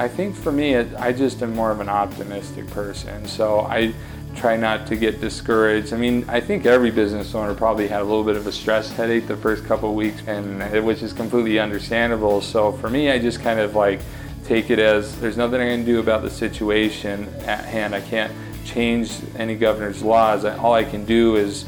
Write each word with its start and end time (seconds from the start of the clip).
I 0.00 0.08
think 0.08 0.34
for 0.34 0.50
me, 0.50 0.76
it, 0.76 0.88
I 0.98 1.12
just 1.12 1.42
am 1.42 1.54
more 1.54 1.70
of 1.70 1.80
an 1.80 1.90
optimistic 1.90 2.66
person. 2.68 3.26
So 3.26 3.60
I 3.60 3.92
try 4.34 4.56
not 4.56 4.86
to 4.86 4.96
get 4.96 5.20
discouraged. 5.20 5.92
I 5.92 5.98
mean, 5.98 6.24
I 6.26 6.40
think 6.40 6.64
every 6.64 6.90
business 6.90 7.34
owner 7.34 7.54
probably 7.54 7.86
had 7.86 8.00
a 8.00 8.04
little 8.04 8.24
bit 8.24 8.36
of 8.36 8.46
a 8.46 8.52
stress 8.52 8.90
headache 8.90 9.28
the 9.28 9.36
first 9.36 9.62
couple 9.66 9.94
weeks, 9.94 10.22
and 10.26 10.86
which 10.86 11.02
is 11.02 11.12
completely 11.12 11.58
understandable. 11.58 12.40
So 12.40 12.72
for 12.72 12.88
me, 12.88 13.10
I 13.10 13.18
just 13.18 13.42
kind 13.42 13.60
of 13.60 13.74
like 13.74 14.00
take 14.46 14.70
it 14.70 14.78
as 14.78 15.20
there's 15.20 15.36
nothing 15.36 15.60
I 15.60 15.68
can 15.68 15.84
do 15.84 16.00
about 16.00 16.22
the 16.22 16.30
situation 16.30 17.28
at 17.40 17.66
hand. 17.66 17.94
I 17.94 18.00
can't 18.00 18.32
change 18.64 19.12
any 19.36 19.54
governor's 19.54 20.02
laws. 20.02 20.46
All 20.46 20.72
I 20.72 20.84
can 20.84 21.04
do 21.04 21.36
is 21.36 21.64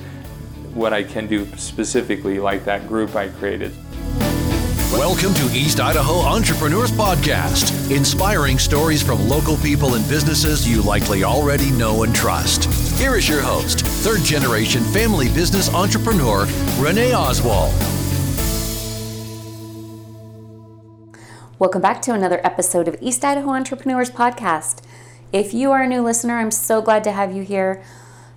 what 0.72 0.94
I 0.94 1.02
can 1.02 1.26
do 1.26 1.44
specifically, 1.58 2.38
like 2.38 2.64
that 2.64 2.88
group 2.88 3.14
I 3.14 3.28
created. 3.28 3.74
Welcome 4.92 5.32
to 5.32 5.44
East 5.56 5.80
Idaho 5.80 6.16
Entrepreneurs 6.16 6.90
Podcast, 6.92 7.90
inspiring 7.90 8.58
stories 8.58 9.02
from 9.02 9.26
local 9.26 9.56
people 9.56 9.94
and 9.94 10.06
businesses 10.06 10.68
you 10.68 10.82
likely 10.82 11.24
already 11.24 11.70
know 11.70 12.02
and 12.02 12.14
trust. 12.14 12.66
Here 13.00 13.16
is 13.16 13.26
your 13.26 13.40
host, 13.40 13.86
third 13.86 14.20
generation 14.20 14.82
family 14.82 15.28
business 15.28 15.72
entrepreneur, 15.72 16.46
Renee 16.78 17.14
Oswald. 17.14 17.72
Welcome 21.58 21.80
back 21.80 22.02
to 22.02 22.12
another 22.12 22.42
episode 22.44 22.86
of 22.86 22.98
East 23.00 23.24
Idaho 23.24 23.48
Entrepreneurs 23.48 24.10
Podcast. 24.10 24.82
If 25.32 25.54
you 25.54 25.72
are 25.72 25.84
a 25.84 25.88
new 25.88 26.02
listener, 26.02 26.38
I'm 26.38 26.50
so 26.50 26.82
glad 26.82 27.02
to 27.04 27.12
have 27.12 27.34
you 27.34 27.44
here. 27.44 27.82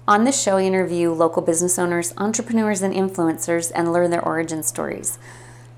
On 0.08 0.24
this 0.24 0.41
show, 0.41 0.55
I 0.55 0.63
interview 0.63 1.12
local 1.12 1.41
business 1.41 1.77
owners, 1.77 2.13
entrepreneurs, 2.16 2.82
and 2.82 2.94
influencers 2.94 3.74
and 3.76 3.91
learn 3.91 4.10
their 4.10 4.24
origin 4.24 4.63
stories. 4.63 5.20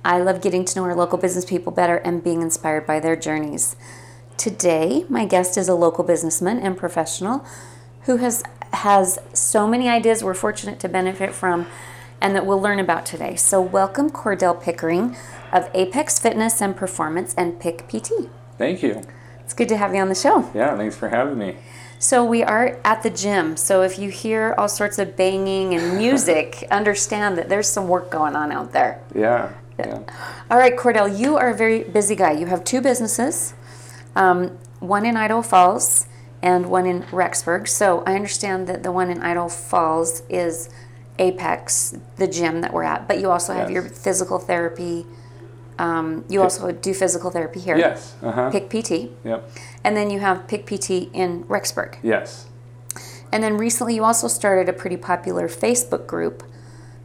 I 0.07 0.19
love 0.19 0.39
getting 0.39 0.63
to 0.63 0.79
know 0.79 0.85
our 0.85 0.95
local 0.95 1.17
business 1.17 1.43
people 1.43 1.73
better 1.73 1.97
and 1.97 2.23
being 2.23 2.41
inspired 2.41 2.87
by 2.87 3.01
their 3.01 3.17
journeys. 3.17 3.75
Today, 4.37 5.03
my 5.09 5.25
guest 5.25 5.57
is 5.57 5.67
a 5.67 5.75
local 5.75 6.05
businessman 6.05 6.59
and 6.59 6.77
professional 6.77 7.45
who 8.03 8.15
has 8.15 8.41
has 8.71 9.19
so 9.33 9.67
many 9.67 9.89
ideas 9.89 10.23
we're 10.23 10.33
fortunate 10.33 10.79
to 10.79 10.87
benefit 10.87 11.33
from 11.33 11.67
and 12.21 12.33
that 12.33 12.45
we'll 12.45 12.61
learn 12.61 12.79
about 12.79 13.05
today. 13.05 13.35
So, 13.35 13.59
welcome 13.59 14.09
Cordell 14.09 14.63
Pickering 14.63 15.17
of 15.51 15.69
Apex 15.73 16.19
Fitness 16.19 16.61
and 16.61 16.73
Performance 16.73 17.33
and 17.37 17.59
Pick 17.59 17.89
PT. 17.89 18.29
Thank 18.57 18.81
you. 18.81 19.01
It's 19.41 19.53
good 19.53 19.67
to 19.67 19.75
have 19.75 19.93
you 19.93 19.99
on 19.99 20.07
the 20.07 20.15
show. 20.15 20.49
Yeah, 20.55 20.77
thanks 20.77 20.95
for 20.95 21.09
having 21.09 21.37
me. 21.37 21.57
So 21.99 22.23
we 22.23 22.43
are 22.43 22.79
at 22.85 23.03
the 23.03 23.09
gym. 23.09 23.57
So 23.57 23.81
if 23.81 23.99
you 23.99 24.09
hear 24.09 24.55
all 24.57 24.69
sorts 24.69 24.99
of 24.99 25.17
banging 25.17 25.73
and 25.73 25.97
music, 25.97 26.65
understand 26.71 27.37
that 27.37 27.49
there's 27.49 27.67
some 27.67 27.89
work 27.89 28.09
going 28.09 28.37
on 28.37 28.53
out 28.53 28.71
there. 28.71 29.01
Yeah. 29.13 29.51
Yeah. 29.79 29.99
All 30.49 30.57
right, 30.57 30.75
Cordell, 30.75 31.17
you 31.17 31.37
are 31.37 31.49
a 31.49 31.55
very 31.55 31.83
busy 31.83 32.15
guy. 32.15 32.31
You 32.31 32.47
have 32.47 32.63
two 32.63 32.81
businesses, 32.81 33.53
um, 34.15 34.57
one 34.79 35.05
in 35.05 35.15
Idaho 35.15 35.41
Falls 35.41 36.07
and 36.41 36.69
one 36.69 36.85
in 36.85 37.03
Rexburg. 37.03 37.67
So 37.67 38.03
I 38.05 38.15
understand 38.15 38.67
that 38.67 38.83
the 38.83 38.91
one 38.91 39.09
in 39.09 39.21
Idaho 39.21 39.47
Falls 39.47 40.23
is 40.29 40.69
Apex, 41.19 41.95
the 42.17 42.27
gym 42.27 42.61
that 42.61 42.73
we're 42.73 42.83
at, 42.83 43.07
but 43.07 43.19
you 43.19 43.29
also 43.29 43.53
have 43.53 43.71
your 43.71 43.83
physical 43.83 44.39
therapy. 44.39 45.05
Um, 45.79 46.25
you 46.27 46.41
also 46.41 46.71
do 46.71 46.93
physical 46.93 47.29
therapy 47.31 47.59
here. 47.59 47.77
Yes. 47.77 48.15
Uh-huh. 48.21 48.49
Pick 48.51 48.69
PT. 48.69 49.11
Yep. 49.23 49.49
And 49.83 49.95
then 49.95 50.09
you 50.09 50.19
have 50.19 50.47
Pick 50.47 50.65
PT 50.65 51.09
in 51.13 51.43
Rexburg. 51.45 51.97
Yes. 52.01 52.47
And 53.31 53.43
then 53.43 53.57
recently 53.57 53.95
you 53.95 54.03
also 54.03 54.27
started 54.27 54.69
a 54.69 54.73
pretty 54.73 54.97
popular 54.97 55.47
Facebook 55.47 56.07
group 56.07 56.43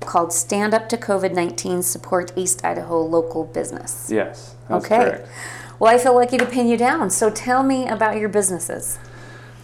called 0.06 0.32
Stand 0.32 0.74
Up 0.74 0.88
to 0.90 0.96
COVID 0.96 1.34
19 1.34 1.82
Support 1.82 2.32
East 2.36 2.64
Idaho 2.64 3.02
Local 3.02 3.44
Business. 3.44 4.08
Yes. 4.10 4.54
okay. 4.70 4.96
Correct. 4.96 5.28
Well, 5.78 5.92
I 5.92 5.98
feel 5.98 6.14
lucky 6.14 6.38
to 6.38 6.46
pin 6.46 6.68
you 6.68 6.76
down. 6.76 7.10
So 7.10 7.28
tell 7.30 7.62
me 7.62 7.88
about 7.88 8.16
your 8.16 8.28
businesses. 8.28 8.98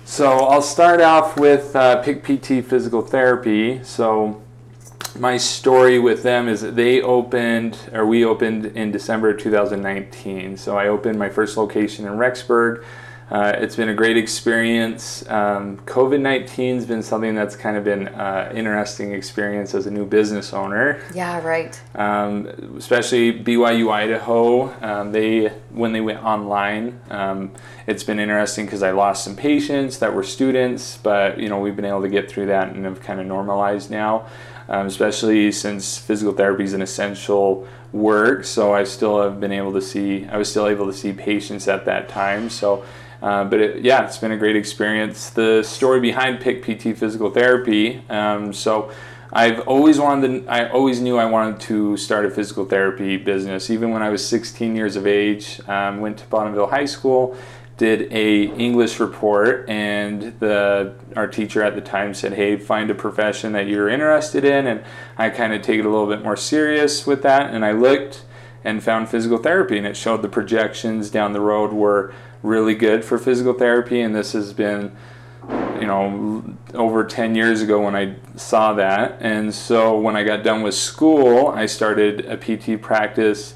So 0.04 0.26
I'll 0.26 0.62
start 0.62 1.00
off 1.00 1.38
with 1.38 1.76
uh, 1.76 2.02
Pick 2.02 2.24
PT 2.24 2.64
Physical 2.64 3.02
Therapy. 3.02 3.84
So 3.84 4.42
my 5.18 5.36
story 5.36 5.98
with 5.98 6.22
them 6.22 6.48
is 6.48 6.60
that 6.62 6.76
they 6.76 7.02
opened, 7.02 7.78
or 7.92 8.06
we 8.06 8.24
opened 8.24 8.66
in 8.66 8.90
December 8.90 9.34
2019. 9.34 10.56
So 10.56 10.76
I 10.76 10.88
opened 10.88 11.18
my 11.18 11.28
first 11.28 11.56
location 11.56 12.06
in 12.06 12.12
Rexburg. 12.12 12.84
Uh, 13.30 13.52
it's 13.56 13.76
been 13.76 13.90
a 13.90 13.94
great 13.94 14.16
experience. 14.16 15.28
Um, 15.28 15.76
COVID 15.78 16.20
19 16.20 16.76
has 16.76 16.86
been 16.86 17.02
something 17.02 17.34
that's 17.34 17.56
kind 17.56 17.76
of 17.76 17.84
been 17.84 18.08
uh, 18.08 18.50
interesting 18.54 19.12
experience 19.12 19.74
as 19.74 19.86
a 19.86 19.90
new 19.90 20.06
business 20.06 20.54
owner. 20.54 21.02
Yeah, 21.14 21.44
right. 21.44 21.78
Um, 21.94 22.46
especially 22.78 23.32
BYU 23.32 23.92
Idaho, 23.92 24.72
um, 24.82 25.12
they 25.12 25.48
when 25.70 25.92
they 25.92 26.00
went 26.00 26.24
online, 26.24 27.00
um, 27.10 27.52
it's 27.86 28.02
been 28.02 28.18
interesting 28.18 28.64
because 28.64 28.82
I 28.82 28.92
lost 28.92 29.24
some 29.24 29.36
patients 29.36 29.98
that 29.98 30.14
were 30.14 30.24
students, 30.24 30.96
but 30.96 31.38
you 31.38 31.50
know 31.50 31.60
we've 31.60 31.76
been 31.76 31.84
able 31.84 32.02
to 32.02 32.08
get 32.08 32.30
through 32.30 32.46
that 32.46 32.68
and 32.68 32.84
have 32.86 33.02
kind 33.02 33.20
of 33.20 33.26
normalized 33.26 33.90
now. 33.90 34.26
Um, 34.70 34.86
especially 34.86 35.50
since 35.50 35.96
physical 35.96 36.34
therapy 36.34 36.62
is 36.62 36.74
an 36.74 36.82
essential 36.82 37.66
work, 37.90 38.44
so 38.44 38.74
I 38.74 38.84
still 38.84 39.22
have 39.22 39.40
been 39.40 39.52
able 39.52 39.72
to 39.72 39.80
see. 39.80 40.26
I 40.26 40.36
was 40.36 40.50
still 40.50 40.66
able 40.66 40.84
to 40.86 40.92
see 40.92 41.12
patients 41.14 41.68
at 41.68 41.86
that 41.86 42.10
time, 42.10 42.50
so 42.50 42.84
uh, 43.22 43.44
but 43.44 43.60
it, 43.60 43.84
yeah, 43.84 44.04
it's 44.04 44.18
been 44.18 44.32
a 44.32 44.36
great 44.36 44.56
experience. 44.56 45.30
The 45.30 45.62
story 45.62 46.00
behind 46.00 46.40
Pick 46.40 46.62
PT 46.62 46.96
Physical 46.96 47.30
Therapy. 47.30 48.02
Um, 48.08 48.52
so 48.52 48.92
I've 49.32 49.60
always 49.60 49.98
wanted. 49.98 50.44
To, 50.44 50.50
I 50.50 50.70
always 50.70 51.00
knew 51.00 51.18
I 51.18 51.26
wanted 51.26 51.60
to 51.62 51.96
start 51.96 52.24
a 52.24 52.30
physical 52.30 52.64
therapy 52.64 53.16
business. 53.16 53.70
Even 53.70 53.90
when 53.90 54.02
I 54.02 54.08
was 54.08 54.26
16 54.26 54.74
years 54.74 54.96
of 54.96 55.06
age, 55.06 55.60
um, 55.68 56.00
went 56.00 56.18
to 56.18 56.26
Bonneville 56.26 56.68
High 56.68 56.86
School, 56.86 57.36
did 57.76 58.10
a 58.12 58.44
English 58.56 59.00
report, 59.00 59.68
and 59.68 60.38
the 60.40 60.94
our 61.14 61.26
teacher 61.26 61.62
at 61.62 61.74
the 61.74 61.80
time 61.82 62.14
said, 62.14 62.34
"Hey, 62.34 62.56
find 62.56 62.90
a 62.90 62.94
profession 62.94 63.52
that 63.52 63.66
you're 63.66 63.88
interested 63.88 64.44
in." 64.44 64.66
And 64.66 64.82
I 65.18 65.28
kind 65.28 65.52
of 65.52 65.60
take 65.60 65.78
it 65.78 65.84
a 65.84 65.90
little 65.90 66.06
bit 66.08 66.22
more 66.22 66.36
serious 66.36 67.06
with 67.06 67.22
that, 67.22 67.52
and 67.52 67.64
I 67.64 67.72
looked 67.72 68.22
and 68.64 68.82
found 68.82 69.08
physical 69.08 69.38
therapy, 69.38 69.76
and 69.76 69.86
it 69.86 69.96
showed 69.96 70.22
the 70.22 70.28
projections 70.28 71.10
down 71.10 71.32
the 71.32 71.40
road 71.40 71.72
were 71.72 72.12
really 72.42 72.74
good 72.74 73.04
for 73.04 73.18
physical 73.18 73.52
therapy, 73.52 74.00
and 74.00 74.14
this 74.14 74.32
has 74.32 74.52
been, 74.52 74.96
you 75.80 75.86
know, 75.86 76.56
over 76.74 77.04
10 77.04 77.34
years 77.34 77.62
ago 77.62 77.82
when 77.84 77.96
I 77.96 78.16
saw 78.36 78.72
that. 78.74 79.18
And 79.20 79.54
so 79.54 79.98
when 79.98 80.16
I 80.16 80.24
got 80.24 80.42
done 80.42 80.62
with 80.62 80.74
school, 80.74 81.48
I 81.48 81.66
started 81.66 82.26
a 82.26 82.36
PT 82.36 82.80
practice 82.80 83.54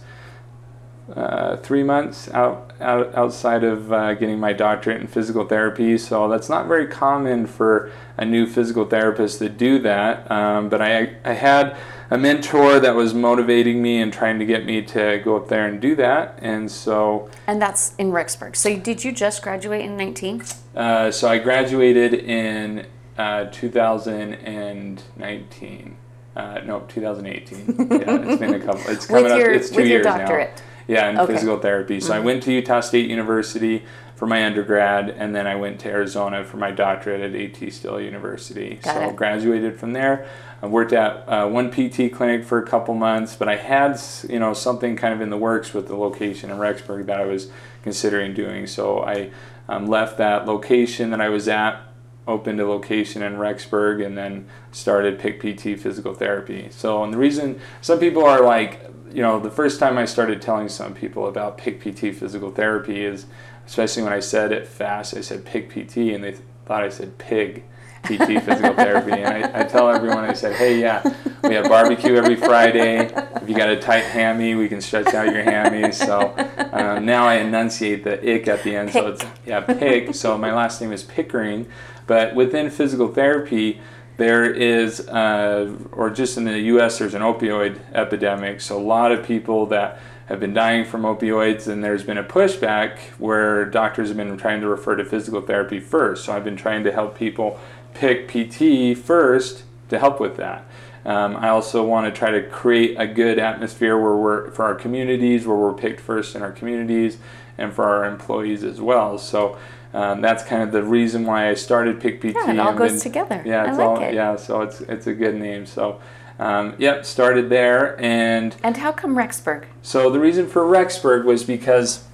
uh, 1.14 1.56
three 1.58 1.82
months 1.82 2.30
out, 2.30 2.72
out 2.80 3.14
outside 3.14 3.64
of 3.64 3.92
uh, 3.92 4.14
getting 4.14 4.38
my 4.38 4.52
doctorate 4.52 5.00
in 5.00 5.06
physical 5.06 5.44
therapy. 5.44 5.98
So 5.98 6.28
that's 6.28 6.48
not 6.48 6.66
very 6.66 6.86
common 6.86 7.46
for 7.46 7.90
a 8.16 8.24
new 8.24 8.46
physical 8.46 8.86
therapist 8.86 9.38
to 9.40 9.48
do 9.48 9.78
that. 9.80 10.30
Um, 10.30 10.68
but 10.68 10.80
I, 10.80 11.16
I 11.24 11.34
had 11.34 11.76
a 12.12 12.18
mentor 12.18 12.78
that 12.78 12.94
was 12.94 13.14
motivating 13.14 13.80
me 13.80 13.98
and 14.02 14.12
trying 14.12 14.38
to 14.38 14.44
get 14.44 14.66
me 14.66 14.82
to 14.82 15.18
go 15.24 15.34
up 15.34 15.48
there 15.48 15.66
and 15.66 15.80
do 15.80 15.96
that. 15.96 16.38
And 16.42 16.70
so. 16.70 17.30
And 17.46 17.60
that's 17.62 17.94
in 17.96 18.12
Rexburg. 18.12 18.54
So 18.54 18.76
did 18.76 19.02
you 19.02 19.12
just 19.12 19.40
graduate 19.42 19.80
in 19.80 19.96
19? 19.96 20.42
Uh, 20.76 21.10
so 21.10 21.26
I 21.26 21.38
graduated 21.38 22.12
in 22.12 22.84
uh, 23.16 23.46
2019. 23.46 25.96
Uh, 26.36 26.60
no, 26.66 26.80
2018. 26.88 27.58
yeah, 27.66 27.74
it's 27.76 28.40
been 28.40 28.54
a 28.54 28.60
couple. 28.64 28.82
It's 28.90 29.06
coming 29.06 29.24
your, 29.36 29.50
up. 29.50 29.56
It's 29.56 29.70
two 29.70 29.76
with 29.76 29.86
years 29.86 30.04
your 30.04 30.18
doctorate. 30.18 30.56
now. 30.56 30.62
Yeah, 30.88 31.10
in 31.10 31.18
Okay. 31.18 31.34
physical 31.34 31.58
therapy. 31.60 32.00
So 32.00 32.12
I 32.12 32.16
Mm-hmm. 32.16 32.26
went 32.26 32.42
to 32.42 32.52
Utah 32.52 32.80
State 32.80 33.08
University 33.08 33.84
for 34.22 34.28
my 34.28 34.46
undergrad, 34.46 35.10
and 35.10 35.34
then 35.34 35.48
I 35.48 35.56
went 35.56 35.80
to 35.80 35.88
Arizona 35.88 36.44
for 36.44 36.56
my 36.56 36.70
doctorate 36.70 37.22
at 37.22 37.34
AT 37.34 37.72
Still 37.72 38.00
University. 38.00 38.78
Got 38.80 38.94
so 38.94 39.08
it. 39.08 39.16
graduated 39.16 39.80
from 39.80 39.94
there. 39.94 40.28
I 40.62 40.66
worked 40.66 40.92
at 40.92 41.28
uh, 41.28 41.48
one 41.48 41.72
PT 41.72 42.12
clinic 42.12 42.44
for 42.44 42.62
a 42.62 42.64
couple 42.64 42.94
months, 42.94 43.34
but 43.34 43.48
I 43.48 43.56
had 43.56 44.00
you 44.28 44.38
know 44.38 44.54
something 44.54 44.94
kind 44.94 45.12
of 45.12 45.20
in 45.20 45.30
the 45.30 45.36
works 45.36 45.74
with 45.74 45.88
the 45.88 45.96
location 45.96 46.50
in 46.50 46.58
Rexburg 46.58 47.06
that 47.06 47.18
I 47.18 47.26
was 47.26 47.50
considering 47.82 48.32
doing. 48.32 48.68
So 48.68 49.02
I 49.02 49.32
um, 49.68 49.88
left 49.88 50.18
that 50.18 50.46
location 50.46 51.10
that 51.10 51.20
I 51.20 51.28
was 51.28 51.48
at 51.48 51.82
opened 52.28 52.60
a 52.60 52.68
location 52.68 53.24
in 53.24 53.32
Rexburg 53.32 54.06
and 54.06 54.16
then 54.16 54.46
started 54.70 55.18
Pick 55.18 55.40
PT 55.40 55.80
Physical 55.80 56.14
Therapy. 56.14 56.68
So, 56.70 57.02
and 57.02 57.12
the 57.12 57.18
reason 57.18 57.60
some 57.80 57.98
people 57.98 58.24
are 58.24 58.40
like, 58.40 58.88
you 59.12 59.20
know, 59.20 59.40
the 59.40 59.50
first 59.50 59.80
time 59.80 59.98
I 59.98 60.04
started 60.04 60.40
telling 60.40 60.68
some 60.68 60.94
people 60.94 61.26
about 61.26 61.58
Pick 61.58 61.80
PT 61.80 62.14
Physical 62.14 62.52
Therapy 62.52 63.04
is, 63.04 63.26
especially 63.66 64.02
when 64.02 64.12
I 64.12 64.20
said 64.20 64.52
it 64.52 64.66
fast, 64.66 65.16
I 65.16 65.20
said 65.20 65.44
Pick 65.44 65.70
PT 65.70 65.96
and 65.96 66.24
they 66.24 66.36
thought 66.66 66.82
I 66.82 66.88
said 66.88 67.18
Pig 67.18 67.64
PT 68.02 68.42
Physical 68.42 68.74
Therapy. 68.74 69.12
And 69.12 69.44
I, 69.44 69.60
I 69.60 69.64
tell 69.64 69.88
everyone, 69.88 70.24
I 70.24 70.32
said, 70.32 70.56
hey, 70.56 70.80
yeah, 70.80 71.02
we 71.44 71.54
have 71.54 71.68
barbecue 71.68 72.16
every 72.16 72.36
Friday. 72.36 73.06
If 73.36 73.48
you 73.48 73.56
got 73.56 73.68
a 73.68 73.78
tight 73.78 74.04
hammy, 74.04 74.54
we 74.54 74.68
can 74.68 74.80
stretch 74.80 75.14
out 75.14 75.32
your 75.32 75.42
hammy. 75.44 75.92
So 75.92 76.34
um, 76.72 77.04
now 77.06 77.26
I 77.26 77.36
enunciate 77.36 78.04
the 78.04 78.18
ick 78.34 78.48
at 78.48 78.62
the 78.64 78.74
end. 78.74 78.92
So 78.92 79.08
it's, 79.08 79.24
yeah, 79.46 79.60
Pig. 79.60 80.14
So 80.14 80.36
my 80.36 80.52
last 80.52 80.80
name 80.80 80.92
is 80.92 81.02
Pickering. 81.02 81.66
But 82.06 82.34
within 82.34 82.70
physical 82.70 83.08
therapy, 83.08 83.80
there 84.16 84.44
is, 84.44 85.00
uh, 85.08 85.74
or 85.92 86.10
just 86.10 86.36
in 86.36 86.44
the 86.44 86.58
U.S., 86.58 86.98
there's 86.98 87.14
an 87.14 87.22
opioid 87.22 87.80
epidemic. 87.94 88.60
So 88.60 88.78
a 88.78 88.82
lot 88.82 89.12
of 89.12 89.24
people 89.24 89.66
that 89.66 90.00
have 90.32 90.40
been 90.40 90.54
dying 90.54 90.86
from 90.86 91.02
opioids, 91.02 91.68
and 91.68 91.84
there's 91.84 92.04
been 92.04 92.16
a 92.16 92.24
pushback 92.24 92.98
where 93.18 93.66
doctors 93.66 94.08
have 94.08 94.16
been 94.16 94.34
trying 94.38 94.62
to 94.62 94.66
refer 94.66 94.96
to 94.96 95.04
physical 95.04 95.42
therapy 95.42 95.78
first. 95.78 96.24
So 96.24 96.32
I've 96.32 96.42
been 96.42 96.56
trying 96.56 96.84
to 96.84 96.90
help 96.90 97.18
people 97.18 97.60
pick 97.92 98.28
PT 98.28 98.96
first 98.96 99.64
to 99.90 99.98
help 99.98 100.20
with 100.20 100.38
that. 100.38 100.64
Um, 101.04 101.36
I 101.36 101.50
also 101.50 101.84
want 101.84 102.12
to 102.12 102.18
try 102.18 102.30
to 102.30 102.42
create 102.48 102.96
a 102.98 103.06
good 103.06 103.38
atmosphere 103.38 103.98
where 103.98 104.16
we're 104.16 104.50
for 104.52 104.64
our 104.64 104.74
communities, 104.74 105.46
where 105.46 105.56
we're 105.56 105.74
picked 105.74 106.00
first 106.00 106.34
in 106.34 106.40
our 106.40 106.52
communities, 106.52 107.18
and 107.58 107.70
for 107.74 107.84
our 107.84 108.06
employees 108.06 108.64
as 108.64 108.80
well. 108.80 109.18
So 109.18 109.58
um, 109.92 110.22
that's 110.22 110.42
kind 110.44 110.62
of 110.62 110.72
the 110.72 110.82
reason 110.82 111.26
why 111.26 111.50
I 111.50 111.54
started 111.54 112.00
Pick 112.00 112.22
PT. 112.22 112.34
Yeah, 112.34 112.52
it 112.52 112.58
all 112.58 112.72
goes 112.72 112.92
been- 112.92 113.00
together. 113.00 113.42
Yeah, 113.44 113.68
it's 113.68 113.76
like 113.76 113.86
all 113.86 114.00
it. 114.02 114.14
yeah. 114.14 114.36
So 114.36 114.62
it's 114.62 114.80
it's 114.80 115.06
a 115.06 115.12
good 115.12 115.34
name. 115.34 115.66
So 115.66 116.00
um, 116.38 116.74
yep, 116.78 117.04
started 117.04 117.48
there, 117.48 118.00
and 118.00 118.56
And 118.62 118.76
how 118.76 118.92
come 118.92 119.14
Rexburg? 119.14 119.66
so 119.82 120.10
the 120.10 120.20
reason 120.20 120.46
for 120.46 120.62
Rexburg 120.62 121.24
was 121.24 121.44
because 121.44 122.04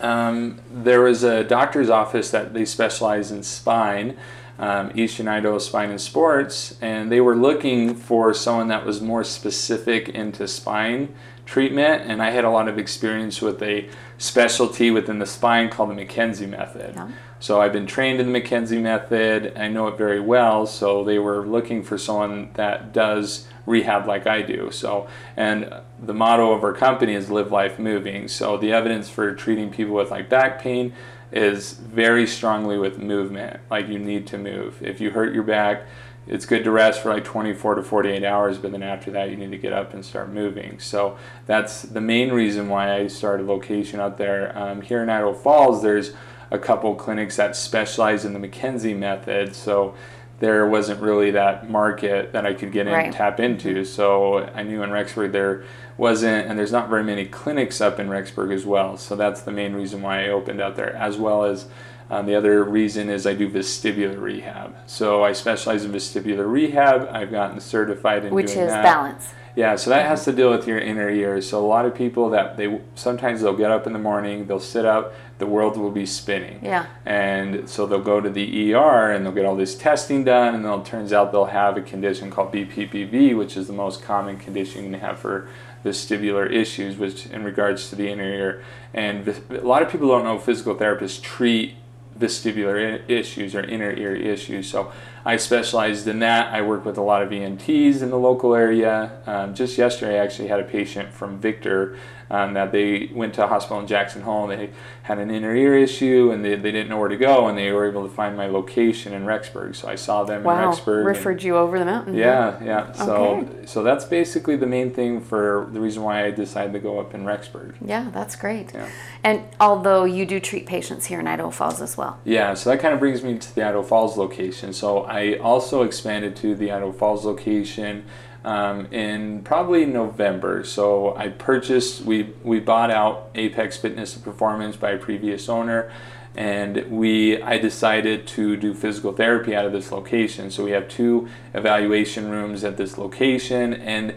um, 0.00 0.60
there 0.70 1.00
was 1.00 1.22
a 1.22 1.44
doctor's 1.44 1.90
office 1.90 2.30
that 2.30 2.52
they 2.54 2.64
specialize 2.64 3.30
in 3.30 3.42
spine, 3.42 4.16
um, 4.58 4.92
Eastern 4.94 5.28
Idaho 5.28 5.58
Spine 5.58 5.90
and 5.90 6.00
Sports, 6.00 6.76
and 6.80 7.10
they 7.10 7.20
were 7.20 7.36
looking 7.36 7.94
for 7.94 8.32
someone 8.34 8.68
that 8.68 8.84
was 8.84 9.00
more 9.00 9.24
specific 9.24 10.08
into 10.08 10.46
spine 10.46 11.14
treatment. 11.46 12.10
And 12.10 12.22
I 12.22 12.30
had 12.30 12.44
a 12.44 12.50
lot 12.50 12.68
of 12.68 12.78
experience 12.78 13.40
with 13.40 13.62
a 13.62 13.88
specialty 14.18 14.90
within 14.90 15.18
the 15.18 15.26
spine 15.26 15.68
called 15.68 15.90
the 15.90 15.94
McKenzie 15.94 16.48
method. 16.48 16.94
Yeah. 16.94 17.10
So 17.40 17.60
I've 17.60 17.72
been 17.72 17.86
trained 17.86 18.20
in 18.20 18.32
the 18.32 18.40
McKenzie 18.40 18.80
method. 18.80 19.52
I 19.56 19.68
know 19.68 19.88
it 19.88 19.98
very 19.98 20.20
well. 20.20 20.66
So 20.66 21.04
they 21.04 21.18
were 21.18 21.46
looking 21.46 21.82
for 21.82 21.98
someone 21.98 22.50
that 22.54 22.92
does 22.92 23.46
rehab 23.66 24.06
like 24.06 24.26
I 24.26 24.42
do. 24.42 24.70
So 24.70 25.08
and 25.36 25.72
the 26.02 26.14
motto 26.14 26.52
of 26.52 26.64
our 26.64 26.72
company 26.72 27.14
is 27.14 27.30
live 27.30 27.52
life 27.52 27.78
moving. 27.78 28.28
So 28.28 28.56
the 28.56 28.72
evidence 28.72 29.10
for 29.10 29.34
treating 29.34 29.70
people 29.70 29.94
with 29.94 30.10
like 30.10 30.28
back 30.28 30.60
pain 30.60 30.94
is 31.32 31.72
very 31.72 32.26
strongly 32.26 32.78
with 32.78 32.98
movement. 32.98 33.60
Like 33.70 33.88
you 33.88 33.98
need 33.98 34.26
to 34.28 34.38
move. 34.38 34.82
If 34.82 35.00
you 35.00 35.10
hurt 35.10 35.34
your 35.34 35.42
back, 35.42 35.82
it's 36.26 36.46
good 36.46 36.64
to 36.64 36.70
rest 36.70 37.02
for 37.02 37.12
like 37.12 37.24
24 37.24 37.76
to 37.76 37.82
48 37.82 38.24
hours, 38.24 38.58
but 38.58 38.72
then 38.72 38.82
after 38.82 39.10
that, 39.10 39.30
you 39.30 39.36
need 39.36 39.50
to 39.50 39.58
get 39.58 39.72
up 39.72 39.92
and 39.92 40.04
start 40.04 40.30
moving. 40.30 40.78
So 40.78 41.18
that's 41.46 41.82
the 41.82 42.00
main 42.00 42.32
reason 42.32 42.68
why 42.68 42.94
I 42.94 43.06
started 43.08 43.46
location 43.46 44.00
out 44.00 44.16
there. 44.18 44.56
Um, 44.56 44.80
here 44.80 45.02
in 45.02 45.10
Idaho 45.10 45.34
Falls, 45.34 45.82
there's 45.82 46.12
a 46.50 46.58
couple 46.58 46.94
clinics 46.94 47.36
that 47.36 47.56
specialize 47.56 48.24
in 48.24 48.32
the 48.32 48.38
McKenzie 48.48 48.96
method. 48.96 49.54
So 49.54 49.94
there 50.40 50.66
wasn't 50.66 51.00
really 51.00 51.30
that 51.32 51.70
market 51.70 52.32
that 52.32 52.44
I 52.46 52.54
could 52.54 52.72
get 52.72 52.86
in 52.86 52.92
Right. 52.92 53.06
and 53.06 53.14
tap 53.14 53.38
into. 53.40 53.84
So 53.84 54.50
I 54.54 54.62
knew 54.62 54.82
in 54.82 54.90
Rexburg 54.90 55.32
there 55.32 55.64
wasn't, 55.96 56.48
and 56.48 56.58
there's 56.58 56.72
not 56.72 56.88
very 56.88 57.04
many 57.04 57.24
clinics 57.24 57.80
up 57.80 58.00
in 58.00 58.08
Rexburg 58.08 58.52
as 58.52 58.66
well. 58.66 58.96
So 58.96 59.14
that's 59.14 59.42
the 59.42 59.52
main 59.52 59.74
reason 59.74 60.02
why 60.02 60.24
I 60.24 60.28
opened 60.28 60.60
out 60.60 60.74
there, 60.76 60.94
as 60.96 61.18
well 61.18 61.44
as 61.44 61.66
um, 62.10 62.26
the 62.26 62.34
other 62.34 62.62
reason 62.64 63.08
is 63.08 63.26
I 63.26 63.34
do 63.34 63.48
vestibular 63.48 64.20
rehab. 64.20 64.76
So 64.86 65.24
I 65.24 65.32
specialize 65.32 65.84
in 65.84 65.92
vestibular 65.92 66.50
rehab. 66.50 67.08
I've 67.10 67.30
gotten 67.30 67.60
certified 67.60 68.24
in 68.24 68.34
Which 68.34 68.48
doing 68.52 68.66
is 68.66 68.72
that. 68.72 68.82
balance. 68.82 69.32
Yeah, 69.56 69.76
so 69.76 69.90
that 69.90 70.06
has 70.06 70.24
to 70.24 70.32
deal 70.32 70.50
with 70.50 70.66
your 70.66 70.78
inner 70.78 71.08
ears. 71.08 71.48
So 71.48 71.64
a 71.64 71.66
lot 71.66 71.84
of 71.86 71.94
people 71.94 72.30
that 72.30 72.56
they 72.56 72.80
sometimes 72.96 73.40
they'll 73.40 73.56
get 73.56 73.70
up 73.70 73.86
in 73.86 73.92
the 73.92 74.00
morning, 74.00 74.46
they'll 74.46 74.58
sit 74.58 74.84
up, 74.84 75.14
the 75.38 75.46
world 75.46 75.76
will 75.76 75.92
be 75.92 76.06
spinning. 76.06 76.58
Yeah. 76.60 76.86
And 77.06 77.68
so 77.70 77.86
they'll 77.86 78.02
go 78.02 78.20
to 78.20 78.28
the 78.28 78.74
ER 78.74 79.12
and 79.12 79.24
they'll 79.24 79.32
get 79.32 79.44
all 79.44 79.54
this 79.54 79.76
testing 79.76 80.24
done, 80.24 80.56
and 80.56 80.64
then 80.64 80.80
it 80.80 80.84
turns 80.84 81.12
out 81.12 81.30
they'll 81.30 81.44
have 81.46 81.76
a 81.76 81.82
condition 81.82 82.30
called 82.30 82.52
BPPV, 82.52 83.36
which 83.36 83.56
is 83.56 83.68
the 83.68 83.72
most 83.72 84.02
common 84.02 84.38
condition 84.38 84.92
you 84.92 84.98
have 84.98 85.20
for 85.20 85.48
vestibular 85.84 86.50
issues, 86.50 86.96
which 86.96 87.26
in 87.26 87.44
regards 87.44 87.90
to 87.90 87.96
the 87.96 88.08
inner 88.08 88.24
ear. 88.24 88.64
And 88.92 89.28
a 89.50 89.60
lot 89.60 89.82
of 89.82 89.90
people 89.90 90.08
don't 90.08 90.24
know 90.24 90.38
physical 90.38 90.74
therapists 90.74 91.22
treat 91.22 91.74
vestibular 92.18 93.02
issues 93.08 93.54
or 93.54 93.60
inner 93.60 93.92
ear 93.92 94.14
issues. 94.14 94.70
So 94.70 94.92
I 95.24 95.36
specialized 95.36 96.06
in 96.06 96.18
that. 96.20 96.52
I 96.52 96.60
work 96.62 96.84
with 96.84 96.98
a 96.98 97.02
lot 97.02 97.22
of 97.22 97.32
ENTs 97.32 98.02
in 98.02 98.10
the 98.10 98.18
local 98.18 98.54
area. 98.54 99.12
Um, 99.26 99.54
just 99.54 99.78
yesterday, 99.78 100.20
I 100.20 100.24
actually 100.24 100.48
had 100.48 100.60
a 100.60 100.64
patient 100.64 101.12
from 101.12 101.38
Victor 101.38 101.96
um, 102.30 102.54
that 102.54 102.72
they 102.72 103.10
went 103.12 103.34
to 103.34 103.44
a 103.44 103.46
hospital 103.46 103.78
in 103.80 103.86
Jackson 103.86 104.22
Hole. 104.22 104.46
They 104.46 104.70
had 105.02 105.18
an 105.18 105.30
inner 105.30 105.54
ear 105.54 105.76
issue 105.76 106.30
and 106.32 106.42
they, 106.42 106.56
they 106.56 106.72
didn't 106.72 106.88
know 106.88 106.98
where 106.98 107.10
to 107.10 107.16
go, 107.18 107.46
and 107.48 107.56
they 107.56 107.70
were 107.70 107.86
able 107.86 108.02
to 108.08 108.12
find 108.12 108.34
my 108.36 108.46
location 108.46 109.12
in 109.12 109.24
Rexburg. 109.26 109.76
So 109.76 109.88
I 109.88 109.94
saw 109.94 110.24
them 110.24 110.38
in 110.40 110.44
Wow. 110.44 110.72
Rexburg. 110.72 110.98
and- 110.98 111.06
Referred 111.06 111.42
you 111.42 111.56
over 111.56 111.78
the 111.78 111.84
mountain. 111.84 112.14
yeah, 112.14 112.62
yeah. 112.64 112.92
So, 112.92 113.14
Okay. 113.14 113.66
so 113.66 113.82
that's 113.82 114.06
basically 114.06 114.56
the 114.56 114.66
main 114.66 114.90
thing 114.92 115.20
for 115.20 115.68
the 115.72 115.80
reason 115.80 116.02
why 116.02 116.24
I 116.24 116.30
decided 116.30 116.72
to 116.72 116.78
go 116.78 116.98
up 116.98 117.14
in 117.14 117.24
Rexburg. 117.24 117.74
Yeah, 117.84 118.06
that's 118.12 118.36
great. 118.36 118.72
Yeah. 118.74 118.88
And 119.22 119.42
although 119.60 120.04
you 120.04 120.24
do 120.24 120.40
treat 120.40 120.66
patients 120.66 121.06
here 121.06 121.20
in 121.20 121.26
Idaho 121.26 121.50
Falls 121.50 121.80
as 121.82 121.96
well. 121.98 122.18
Yeah, 122.24 122.54
so 122.54 122.70
that 122.70 122.80
kind 122.80 122.94
of 122.94 123.00
brings 123.00 123.22
me 123.22 123.38
to 123.38 123.54
the 123.54 123.62
Idaho 123.62 123.82
Falls 123.82 124.16
location. 124.16 124.72
So 124.72 125.04
I 125.14 125.36
also 125.36 125.82
expanded 125.82 126.34
to 126.36 126.56
the 126.56 126.72
Idaho 126.72 126.90
Falls 126.90 127.24
location 127.24 128.04
um, 128.44 128.86
in 128.86 129.42
probably 129.42 129.86
November. 129.86 130.64
So 130.64 131.14
I 131.16 131.28
purchased, 131.28 132.02
we 132.02 132.34
we 132.42 132.58
bought 132.58 132.90
out 132.90 133.30
Apex 133.36 133.76
Fitness 133.76 134.16
and 134.16 134.24
Performance 134.24 134.76
by 134.76 134.90
a 134.90 134.98
previous 134.98 135.48
owner, 135.48 135.92
and 136.34 136.90
we 136.90 137.40
I 137.40 137.58
decided 137.58 138.26
to 138.38 138.56
do 138.56 138.74
physical 138.74 139.12
therapy 139.12 139.54
out 139.54 139.64
of 139.64 139.72
this 139.72 139.92
location. 139.92 140.50
So 140.50 140.64
we 140.64 140.72
have 140.72 140.88
two 140.88 141.28
evaluation 141.54 142.28
rooms 142.28 142.64
at 142.64 142.76
this 142.76 142.98
location, 142.98 143.72
and 143.72 144.14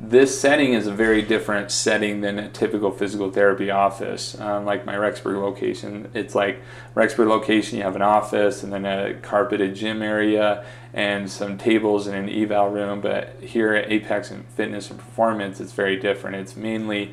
this 0.00 0.40
setting 0.40 0.74
is 0.74 0.86
a 0.86 0.92
very 0.92 1.22
different 1.22 1.72
setting 1.72 2.20
than 2.20 2.38
a 2.38 2.48
typical 2.48 2.92
physical 2.92 3.30
therapy 3.32 3.70
office. 3.70 4.38
Um, 4.40 4.64
like 4.64 4.86
my 4.86 4.94
Rexburg 4.94 5.42
location, 5.42 6.10
it's 6.14 6.36
like 6.36 6.62
Rexburg 6.94 7.28
location, 7.28 7.78
you 7.78 7.84
have 7.84 7.96
an 7.96 8.02
office 8.02 8.62
and 8.62 8.72
then 8.72 8.86
a 8.86 9.14
carpeted 9.14 9.74
gym 9.74 10.00
area 10.00 10.64
and 10.92 11.28
some 11.28 11.58
tables 11.58 12.06
in 12.06 12.14
an 12.14 12.28
eval 12.28 12.70
room. 12.70 13.00
But 13.00 13.40
here 13.40 13.74
at 13.74 13.90
Apex 13.90 14.30
and 14.30 14.46
Fitness 14.50 14.88
and 14.88 15.00
Performance, 15.00 15.60
it's 15.60 15.72
very 15.72 15.96
different. 15.96 16.36
It's 16.36 16.56
mainly 16.56 17.12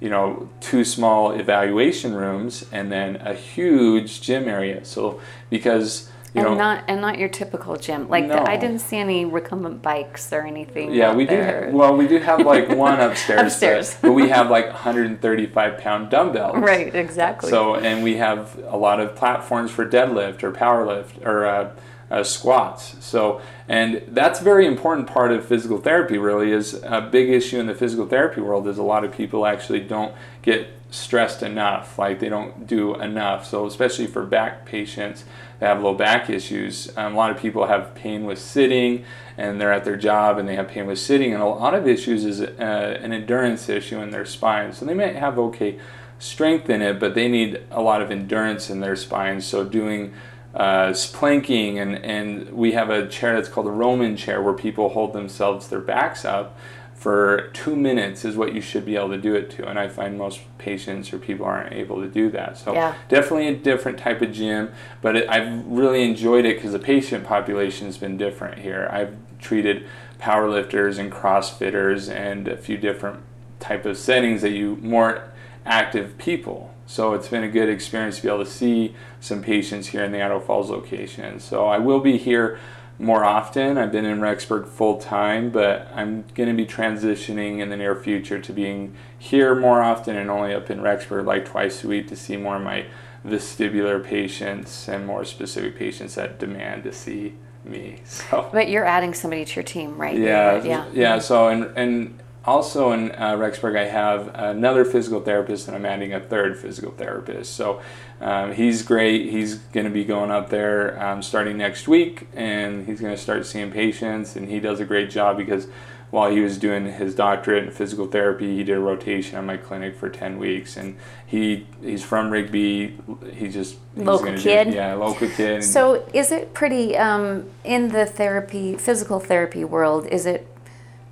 you 0.00 0.10
know, 0.10 0.48
two 0.60 0.84
small 0.84 1.32
evaluation 1.32 2.14
rooms 2.14 2.64
and 2.70 2.92
then 2.92 3.16
a 3.16 3.34
huge 3.34 4.20
gym 4.20 4.48
area. 4.48 4.84
So 4.84 5.20
because 5.50 6.10
you 6.34 6.42
and 6.42 6.50
know, 6.50 6.56
not 6.56 6.84
and 6.88 7.00
not 7.00 7.18
your 7.18 7.28
typical 7.28 7.76
gym. 7.76 8.08
Like 8.08 8.26
No. 8.26 8.44
I 8.46 8.56
didn't 8.56 8.80
see 8.80 8.96
any 8.96 9.24
recumbent 9.24 9.82
bikes 9.82 10.32
or 10.32 10.42
anything. 10.42 10.92
Yeah, 10.92 11.14
we 11.14 11.24
do. 11.24 11.36
there. 11.36 11.70
Ha- 11.70 11.76
well, 11.76 11.96
we 11.96 12.06
do 12.06 12.18
have 12.18 12.40
like 12.40 12.68
one 12.76 13.00
upstairs, 13.00 13.40
Upstairs. 13.52 13.94
But, 13.94 14.08
but 14.08 14.12
we 14.12 14.28
have 14.28 14.50
like 14.50 14.66
135 14.66 15.78
pound 15.78 16.10
dumbbells. 16.10 16.56
right, 16.58 16.94
exactly. 16.94 17.50
So, 17.50 17.76
and 17.76 18.02
we 18.04 18.16
have 18.16 18.58
a 18.66 18.76
lot 18.76 19.00
of 19.00 19.16
platforms 19.16 19.70
for 19.70 19.88
deadlift 19.88 20.42
or 20.42 20.52
powerlift 20.52 21.24
or 21.26 21.46
uh, 21.46 21.72
uh, 22.10 22.22
squats. 22.24 22.96
So, 23.00 23.40
and 23.68 24.02
that's 24.08 24.40
a 24.40 24.44
very 24.44 24.66
important 24.66 25.06
part 25.06 25.32
of 25.32 25.46
physical 25.46 25.78
therapy. 25.78 26.18
Really, 26.18 26.52
is 26.52 26.74
a 26.82 27.00
big 27.00 27.30
issue 27.30 27.58
in 27.58 27.66
the 27.66 27.74
physical 27.74 28.06
therapy 28.06 28.40
world. 28.40 28.68
Is 28.68 28.78
a 28.78 28.82
lot 28.82 29.04
of 29.04 29.12
people 29.12 29.46
actually 29.46 29.80
don't 29.80 30.14
get 30.42 30.68
stressed 30.90 31.42
enough. 31.42 31.98
Like 31.98 32.20
they 32.20 32.28
don't 32.28 32.66
do 32.66 32.94
enough. 32.94 33.46
So, 33.46 33.66
especially 33.66 34.06
for 34.06 34.24
back 34.24 34.64
patients 34.64 35.24
that 35.58 35.66
have 35.66 35.82
low 35.82 35.94
back 35.94 36.30
issues, 36.30 36.90
um, 36.96 37.14
a 37.14 37.16
lot 37.16 37.30
of 37.30 37.38
people 37.38 37.66
have 37.66 37.94
pain 37.94 38.24
with 38.24 38.38
sitting, 38.38 39.04
and 39.36 39.60
they're 39.60 39.72
at 39.72 39.84
their 39.84 39.96
job 39.96 40.38
and 40.38 40.48
they 40.48 40.56
have 40.56 40.68
pain 40.68 40.86
with 40.86 40.98
sitting. 40.98 41.32
And 41.32 41.42
a 41.42 41.46
lot 41.46 41.74
of 41.74 41.86
issues 41.86 42.24
is 42.24 42.40
uh, 42.40 42.98
an 43.00 43.12
endurance 43.12 43.68
issue 43.68 44.00
in 44.00 44.10
their 44.10 44.24
spine. 44.24 44.72
So 44.72 44.84
they 44.84 44.94
might 44.94 45.16
have 45.16 45.38
okay 45.38 45.78
strength 46.18 46.68
in 46.68 46.82
it, 46.82 46.98
but 46.98 47.14
they 47.14 47.28
need 47.28 47.62
a 47.70 47.80
lot 47.80 48.02
of 48.02 48.10
endurance 48.10 48.68
in 48.68 48.80
their 48.80 48.96
spine. 48.96 49.40
So 49.40 49.64
doing 49.64 50.12
uh, 50.54 50.94
planking 51.12 51.78
and, 51.78 51.96
and 52.04 52.50
we 52.50 52.72
have 52.72 52.90
a 52.90 53.06
chair 53.06 53.36
that's 53.36 53.48
called 53.48 53.66
a 53.66 53.70
Roman 53.70 54.16
chair 54.16 54.42
where 54.42 54.54
people 54.54 54.88
hold 54.88 55.12
themselves 55.12 55.68
their 55.68 55.80
backs 55.80 56.24
up 56.24 56.58
for 56.98 57.48
two 57.52 57.76
minutes 57.76 58.24
is 58.24 58.36
what 58.36 58.52
you 58.52 58.60
should 58.60 58.84
be 58.84 58.96
able 58.96 59.10
to 59.10 59.18
do 59.18 59.32
it 59.36 59.48
to. 59.50 59.68
And 59.68 59.78
I 59.78 59.86
find 59.86 60.18
most 60.18 60.40
patients 60.58 61.12
or 61.12 61.18
people 61.18 61.46
aren't 61.46 61.72
able 61.72 62.02
to 62.02 62.08
do 62.08 62.28
that. 62.30 62.58
So 62.58 62.74
Yeah. 62.74 62.94
definitely 63.08 63.46
a 63.46 63.54
different 63.54 63.98
type 63.98 64.20
of 64.20 64.32
gym, 64.32 64.72
but 65.00 65.14
it, 65.14 65.28
I've 65.28 65.64
really 65.64 66.02
enjoyed 66.02 66.44
it 66.44 66.56
because 66.56 66.72
the 66.72 66.80
patient 66.80 67.24
population 67.24 67.86
has 67.86 67.98
been 67.98 68.16
different 68.16 68.58
here. 68.58 68.88
I've 68.92 69.14
treated 69.38 69.84
powerlifters 70.20 70.98
and 70.98 71.12
CrossFitters 71.12 72.12
and 72.12 72.48
a 72.48 72.56
few 72.56 72.76
different 72.76 73.20
type 73.60 73.86
of 73.86 73.96
settings 73.96 74.42
that 74.42 74.50
you 74.50 74.76
more 74.82 75.22
active 75.64 76.18
people. 76.18 76.74
So 76.86 77.14
it's 77.14 77.28
been 77.28 77.44
a 77.44 77.48
good 77.48 77.68
experience 77.68 78.16
to 78.16 78.22
be 78.22 78.28
able 78.28 78.44
to 78.44 78.50
see 78.50 78.96
some 79.20 79.40
patients 79.40 79.88
here 79.88 80.02
in 80.02 80.10
the 80.10 80.20
Idaho 80.20 80.40
Falls 80.40 80.68
location. 80.68 81.38
So 81.38 81.66
I 81.66 81.78
will 81.78 82.00
be 82.00 82.16
here 82.16 82.58
more 82.98 83.24
often. 83.24 83.78
I've 83.78 83.92
been 83.92 84.04
in 84.04 84.18
Rexburg 84.18 84.66
full 84.66 84.98
time, 84.98 85.50
but 85.50 85.88
I'm 85.94 86.24
going 86.34 86.48
to 86.48 86.54
be 86.54 86.66
transitioning 86.66 87.60
in 87.60 87.70
the 87.70 87.76
near 87.76 87.94
future 87.94 88.40
to 88.40 88.52
being 88.52 88.94
here 89.18 89.54
more 89.54 89.82
often 89.82 90.16
and 90.16 90.30
only 90.30 90.52
up 90.52 90.70
in 90.70 90.80
Rexburg 90.80 91.24
like 91.24 91.44
twice 91.44 91.84
a 91.84 91.88
week 91.88 92.08
to 92.08 92.16
see 92.16 92.36
more 92.36 92.56
of 92.56 92.62
my 92.62 92.86
vestibular 93.24 94.02
patients 94.02 94.88
and 94.88 95.06
more 95.06 95.24
specific 95.24 95.76
patients 95.76 96.16
that 96.16 96.38
demand 96.38 96.84
to 96.84 96.92
see 96.92 97.34
me. 97.64 98.00
So 98.04 98.48
but 98.52 98.68
you're 98.68 98.84
adding 98.84 99.14
somebody 99.14 99.44
to 99.44 99.54
your 99.54 99.64
team, 99.64 100.00
right? 100.00 100.16
yeah, 100.16 100.62
yeah. 100.64 100.86
yeah. 100.92 101.18
So 101.18 101.48
and 101.48 101.70
and 101.76 102.18
also 102.48 102.92
in 102.92 103.12
uh, 103.12 103.36
Rexburg, 103.36 103.76
I 103.76 103.84
have 103.84 104.34
another 104.34 104.84
physical 104.84 105.20
therapist, 105.20 105.68
and 105.68 105.76
I'm 105.76 105.84
adding 105.84 106.14
a 106.14 106.20
third 106.20 106.58
physical 106.58 106.90
therapist. 106.92 107.54
So 107.54 107.82
um, 108.20 108.52
he's 108.52 108.82
great. 108.82 109.30
He's 109.30 109.56
going 109.56 109.84
to 109.84 109.92
be 109.92 110.04
going 110.04 110.30
up 110.30 110.48
there 110.48 111.00
um, 111.02 111.22
starting 111.22 111.58
next 111.58 111.86
week, 111.86 112.26
and 112.32 112.86
he's 112.86 113.00
going 113.00 113.14
to 113.14 113.20
start 113.20 113.44
seeing 113.46 113.70
patients, 113.70 114.34
and 114.34 114.48
he 114.48 114.60
does 114.60 114.80
a 114.80 114.84
great 114.84 115.10
job 115.10 115.36
because 115.36 115.68
while 116.10 116.30
he 116.30 116.40
was 116.40 116.56
doing 116.56 116.90
his 116.90 117.14
doctorate 117.14 117.64
in 117.64 117.70
physical 117.70 118.06
therapy, 118.06 118.56
he 118.56 118.64
did 118.64 118.78
a 118.78 118.80
rotation 118.80 119.36
at 119.36 119.44
my 119.44 119.58
clinic 119.58 119.94
for 119.94 120.08
ten 120.08 120.38
weeks, 120.38 120.78
and 120.78 120.96
he 121.26 121.66
he's 121.82 122.02
from 122.02 122.30
Rigby. 122.30 122.98
He 123.34 123.48
just 123.48 123.76
he's 123.94 124.06
Local 124.06 124.34
kid? 124.38 124.70
Do, 124.70 124.74
yeah, 124.74 124.94
local 124.94 125.28
kid. 125.28 125.62
So, 125.62 126.08
is 126.14 126.32
it 126.32 126.54
pretty 126.54 126.96
um, 126.96 127.50
in 127.62 127.88
the 127.88 128.06
therapy, 128.06 128.74
physical 128.76 129.20
therapy 129.20 129.64
world? 129.64 130.06
Is 130.06 130.24
it 130.24 130.46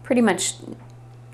pretty 0.02 0.23
much 0.23 0.55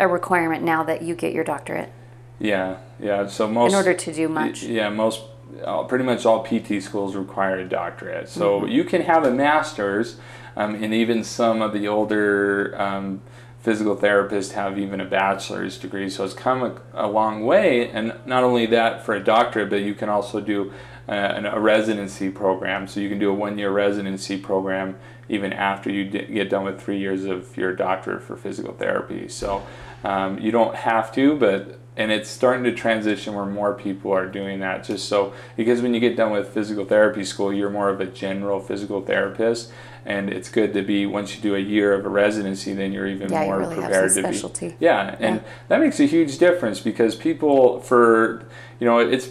a 0.03 0.09
requirement 0.09 0.63
now 0.63 0.83
that 0.83 1.03
you 1.03 1.15
get 1.15 1.33
your 1.33 1.45
doctorate 1.45 1.91
yeah, 2.39 2.79
yeah. 2.99 3.29
So 3.29 3.47
most 3.47 3.71
in 3.71 3.77
order 3.77 3.95
to 3.95 4.13
do 4.13 4.29
much? 4.29 4.65
Yeah, 4.65 4.89
most 4.89 5.23
uh, 5.65 5.85
pretty 5.85 6.05
much 6.05 6.27
all 6.27 6.43
PT 6.43 6.83
schools 6.83 7.15
require 7.15 7.59
a 7.59 7.69
doctorate. 7.69 8.29
So 8.29 8.63
Mm-hmm. 8.63 8.69
you 8.69 8.85
can 8.85 9.03
have 9.03 9.25
a 9.25 9.31
master's, 9.31 10.17
um, 10.57 10.75
and 10.75 10.93
even 10.93 11.23
some 11.23 11.63
of 11.63 11.73
the 11.73 11.87
older 11.87 12.75
um, 12.81 13.23
physical 13.61 13.95
therapists 13.97 14.53
have 14.53 14.77
even 14.77 15.01
a 15.01 15.05
bachelor's 15.05 15.79
degree. 15.79 16.11
So 16.11 16.25
it's 16.25 16.35
come 16.35 16.63
a, 16.65 16.81
a 16.95 17.07
long 17.07 17.45
way. 17.45 17.89
And 17.91 18.15
not 18.27 18.43
only 18.43 18.67
that 18.67 19.05
for 19.07 19.15
a 19.15 19.23
doctorate, 19.23 19.71
but 19.71 19.83
you 19.83 19.95
can 19.95 20.09
also 20.09 20.41
do 20.41 20.73
uh, 21.09 21.13
an, 21.13 21.47
a 21.47 21.61
residency 21.61 22.29
program. 22.29 22.89
So 22.89 22.99
you 22.99 23.09
can 23.09 23.21
do 23.21 23.31
a 23.31 23.35
one-year 23.35 23.71
residency 23.71 24.37
program 24.37 24.97
even 25.29 25.53
after 25.53 25.91
you 25.91 26.05
d- 26.07 26.27
get 26.27 26.51
done 26.51 26.65
with 26.65 26.81
three 26.83 26.99
years 26.99 27.25
of 27.25 27.57
your 27.57 27.73
doctorate 27.73 28.23
for 28.23 28.37
physical 28.37 28.73
therapy. 28.75 29.29
So 29.29 29.65
um, 30.05 30.39
you 30.39 30.51
don't 30.51 30.75
have 30.75 31.13
to, 31.15 31.37
but 31.37 31.79
and 31.97 32.11
it's 32.11 32.29
starting 32.31 32.65
to 32.65 32.73
transition 32.73 33.35
where 33.35 33.45
more 33.45 33.75
people 33.75 34.11
are 34.13 34.27
doing 34.27 34.61
that 34.61 34.83
just 34.83 35.09
so 35.11 35.35
because 35.57 35.83
when 35.83 35.93
you 35.93 36.01
get 36.01 36.17
done 36.17 36.33
with 36.33 36.49
physical 36.49 36.87
therapy 36.87 37.23
school 37.23 37.53
you're 37.53 37.69
more 37.69 37.91
of 37.91 38.01
a 38.01 38.07
general 38.07 38.61
physical 38.61 39.03
therapist 39.03 39.71
and 40.07 40.31
it's 40.31 40.49
good 40.49 40.73
to 40.73 40.81
be 40.81 41.05
once 41.05 41.37
you 41.37 41.43
do 41.43 41.55
a 41.55 41.59
year 41.59 41.93
of 41.93 42.07
a 42.07 42.09
residency 42.09 42.73
then 42.73 42.93
you're 42.93 43.07
even 43.07 43.31
Yeah, 43.31 43.43
you 43.43 43.47
more 43.49 43.59
really 43.59 43.75
have 43.75 43.85
prepared 43.85 44.15
to 44.15 44.21
specialty. 44.23 44.69
be 44.71 44.77
yeah 44.81 45.17
and 45.21 45.37
Yeah. 45.37 45.43
that 45.69 45.81
makes 45.81 46.01
a 46.01 46.07
huge 46.07 46.39
difference 46.39 46.81
because 46.81 47.15
people 47.15 47.81
for 47.81 48.47
you 48.81 48.87
know 48.87 48.99
it's 48.99 49.29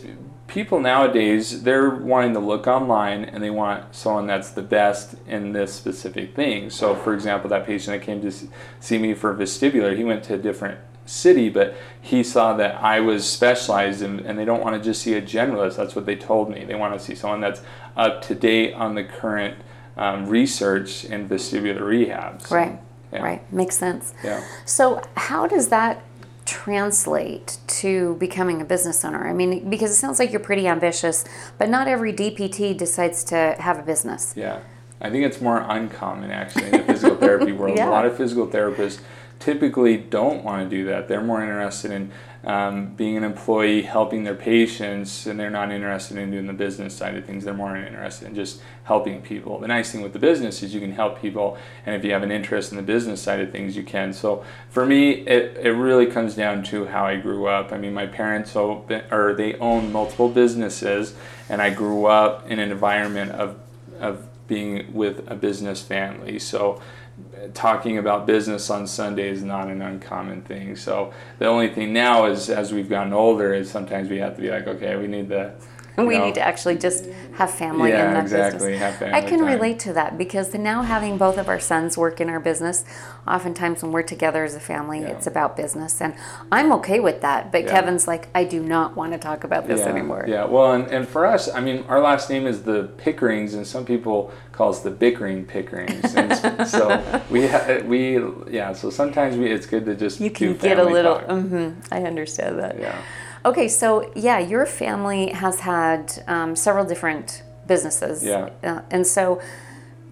people 0.52 0.82
nowadays 0.82 1.64
they're 1.64 1.90
wanting 1.90 2.34
to 2.34 2.40
look 2.40 2.68
online 2.68 3.24
and 3.24 3.42
they 3.42 3.50
want 3.50 3.96
someone 3.96 4.28
that's 4.28 4.50
the 4.50 4.62
best 4.62 5.16
in 5.26 5.54
this 5.54 5.74
specific 5.74 6.36
thing 6.36 6.70
so 6.70 6.94
for 6.94 7.14
example 7.14 7.50
that 7.50 7.66
patient 7.66 7.98
that 7.98 8.06
came 8.06 8.22
to 8.22 8.30
see 8.82 8.98
me 8.98 9.14
for 9.14 9.34
vestibular 9.34 9.96
he 9.96 10.04
went 10.04 10.22
to 10.22 10.34
a 10.34 10.38
different 10.38 10.78
city 11.06 11.48
but 11.48 11.74
he 12.02 12.22
saw 12.22 12.54
that 12.54 12.76
i 12.84 13.00
was 13.00 13.26
specialized 13.28 14.02
in, 14.02 14.20
and 14.26 14.38
they 14.38 14.44
don't 14.44 14.62
want 14.62 14.76
to 14.76 14.84
just 14.84 15.02
see 15.02 15.14
a 15.14 15.22
generalist 15.22 15.78
that's 15.78 15.96
what 15.96 16.06
they 16.06 16.18
told 16.18 16.50
me 16.50 16.66
they 16.66 16.76
want 16.76 16.94
to 16.94 17.00
see 17.00 17.16
someone 17.16 17.40
that's 17.40 17.62
up 17.96 18.22
to 18.22 18.36
date 18.36 18.74
on 18.74 18.94
the 18.96 19.04
current 19.06 19.56
um, 19.96 20.26
research 20.28 21.06
in 21.06 21.30
vestibular 21.30 21.82
rehab 21.82 22.42
So, 22.42 22.56
Right, 22.56 22.80
yeah. 23.14 23.22
right. 23.24 23.54
Makes 23.54 23.78
sense. 23.78 24.14
yeah 24.24 24.44
So, 24.66 25.02
how 25.16 25.48
does 25.48 25.68
that 25.70 26.02
translate 26.52 27.58
to 27.66 28.16
becoming 28.16 28.62
a 28.62 28.66
business 28.66 29.06
owner? 29.06 29.26
I 29.26 29.32
mean, 29.32 29.70
because 29.70 29.90
it 29.92 29.96
sounds 29.96 30.20
like 30.20 30.32
you're 30.32 30.42
pretty 30.42 30.68
ambitious, 30.68 31.24
but 31.58 31.70
not 31.70 31.88
every 31.88 32.12
DPT 32.12 32.78
decides 32.78 33.24
to 33.26 33.56
have 33.58 33.80
a 33.80 33.84
business. 33.84 34.34
Yeah, 34.36 34.60
I 35.00 35.10
think 35.10 35.26
it's 35.26 35.40
more 35.40 35.66
uncommon 35.70 36.30
actually 36.30 36.66
in 36.66 36.72
the 36.72 36.84
physical 36.84 37.16
therapy 37.16 37.54
world. 37.54 37.78
Yeah. 37.78 37.90
A 37.90 37.92
lot 37.92 38.06
of 38.06 38.18
physical 38.18 38.48
therapists 38.48 39.00
typically 39.42 39.98
don't 39.98 40.44
want 40.44 40.70
to 40.70 40.70
do 40.70 40.86
that. 40.86 41.08
They're 41.08 41.24
more 41.24 41.42
interested 41.42 41.92
in 41.92 42.12
um, 42.44 42.96
being 42.96 43.18
an 43.18 43.24
employee, 43.24 43.84
helping 43.84 44.24
their 44.24 44.36
patients, 44.36 45.28
and 45.28 45.40
they're 45.40 45.52
not 45.52 45.72
interested 45.72 46.18
in 46.18 46.32
doing 46.32 46.48
the 46.48 46.54
business 46.54 46.96
side 46.96 47.16
of 47.16 47.26
things. 47.26 47.44
They're 47.44 47.54
more 47.54 47.76
interested 47.76 48.28
in 48.28 48.36
just 48.36 48.62
helping 48.86 49.22
people. 49.22 49.60
The 49.60 49.68
nice 49.68 49.92
thing 49.92 50.02
with 50.02 50.14
the 50.14 50.20
business 50.20 50.64
is 50.64 50.74
you 50.74 50.80
can 50.80 50.94
help 50.94 51.22
people, 51.22 51.58
and 51.86 51.96
if 51.96 52.04
you 52.04 52.12
have 52.14 52.24
an 52.24 52.32
interest 52.32 52.72
in 52.72 52.78
the 52.78 52.84
business 52.84 53.22
side 53.22 53.40
of 53.42 53.52
things, 53.52 53.78
you 53.78 53.84
can. 53.84 54.12
So 54.14 54.44
for 54.70 54.86
me, 54.86 55.12
it, 55.12 55.58
it 55.58 55.72
really 55.72 56.08
comes 56.08 56.34
down 56.34 56.64
to 56.64 56.86
how 56.86 57.06
I 57.06 57.18
grew 57.18 57.46
up. 57.46 57.72
I 57.72 57.78
mean, 57.78 57.94
my 57.94 58.08
parents 58.08 58.56
open, 58.56 59.04
or 59.12 59.36
they 59.36 59.56
own 59.56 59.92
multiple 59.92 60.30
businesses, 60.30 61.14
and 61.48 61.62
I 61.62 61.70
grew 61.70 62.06
up 62.06 62.50
in 62.50 62.58
an 62.60 62.72
environment 62.72 63.32
of 63.32 63.58
of 64.00 64.28
being 64.52 64.94
with 64.94 65.24
a 65.32 65.36
business 65.36 65.82
family. 65.82 66.38
So 66.38 66.82
talking 67.54 67.98
about 67.98 68.26
business 68.26 68.70
on 68.70 68.86
Sunday 68.86 69.30
is 69.30 69.44
not 69.44 69.70
an 69.70 69.82
uncommon 69.82 70.42
thing. 70.42 70.76
So 70.76 71.14
the 71.40 71.46
only 71.46 71.70
thing 71.70 71.94
now 71.94 72.26
is 72.26 72.50
as 72.50 72.74
we've 72.74 72.90
gotten 72.90 73.14
older 73.14 73.54
is 73.54 73.72
sometimes 73.72 74.10
we 74.10 74.18
have 74.18 74.36
to 74.36 74.42
be 74.42 74.50
like, 74.50 74.68
okay, 74.68 74.98
we 74.98 75.08
need 75.08 75.30
to 75.30 75.54
we 76.08 76.18
know, 76.18 76.26
need 76.26 76.36
to 76.36 76.42
actually 76.42 76.78
just 76.78 77.06
have 77.36 77.52
family 77.52 77.90
Yeah, 77.90 78.08
in 78.10 78.14
that 78.14 78.24
exactly, 78.24 78.72
business. 78.72 78.80
have 78.80 78.96
family 78.96 79.14
I 79.16 79.22
can 79.22 79.40
time. 79.40 79.48
relate 79.48 79.80
to 79.80 79.94
that 79.94 80.18
because 80.18 80.54
now 80.54 80.82
having 80.84 81.18
both 81.18 81.38
of 81.38 81.48
our 81.48 81.60
sons 81.60 81.98
work 81.98 82.22
in 82.22 82.30
our 82.30 82.40
business, 82.40 82.84
oftentimes 83.28 83.84
when 83.84 83.92
we're 83.92 84.02
together 84.04 84.44
as 84.44 84.56
a 84.56 84.60
family, 84.60 85.02
Yeah. 85.02 85.08
it's 85.10 85.28
about 85.28 85.56
business, 85.56 86.02
and 86.02 86.14
I'm 86.52 86.72
okay 86.74 87.00
with 87.00 87.22
that. 87.22 87.52
But 87.52 87.64
Yeah. 87.66 87.72
Kevin's 87.72 88.08
like, 88.08 88.28
I 88.36 88.44
do 88.44 88.62
not 88.62 88.96
want 88.96 89.14
to 89.14 89.20
talk 89.20 89.44
about 89.44 89.68
this 89.68 89.82
anymore. 89.82 90.26
Yeah, 90.28 90.46
well, 90.46 90.74
and, 90.74 90.88
and 90.88 91.08
for 91.08 91.26
us, 91.26 91.50
I 91.54 91.62
mean, 91.62 91.86
our 91.88 92.00
last 92.02 92.30
name 92.30 92.46
is 92.48 92.64
the 92.64 92.90
Pickerings, 92.98 93.54
and 93.54 93.66
some 93.66 93.86
people 93.86 94.32
call 94.52 94.70
us 94.70 94.82
the 94.82 94.92
Bickering 94.92 95.46
Pickerings. 95.46 96.14
And 96.16 96.68
so 96.68 97.02
we, 97.30 97.48
ha- 97.48 97.80
we, 97.86 98.20
yeah, 98.50 98.74
so 98.74 98.90
sometimes 98.90 99.38
we, 99.38 99.50
it's 99.52 99.66
good 99.66 99.86
to 99.86 99.96
just 99.96 100.20
You 100.20 100.30
can 100.30 100.56
get 100.58 100.78
a 100.80 100.84
little. 100.84 101.20
talk. 101.20 101.30
hmm 101.30 101.70
I 101.92 102.04
understand 102.04 102.60
that. 102.60 102.78
Yeah. 102.80 102.96
Okay, 103.44 103.68
so 103.68 104.12
yeah, 104.16 104.40
your 104.40 104.66
family 104.66 105.30
has 105.30 105.62
had 105.62 106.24
um, 106.28 106.56
several 106.56 106.86
different 106.86 107.44
businesses. 107.68 108.24
Yeah. 108.24 108.50
Uh, 108.64 108.82
and 108.92 109.06
so 109.06 109.42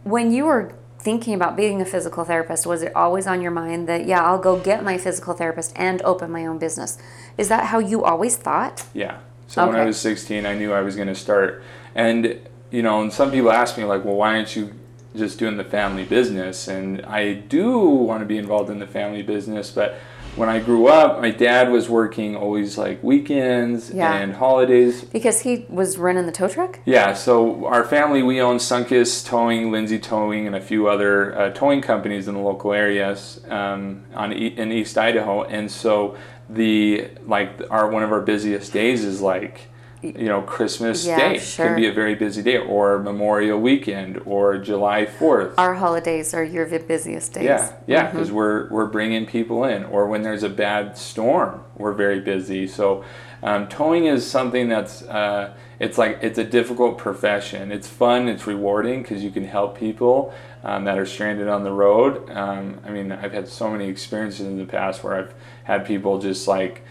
when 0.04 0.32
you 0.32 0.46
were 0.46 0.74
thinking 1.00 1.34
about 1.34 1.56
being 1.56 1.82
a 1.82 1.86
physical 1.86 2.24
therapist, 2.26 2.66
was 2.66 2.82
it 2.82 2.96
always 2.96 3.28
on 3.28 3.42
your 3.42 3.52
mind 3.52 3.88
that, 3.88 4.06
yeah, 4.06 4.24
I'll 4.24 4.40
go 4.40 4.60
get 4.60 4.84
my 4.84 4.98
physical 4.98 5.34
therapist 5.34 5.74
and 5.76 6.02
open 6.02 6.32
my 6.32 6.46
own 6.46 6.58
business? 6.58 6.98
Is 7.38 7.50
that 7.50 7.66
how 7.66 7.80
you 7.80 8.04
always 8.04 8.36
thought? 8.36 8.86
Yeah. 8.94 9.20
So 9.48 9.66
when 9.66 9.76
I 9.76 9.86
was 9.86 10.00
16, 10.00 10.46
I 10.46 10.56
knew 10.56 10.74
I 10.74 10.82
was 10.82 10.96
going 10.96 11.08
to 11.08 11.16
start. 11.16 11.64
And, 11.96 12.40
you 12.70 12.84
know, 12.84 13.02
and 13.02 13.12
some 13.12 13.32
people 13.32 13.52
ask 13.52 13.78
me, 13.78 13.84
like, 13.84 14.06
well, 14.06 14.16
why 14.16 14.36
aren't 14.36 14.56
you 14.56 14.74
just 15.16 15.40
doing 15.40 15.58
the 15.58 15.64
family 15.64 16.06
business? 16.06 16.68
And 16.68 17.04
I 17.06 17.34
do 17.34 17.80
want 17.80 18.22
to 18.22 18.28
be 18.28 18.38
involved 18.38 18.70
in 18.70 18.78
the 18.78 18.88
family 18.88 19.24
business, 19.24 19.72
but 19.72 19.96
when 20.40 20.48
I 20.48 20.60
grew 20.60 20.88
up, 20.88 21.20
my 21.22 21.32
dad 21.32 21.70
was 21.70 21.90
working 21.90 22.36
always 22.36 22.78
like 22.78 23.04
weekends 23.04 23.92
Yeah. 23.92 24.14
and 24.16 24.34
holidays. 24.34 25.04
Because 25.04 25.42
he 25.42 25.66
was 25.70 25.98
running 25.98 26.26
the 26.26 26.32
tow 26.32 26.48
truck? 26.48 26.80
Yeah, 26.86 27.14
so 27.14 27.66
our 27.66 27.84
family, 27.84 28.24
we 28.24 28.40
own 28.42 28.58
Sunkiss 28.58 29.26
Towing, 29.28 29.70
Lindsay 29.72 30.00
Towing, 30.00 30.48
and 30.48 30.56
a 30.56 30.62
few 30.62 30.88
other 30.88 31.38
uh, 31.38 31.50
towing 31.52 31.82
companies 31.82 32.28
in 32.30 32.36
the 32.36 32.40
local 32.42 32.72
areas 32.74 33.42
um, 33.50 34.04
on 34.16 34.32
e- 34.32 34.56
in 34.58 34.72
East 34.72 34.98
Idaho. 34.98 35.44
And 35.44 35.70
so 35.70 36.16
the 36.50 37.10
like 37.28 37.50
our 37.70 37.90
one 37.92 38.04
of 38.04 38.12
our 38.12 38.22
busiest 38.22 38.72
days 38.74 39.04
is 39.04 39.22
like 39.22 39.68
you 40.02 40.26
know 40.26 40.42
Christmas 40.42 41.06
Yeah, 41.06 41.18
Day 41.34 41.40
sure. 41.40 41.68
can 41.68 41.76
be 41.76 41.88
a 41.88 41.94
very 41.94 42.16
busy 42.16 42.42
day, 42.42 42.58
or 42.58 43.00
Memorial 43.00 43.60
Weekend, 43.60 44.22
or 44.26 44.58
July 44.58 45.06
Fourth. 45.06 45.58
Our 45.58 45.76
holidays 45.76 46.34
are 46.34 46.44
your 46.44 46.66
busiest 46.80 47.34
days. 47.34 47.44
Yeah, 47.44 47.74
yeah, 47.88 48.08
Mm-hmm. 48.08 48.18
because 48.18 48.32
we're 48.32 48.70
we're 48.70 48.88
bringing 48.88 49.26
people 49.26 49.64
in, 49.66 49.84
or 49.86 50.08
when 50.08 50.22
there's 50.22 50.44
a 50.44 50.50
bad 50.50 50.98
storm, 50.98 51.64
we're 51.76 51.94
very 51.94 52.20
busy. 52.20 52.68
So, 52.68 53.04
um, 53.44 53.68
towing 53.68 54.06
is 54.06 54.26
something 54.30 54.70
that's 54.70 55.02
uh, 55.04 55.54
it's 55.80 55.98
like 55.98 56.20
it's 56.22 56.38
a 56.38 56.44
difficult 56.44 56.98
profession. 56.98 57.72
It's 57.72 57.88
fun, 57.88 58.28
it's 58.28 58.48
rewarding 58.48 59.02
because 59.02 59.24
you 59.24 59.32
can 59.32 59.46
help 59.46 59.78
people 59.78 60.34
um, 60.64 60.86
that 60.86 60.98
are 60.98 61.06
stranded 61.06 61.48
on 61.48 61.64
the 61.64 61.72
road. 61.72 62.30
Um, 62.32 62.80
I 62.86 62.90
mean, 62.92 63.12
I've 63.12 63.34
had 63.34 63.48
so 63.48 63.70
many 63.70 63.88
experiences 63.88 64.46
in 64.46 64.58
the 64.58 64.66
past 64.66 65.04
where 65.04 65.16
I've 65.16 65.34
had 65.64 65.86
people 65.86 66.20
just 66.20 66.48
like 66.48 66.84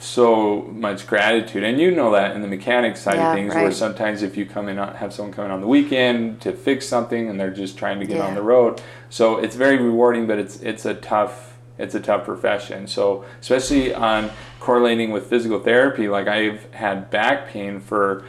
so 0.00 0.62
much 0.72 1.06
gratitude, 1.08 1.64
and 1.64 1.80
you 1.80 1.90
know 1.90 2.12
that 2.12 2.34
in 2.36 2.42
the 2.42 2.48
mechanics 2.48 3.00
side 3.00 3.16
Yeah, 3.16 3.30
of 3.30 3.34
things, 3.34 3.54
where 3.54 3.72
sometimes 3.72 4.22
if 4.22 4.36
you 4.36 4.46
come 4.46 4.68
in, 4.68 4.78
on, 4.78 4.94
have 4.94 5.12
someone 5.12 5.32
come 5.32 5.44
in 5.46 5.50
on 5.50 5.60
the 5.60 5.66
weekend 5.66 6.40
to 6.42 6.52
fix 6.52 6.86
something, 6.86 7.28
and 7.28 7.38
they're 7.38 7.50
just 7.50 7.76
trying 7.76 7.98
to 8.00 8.06
get 8.06 8.18
Yeah. 8.18 8.26
on 8.26 8.34
the 8.34 8.42
road, 8.42 8.80
so 9.10 9.38
it's 9.38 9.56
very 9.56 9.76
rewarding, 9.76 10.26
but 10.26 10.38
it's 10.38 10.60
it's 10.60 10.84
a 10.84 10.94
tough 10.94 11.56
it's 11.78 11.94
a 11.94 12.00
tough 12.00 12.24
profession. 12.24 12.86
So 12.88 13.24
especially 13.40 13.94
on 13.94 14.30
correlating 14.58 15.12
with 15.12 15.26
physical 15.30 15.60
therapy, 15.60 16.08
like 16.08 16.26
I've 16.26 16.72
had 16.74 17.08
back 17.10 17.48
pain 17.48 17.78
for 17.80 18.24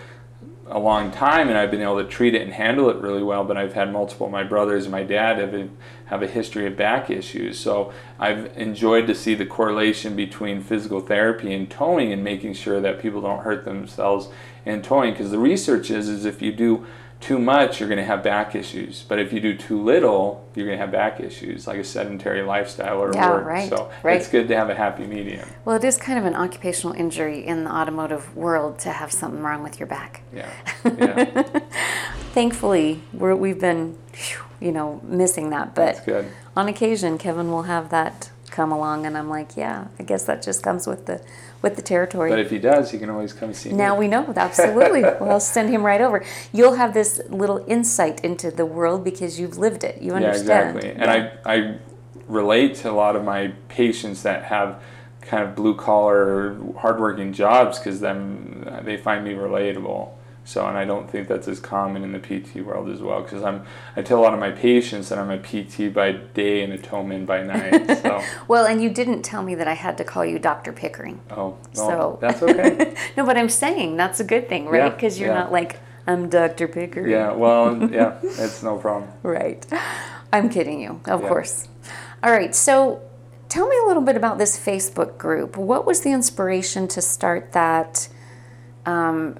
a 0.70 0.80
long 0.80 1.12
time 1.12 1.50
and 1.50 1.58
I've 1.58 1.72
been 1.72 1.82
able 1.82 2.02
to 2.02 2.08
treat 2.08 2.36
it 2.36 2.42
and 2.42 2.54
handle 2.54 2.90
it 2.90 2.98
really 2.98 3.24
well, 3.24 3.44
but 3.44 3.58
I've 3.58 3.74
had 3.74 3.92
multiple 3.92 4.30
my 4.30 4.44
brothers 4.44 4.86
and 4.86 4.92
my 4.92 5.04
dad 5.04 5.40
have 5.40 5.54
a, 5.54 5.68
have 6.06 6.22
a 6.22 6.28
history 6.28 6.68
of 6.68 6.78
back 6.78 7.10
issues. 7.10 7.60
So 7.60 7.92
I've 8.20 8.56
enjoyed 8.58 9.08
to 9.08 9.16
see 9.16 9.36
the 9.36 9.46
correlation 9.46 10.16
between 10.16 10.62
physical 10.62 11.02
therapy 11.02 11.54
and 11.54 11.70
towing 11.70 12.14
and 12.14 12.24
making 12.24 12.54
sure 12.54 12.80
that 12.82 13.02
people 13.02 13.22
don't 13.22 13.44
hurt 13.44 13.66
themselves 13.66 14.30
in 14.66 14.82
towing 14.82 15.14
because 15.14 15.32
the 15.32 15.40
research 15.40 15.90
is 15.90 16.08
is 16.08 16.26
if 16.26 16.42
you 16.42 16.52
do 16.52 16.86
too 17.20 17.38
much, 17.38 17.80
you're 17.80 17.90
going 17.90 17.98
to 18.00 18.06
have 18.06 18.24
back 18.24 18.56
issues. 18.56 19.04
But 19.08 19.20
if 19.20 19.34
you 19.34 19.40
do 19.42 19.56
too 19.56 19.82
little, 19.84 20.48
you're 20.56 20.66
going 20.66 20.78
to 20.78 20.82
have 20.82 20.92
back 20.92 21.20
issues, 21.20 21.68
like 21.68 21.78
a 21.78 21.84
sedentary 21.84 22.42
lifestyle 22.42 23.00
or 23.02 23.14
Yeah, 23.14 23.30
work. 23.32 23.46
right, 23.46 23.70
So 23.70 23.92
right. 24.04 24.16
it's 24.18 24.30
good 24.30 24.48
to 24.48 24.56
have 24.56 24.70
a 24.70 24.76
happy 24.76 25.06
medium. 25.06 25.48
Well, 25.66 25.76
it 25.76 25.84
is 25.84 25.98
kind 25.98 26.18
of 26.18 26.26
an 26.26 26.36
occupational 26.36 26.96
injury 26.96 27.46
in 27.46 27.66
the 27.66 27.72
automotive 27.76 28.36
world 28.38 28.80
to 28.80 28.92
have 28.92 29.12
something 29.12 29.42
wrong 29.44 29.64
with 29.64 29.80
your 29.80 29.88
back. 29.88 30.22
Yeah. 30.34 30.50
Yeah. 30.98 31.60
Thankfully, 32.34 33.02
we're, 33.14 33.36
we've 33.36 33.60
been, 33.60 33.98
you 34.60 34.72
know, 34.72 35.02
missing 35.04 35.50
that. 35.50 35.76
But 35.76 35.96
That's 35.96 36.02
good. 36.02 36.26
on 36.56 36.68
occasion, 36.68 37.18
Kevin 37.18 37.52
will 37.52 37.64
have 37.64 37.90
that 37.90 38.30
come 38.60 38.74
along, 38.74 39.06
and 39.06 39.18
I'm 39.18 39.30
like, 39.30 39.56
yeah, 39.56 39.88
I 40.00 40.04
guess 40.04 40.26
that 40.26 40.42
just 40.42 40.62
comes 40.62 40.86
with 40.86 41.06
the 41.06 41.22
with 41.62 41.78
the 41.78 41.82
territory. 41.82 42.30
But 42.30 42.40
if 42.40 42.50
he 42.50 42.60
does, 42.60 42.92
he 42.92 43.00
can 43.00 43.10
always 43.10 43.32
come 43.32 43.54
see 43.54 43.70
Now 43.70 43.76
me. 43.76 43.78
Now 43.78 43.96
we 43.96 44.08
know, 44.10 44.34
absolutely. 44.36 45.02
well, 45.20 45.32
I'll 45.32 45.40
send 45.40 45.70
him 45.70 45.86
right 45.86 46.02
over. 46.02 46.26
You'll 46.52 46.76
have 46.76 46.94
this 46.94 47.22
little 47.30 47.64
insight 47.68 48.20
into 48.22 48.52
the 48.52 48.66
world 48.66 49.06
because 49.06 49.40
you've 49.40 49.58
lived 49.58 49.86
it. 49.86 50.02
You 50.02 50.12
understand? 50.14 50.76
Yeah, 50.76 50.90
exactly. 50.90 51.02
And 51.02 51.10
I, 51.10 51.32
I 51.46 51.78
relate 52.28 52.76
to 52.82 52.92
a 52.92 52.96
lot 53.04 53.16
of 53.16 53.24
my 53.24 53.54
patients 53.70 54.24
that 54.24 54.44
have 54.44 54.84
kind 55.22 55.44
of 55.44 55.56
blue 55.56 55.76
collar, 55.76 56.58
hardworking 56.80 57.32
jobs 57.32 57.80
because 57.80 58.02
then 58.02 58.82
they 58.84 58.98
find 58.98 59.24
me 59.24 59.36
relatable. 59.36 60.10
So, 60.46 60.66
and 60.66 60.76
I 60.78 60.84
don't 60.86 61.08
think 61.08 61.28
that's 61.28 61.48
as 61.48 61.60
common 61.60 62.04
in 62.04 62.12
the 62.12 62.20
PT 62.20 62.66
world 62.66 62.90
as 62.90 63.02
well 63.02 63.22
because 63.22 63.44
I'm, 63.44 63.64
I 63.96 64.02
tell 64.02 64.20
a 64.20 64.24
lot 64.24 64.34
of 64.34 64.40
my 64.40 64.50
patients 64.50 65.10
that 65.10 65.20
I'm 65.20 65.30
a 65.30 65.38
PT 65.38 65.94
by 65.94 66.14
day 66.14 66.64
and 66.64 66.74
a 66.74 66.78
Toman 66.80 67.28
by 67.28 67.44
night. 67.44 67.86
So, 68.02 68.24
Well, 68.48 68.66
and 68.66 68.82
you 68.82 68.90
didn't 68.90 69.22
tell 69.22 69.44
me 69.44 69.54
that 69.56 69.68
I 69.68 69.74
had 69.74 69.96
to 70.00 70.04
call 70.04 70.26
you 70.26 70.40
Dr. 70.40 70.74
Pickering. 70.74 71.22
oh, 71.30 71.56
So- 71.74 72.18
that's 72.20 72.42
okay. 72.42 72.96
No, 73.18 73.26
but 73.26 73.38
I'm 73.38 73.50
saying 73.50 73.96
that's 73.98 74.20
a 74.20 74.24
good 74.24 74.50
thing, 74.50 74.66
right? 74.68 74.78
Yeah, 74.86 74.90
Because 74.90 75.20
you're 75.20 75.30
yeah. 75.30 75.36
not 75.42 75.52
like, 75.52 75.80
I'm 76.08 76.30
Dr. 76.30 76.68
Pickering. 76.68 77.12
Yeah, 77.12 77.32
well, 77.34 77.78
yeah, 77.92 78.18
it's 78.24 78.64
no 78.64 78.78
problem. 78.78 79.12
Right. 79.22 79.64
I'm 80.34 80.50
kidding 80.50 80.82
you, 80.82 81.00
of 81.06 81.22
Yeah. 81.22 81.28
course. 81.28 81.68
All 82.24 82.32
right, 82.32 82.56
so 82.56 83.02
tell 83.50 83.68
me 83.68 83.76
a 83.84 83.88
little 83.88 84.02
bit 84.04 84.16
about 84.16 84.40
this 84.40 84.58
Facebook 84.58 85.20
group. 85.20 85.58
What 85.58 85.86
was 85.86 86.02
the 86.02 86.12
inspiration 86.12 86.88
to 86.88 87.02
start 87.02 87.52
that? 87.52 88.08
Um, 88.88 89.38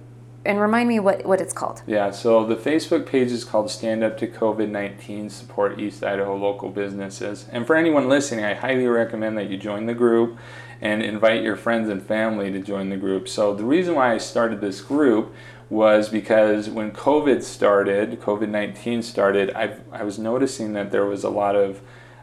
and 0.50 0.60
remind 0.60 0.90
me 0.90 1.00
what, 1.00 1.24
what 1.28 1.40
it's 1.40 1.54
called. 1.54 1.84
Yeah, 1.86 2.10
so 2.10 2.44
the 2.44 2.56
Facebook 2.56 3.06
page 3.06 3.32
is 3.32 3.44
called 3.44 3.70
Stand 3.70 4.04
Up 4.04 4.18
to 4.18 4.26
COVID 4.26 4.68
19 4.68 5.30
Support 5.30 5.80
East 5.80 6.04
Idaho 6.04 6.36
Local 6.36 6.70
Businesses. 6.70 7.46
And 7.52 7.68
for 7.68 7.76
anyone 7.76 8.10
listening, 8.10 8.44
I 8.44 8.56
highly 8.56 8.88
recommend 8.88 9.38
that 9.38 9.48
you 9.52 9.58
join 9.58 9.86
the 9.86 9.94
group 9.94 10.40
and 10.82 11.04
invite 11.04 11.44
your 11.44 11.56
friends 11.56 11.88
and 11.88 12.02
family 12.02 12.52
to 12.52 12.60
join 12.60 12.90
the 12.90 12.98
group. 12.98 13.28
So, 13.30 13.54
the 13.54 13.64
reason 13.64 13.94
why 13.94 14.12
I 14.12 14.18
started 14.18 14.60
this 14.60 14.82
group 14.82 15.36
was 15.70 16.10
because 16.10 16.68
when 16.68 16.90
COVID 16.94 17.44
started, 17.44 18.20
COVID 18.20 18.50
19 18.50 19.04
started, 19.04 19.54
I, 19.54 19.78
I 19.92 20.04
was 20.04 20.18
noticing 20.18 20.74
that 20.74 20.90
there 20.90 21.06
was 21.06 21.24
a 21.24 21.30
lot 21.30 21.56
of 21.56 21.80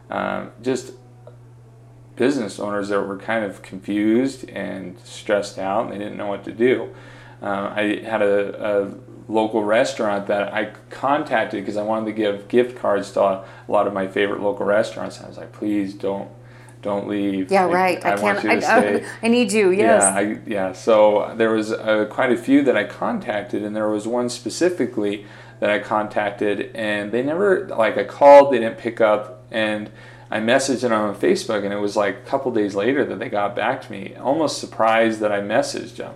um, 0.09 0.51
just 0.61 0.91
business 2.17 2.59
owners 2.59 2.89
that 2.89 3.01
were 3.03 3.17
kind 3.17 3.45
of 3.45 3.61
confused 3.61 4.49
and 4.49 4.99
stressed 4.99 5.57
out 5.57 5.85
and 5.85 5.93
they 5.93 5.97
didn't 5.97 6.17
know 6.17 6.27
what 6.27 6.43
to 6.43 6.51
do. 6.51 6.93
Uh, 7.41 7.73
I 7.75 8.01
had 8.03 8.21
a, 8.21 8.87
a 8.87 9.31
local 9.31 9.63
restaurant 9.63 10.27
that 10.27 10.53
I 10.53 10.71
contacted 10.89 11.61
because 11.61 11.77
I 11.77 11.83
wanted 11.83 12.05
to 12.05 12.13
give 12.13 12.47
gift 12.47 12.77
cards 12.77 13.11
to 13.11 13.21
a 13.21 13.45
lot 13.67 13.87
of 13.87 13.93
my 13.93 14.07
favorite 14.07 14.41
local 14.41 14.65
restaurants. 14.65 15.21
I 15.21 15.27
was 15.27 15.37
like, 15.37 15.51
please 15.51 15.93
don't 15.93 16.29
don't 16.81 17.07
leave. 17.07 17.51
Yeah, 17.51 17.65
right. 17.65 18.03
I, 18.05 18.19
want 18.21 18.39
can't. 18.39 18.43
you 18.43 18.49
to 18.49 18.55
I, 18.55 18.79
stay. 18.79 19.05
I, 19.05 19.09
I 19.23 19.27
need 19.27 19.51
you. 19.51 19.71
Yes. 19.71 20.03
Yeah, 20.03 20.15
I, 20.15 20.39
yeah. 20.45 20.71
So 20.73 21.33
there 21.35 21.51
was 21.51 21.71
uh, 21.71 22.05
quite 22.09 22.31
a 22.31 22.37
few 22.37 22.63
that 22.63 22.77
I 22.77 22.83
contacted, 22.83 23.63
and 23.63 23.75
there 23.75 23.89
was 23.89 24.07
one 24.07 24.29
specifically 24.29 25.25
that 25.59 25.69
I 25.69 25.79
contacted, 25.79 26.71
and 26.75 27.11
they 27.11 27.23
never 27.23 27.67
like 27.67 27.97
I 27.97 28.03
called, 28.03 28.53
they 28.53 28.59
didn't 28.59 28.77
pick 28.77 29.01
up, 29.01 29.43
and 29.51 29.89
I 30.29 30.39
messaged 30.39 30.81
them 30.81 30.93
on 30.93 31.15
Facebook, 31.15 31.63
and 31.63 31.73
it 31.73 31.79
was 31.79 31.95
like 31.95 32.17
a 32.17 32.21
couple 32.21 32.51
days 32.51 32.75
later 32.75 33.03
that 33.05 33.19
they 33.19 33.29
got 33.29 33.55
back 33.55 33.81
to 33.83 33.91
me, 33.91 34.15
almost 34.15 34.59
surprised 34.59 35.19
that 35.21 35.31
I 35.31 35.39
messaged 35.39 35.95
them, 35.95 36.15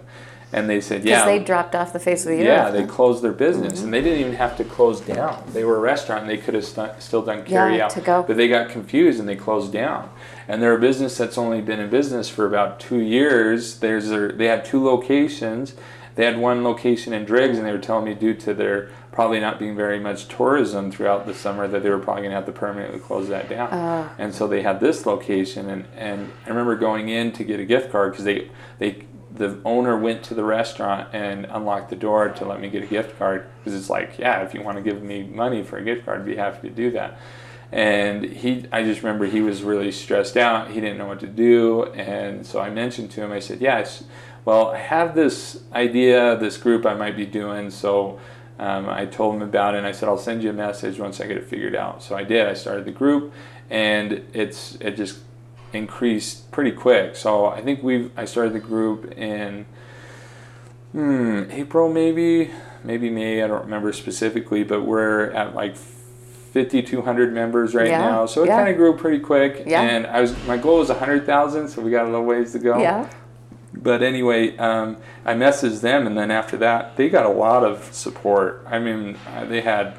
and 0.54 0.70
they 0.70 0.82
said, 0.82 1.04
yeah. 1.06 1.16
Because 1.24 1.26
they 1.26 1.44
dropped 1.44 1.76
off 1.76 1.94
the 1.94 2.00
face 2.00 2.26
of 2.26 2.32
the 2.32 2.40
earth. 2.40 2.46
yeah, 2.46 2.70
they 2.72 2.86
closed 2.86 3.24
their 3.24 3.32
business, 3.32 3.82
and 3.82 3.94
they 3.94 4.02
didn't 4.02 4.20
even 4.20 4.34
have 4.34 4.58
to 4.58 4.64
close 4.64 5.00
down. 5.02 5.44
They 5.54 5.64
were 5.64 5.78
a 5.78 5.80
restaurant; 5.80 6.22
and 6.22 6.30
they 6.30 6.38
could 6.38 6.54
have 6.54 6.66
st- 6.66 7.02
still 7.02 7.22
done 7.22 7.44
carry 7.46 7.78
Yeah, 7.78 7.86
out, 7.86 7.92
to 7.92 8.02
go. 8.02 8.24
but 8.24 8.38
they 8.38 8.48
got 8.48 8.70
confused 8.70 9.20
and 9.20 9.28
they 9.30 9.36
closed 9.36 9.72
down. 9.72 10.10
And 10.48 10.62
they're 10.62 10.76
a 10.76 10.80
business 10.80 11.18
that's 11.18 11.38
only 11.38 11.62
been 11.62 11.80
in 11.80 11.90
business 11.90 12.28
for 12.30 12.46
about 12.46 12.80
two 12.80 13.00
years. 13.00 13.80
There's 13.80 14.10
their, 14.10 14.32
they 14.32 14.48
had 14.48 14.66
two 14.66 14.84
locations. 14.84 15.76
They 16.16 16.26
had 16.26 16.38
one 16.38 16.62
location 16.64 17.14
in 17.14 17.24
Driggs, 17.24 17.58
and 17.58 17.66
they 17.66 17.72
were 17.72 17.78
telling 17.78 18.04
me 18.04 18.14
due 18.14 18.34
to 18.34 18.54
their 18.54 18.90
probably 19.14 19.40
not 19.40 19.60
being 19.60 19.76
very 19.76 20.00
much 20.00 20.28
tourism 20.28 20.92
throughout 20.92 21.26
the 21.26 21.34
summer 21.34 21.68
that 21.68 21.84
they 21.84 21.90
were 21.90 22.00
probably 22.00 22.22
going 22.24 22.32
to 22.32 22.36
have 22.36 22.46
to 22.46 22.52
permanently 22.52 23.00
close 23.00 23.28
that 23.30 23.50
down. 23.50 23.70
Ah. 23.72 24.14
and 24.18 24.34
so 24.34 24.48
they 24.48 24.62
had 24.62 24.80
this 24.82 25.06
location, 25.06 25.70
and, 25.70 25.86
and 25.98 26.32
I 26.46 26.50
remember 26.50 26.76
going 26.76 27.08
in 27.10 27.32
to 27.34 27.44
get 27.46 27.60
a 27.62 27.66
gift 27.66 27.92
card 27.92 28.12
because 28.12 28.26
they 28.26 28.50
they 28.80 29.04
the 29.34 29.60
owner 29.64 29.98
went 29.98 30.24
to 30.24 30.34
the 30.34 30.44
restaurant 30.44 31.10
and 31.14 31.46
unlocked 31.46 31.90
the 31.90 31.96
door 31.96 32.30
to 32.30 32.46
let 32.46 32.60
me 32.60 32.70
get 32.70 32.84
a 32.84 32.88
gift 32.88 33.18
card 33.18 33.46
because 33.60 33.80
it's 33.80 33.90
like, 33.90 34.18
yeah, 34.20 34.42
if 34.44 34.54
you 34.54 34.62
want 34.62 34.78
to 34.78 34.84
give 34.84 35.02
me 35.02 35.24
money 35.24 35.64
for 35.64 35.78
a 35.78 35.84
gift 35.84 36.06
card, 36.06 36.22
I'd 36.22 36.26
be 36.26 36.36
happy 36.36 36.70
to 36.70 36.74
do 36.74 36.92
that. 36.92 37.20
And 37.72 38.24
he, 38.24 38.66
I 38.72 38.84
just 38.84 39.02
remember 39.02 39.26
he 39.26 39.42
was 39.42 39.64
really 39.64 39.92
stressed 39.92 40.36
out. 40.36 40.72
He 40.72 40.82
didn't 40.82 40.98
know 40.98 41.08
what 41.08 41.22
to 41.22 41.28
do, 41.28 41.86
and 41.94 42.46
so 42.46 42.60
I 42.60 42.70
mentioned 42.70 43.12
to 43.12 43.22
him. 43.24 43.32
I 43.32 43.40
said, 43.40 43.62
"Yeah, 43.62 43.88
well, 44.44 44.72
I 44.72 44.78
have 44.78 45.16
this 45.16 45.64
idea, 45.72 46.36
this 46.36 46.58
group 46.58 46.86
I 46.86 46.96
might 46.96 47.16
be 47.16 47.26
doing." 47.26 47.72
So 47.72 48.20
um, 48.60 48.90
I 48.90 49.06
told 49.06 49.36
him 49.36 49.42
about 49.42 49.76
it, 49.76 49.78
and 49.78 49.88
I 49.88 49.94
said, 49.94 50.10
"I'll 50.10 50.18
send 50.18 50.44
you 50.44 50.50
a 50.50 50.54
message 50.54 51.00
once 51.00 51.22
I 51.22 51.28
get 51.28 51.38
it 51.38 51.46
figured 51.46 51.74
out." 51.74 52.04
So 52.04 52.14
I 52.14 52.26
did. 52.26 52.46
I 52.46 52.56
started 52.56 52.84
the 52.84 52.92
group, 52.92 53.32
and 53.70 54.22
it's 54.34 54.76
it 54.82 54.98
just 54.98 55.20
increased 55.74 56.52
pretty 56.52 56.72
quick. 56.72 57.16
So 57.16 57.46
I 57.46 57.62
think 57.62 57.84
we've 57.84 58.12
I 58.18 58.26
started 58.26 58.54
the 58.54 58.60
group 58.60 59.12
in 59.18 59.66
hmm, 60.92 61.44
April 61.50 61.92
maybe, 61.92 62.52
maybe 62.84 63.10
May. 63.10 63.44
I 63.44 63.48
don't 63.48 63.64
remember 63.64 63.94
specifically, 63.94 64.64
but 64.64 64.84
we're 64.84 65.32
at 65.32 65.56
like 65.56 65.76
5,200 65.76 67.34
members 67.34 67.74
right 67.74 67.88
Yeah, 67.88 68.00
now. 68.00 68.26
So 68.26 68.44
it 68.44 68.48
yeah. 68.48 68.58
kind 68.58 68.70
of 68.70 68.76
grew 68.76 68.96
pretty 68.96 69.20
quick. 69.20 69.64
Yeah. 69.66 69.82
And 69.82 70.06
I 70.08 70.22
was 70.22 70.36
my 70.46 70.58
goal 70.58 70.80
was 70.80 70.90
100,000, 70.90 71.70
so 71.70 71.82
we 71.82 71.92
got 71.92 72.06
a 72.06 72.10
little 72.10 72.26
ways 72.26 72.52
to 72.54 72.60
go. 72.60 72.80
Yeah. 72.80 73.10
But 73.74 74.04
anyway, 74.04 74.58
um, 74.58 74.98
I 75.24 75.34
messaged 75.34 75.80
them, 75.80 76.06
and 76.06 76.18
then 76.18 76.30
after 76.30 76.58
that, 76.58 76.98
they 76.98 77.08
got 77.08 77.26
a 77.26 77.30
lot 77.30 77.64
of 77.64 77.94
support. 77.94 78.66
I 78.70 78.80
mean, 78.80 79.18
uh, 79.34 79.46
they 79.46 79.62
had 79.62 79.98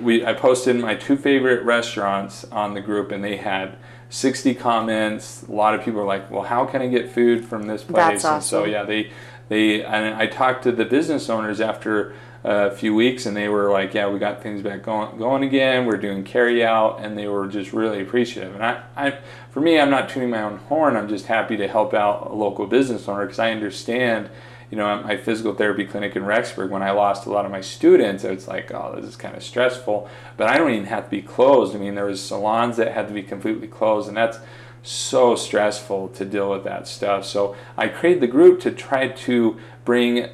we 0.00 0.24
I 0.24 0.32
posted 0.32 0.76
my 0.76 0.94
two 0.94 1.16
favorite 1.16 1.62
restaurants 1.62 2.44
on 2.44 2.72
the 2.72 2.80
group, 2.80 3.12
and 3.12 3.22
they 3.22 3.36
had 3.36 3.76
60 4.08 4.54
comments. 4.54 5.44
A 5.48 5.52
lot 5.52 5.74
of 5.74 5.84
people 5.84 6.00
are 6.00 6.06
like, 6.06 6.30
"Well, 6.30 6.42
how 6.42 6.64
can 6.64 6.82
I 6.82 6.88
get 6.88 7.10
food 7.10 7.44
from 7.44 7.66
this 7.66 7.82
place?" 7.82 8.22
That's 8.22 8.24
And 8.24 8.42
so 8.42 8.64
yeah, 8.64 8.84
they 8.84 9.10
they 9.48 9.84
and 9.84 10.14
I 10.14 10.26
talked 10.26 10.62
to 10.64 10.72
the 10.72 10.84
business 10.84 11.28
owners 11.28 11.60
after 11.60 12.14
a 12.44 12.70
few 12.70 12.94
weeks, 12.94 13.26
and 13.26 13.36
they 13.36 13.48
were 13.48 13.70
like, 13.70 13.94
"Yeah, 13.94 14.08
we 14.08 14.18
got 14.18 14.42
things 14.42 14.62
back 14.62 14.82
going 14.82 15.18
going 15.18 15.42
again. 15.42 15.86
We're 15.86 15.96
doing 15.96 16.22
carry 16.22 16.64
out," 16.64 17.00
and 17.00 17.18
they 17.18 17.26
were 17.26 17.48
just 17.48 17.72
really 17.72 18.00
appreciative. 18.00 18.54
And 18.54 18.64
I, 18.64 18.82
I 18.96 19.18
for 19.50 19.60
me, 19.60 19.80
I'm 19.80 19.90
not 19.90 20.08
tuning 20.08 20.30
my 20.30 20.42
own 20.42 20.58
horn. 20.68 20.96
I'm 20.96 21.08
just 21.08 21.26
happy 21.26 21.56
to 21.56 21.66
help 21.66 21.92
out 21.92 22.30
a 22.30 22.34
local 22.34 22.66
business 22.66 23.08
owner 23.08 23.24
because 23.24 23.38
I 23.40 23.50
understand. 23.50 24.30
You 24.70 24.76
know, 24.76 24.88
at 24.88 25.04
my 25.04 25.16
physical 25.16 25.54
therapy 25.54 25.84
clinic 25.84 26.16
in 26.16 26.24
Rexburg, 26.24 26.70
when 26.70 26.82
I 26.82 26.90
lost 26.90 27.26
a 27.26 27.30
lot 27.30 27.44
of 27.44 27.52
my 27.52 27.60
students, 27.60 28.24
it's 28.24 28.48
like, 28.48 28.72
oh, 28.72 28.94
this 28.96 29.04
is 29.04 29.16
kind 29.16 29.36
of 29.36 29.42
stressful. 29.42 30.08
But 30.36 30.48
I 30.48 30.58
don't 30.58 30.72
even 30.72 30.86
have 30.86 31.04
to 31.04 31.10
be 31.10 31.22
closed. 31.22 31.74
I 31.74 31.78
mean, 31.78 31.94
there 31.94 32.06
was 32.06 32.22
salons 32.22 32.76
that 32.78 32.92
had 32.92 33.08
to 33.08 33.14
be 33.14 33.22
completely 33.22 33.68
closed, 33.68 34.08
and 34.08 34.16
that's 34.16 34.38
so 34.82 35.34
stressful 35.34 36.08
to 36.10 36.24
deal 36.24 36.50
with 36.50 36.64
that 36.64 36.86
stuff. 36.86 37.24
So 37.24 37.56
I 37.76 37.88
created 37.88 38.22
the 38.22 38.28
group 38.28 38.60
to 38.60 38.70
try 38.70 39.08
to 39.08 39.58
bring 39.84 40.30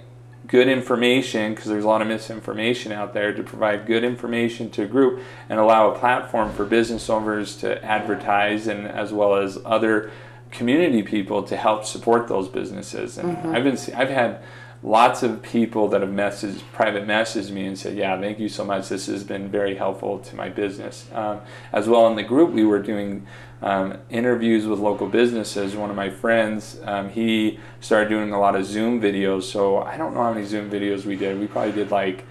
good 0.46 0.68
information 0.68 1.54
because 1.54 1.66
there's 1.66 1.84
a 1.84 1.88
lot 1.88 2.02
of 2.02 2.08
misinformation 2.08 2.92
out 2.92 3.14
there 3.14 3.32
to 3.32 3.42
provide 3.42 3.86
good 3.86 4.04
information 4.04 4.70
to 4.70 4.82
a 4.82 4.86
group 4.86 5.22
and 5.48 5.58
allow 5.58 5.90
a 5.90 5.98
platform 5.98 6.52
for 6.52 6.64
business 6.64 7.08
owners 7.08 7.56
to 7.56 7.82
advertise 7.84 8.66
and 8.66 8.86
as 8.86 9.12
well 9.12 9.36
as 9.36 9.58
other 9.64 10.10
community 10.52 11.02
people 11.02 11.42
to 11.42 11.56
help 11.56 11.84
support 11.84 12.28
those 12.28 12.48
businesses. 12.48 13.18
And 13.18 13.36
I've 13.56 13.64
been 13.64 13.78
I've 13.96 14.10
had 14.10 14.42
lots 14.84 15.22
of 15.22 15.40
people 15.42 15.88
that 15.88 16.00
have 16.00 16.10
messaged 16.10 16.60
private 16.72 17.06
messaged 17.06 17.50
me 17.52 17.64
and 17.66 17.78
said 17.78 17.96
yeah 17.96 18.20
thank 18.20 18.38
you 18.38 18.48
so 18.48 18.64
much. 18.64 18.88
This 18.88 19.06
has 19.06 19.24
been 19.24 19.48
very 19.48 19.74
helpful 19.76 20.18
to 20.20 20.36
my 20.36 20.48
business. 20.48 21.06
Um, 21.14 21.40
as 21.72 21.88
well 21.88 22.06
in 22.08 22.16
the 22.16 22.22
group 22.22 22.50
we 22.52 22.64
were 22.64 22.80
doing 22.80 23.26
um, 23.62 23.96
interviews 24.10 24.66
with 24.66 24.78
local 24.80 25.08
businesses. 25.08 25.74
One 25.74 25.88
of 25.90 25.96
my 25.96 26.10
friends 26.10 26.78
um, 26.84 27.08
he 27.10 27.58
started 27.80 28.08
doing 28.08 28.32
a 28.32 28.38
lot 28.40 28.54
of 28.54 28.64
zoom 28.66 29.00
videos. 29.00 29.44
So 29.44 29.78
i 29.78 29.96
don't 29.96 30.14
know 30.14 30.22
how 30.22 30.34
many 30.34 30.46
zoom 30.46 30.70
videos 30.70 31.04
we 31.06 31.16
did. 31.16 31.38
We 31.40 31.46
probably 31.46 31.72
did 31.72 31.90
like 31.90 32.24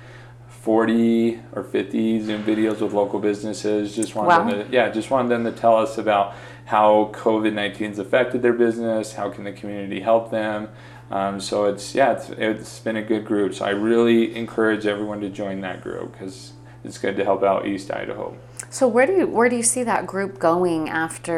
40 0.50 1.40
or 1.54 1.64
50 1.64 2.22
zoom 2.22 2.44
videos 2.44 2.82
with 2.82 2.94
local 2.94 3.20
businesses. 3.20 3.96
Just 3.96 4.14
wanted 4.14 4.30
Wow. 4.30 4.44
them 4.50 4.68
to, 4.68 4.72
yeah 4.74 4.90
just 4.92 5.10
wanted 5.10 5.30
them 5.30 5.44
to 5.46 5.52
tell 5.52 5.76
us 5.78 5.98
about 5.98 6.36
how 6.72 6.90
covid-19's 7.14 8.00
affected 8.06 8.40
their 8.42 8.54
business 8.66 9.14
how 9.20 9.28
can 9.30 9.44
the 9.50 9.52
community 9.62 10.00
help 10.12 10.26
them 10.32 10.60
Um, 11.20 11.36
so 11.42 11.56
it's 11.72 11.86
yeah, 12.00 12.12
it's, 12.16 12.28
it's 12.50 12.80
been 12.88 12.96
a 12.96 13.08
good 13.12 13.24
group. 13.32 13.50
So 13.58 13.62
I 13.72 13.74
really 13.90 14.22
encourage 14.44 14.84
everyone 14.94 15.20
to 15.28 15.30
join 15.44 15.58
that 15.68 15.78
group 15.86 16.08
because 16.14 16.54
it's 16.86 16.98
good 17.04 17.16
to 17.20 17.24
help 17.30 17.42
out 17.50 17.60
East 17.72 17.88
Idaho 18.02 18.26
So 18.78 18.84
where 18.96 19.06
do 19.10 19.14
you 19.20 19.28
where 19.38 19.50
do 19.54 19.58
you 19.62 19.68
see 19.74 19.84
that 19.94 20.04
group 20.14 20.32
going 20.52 20.84
after? 21.06 21.34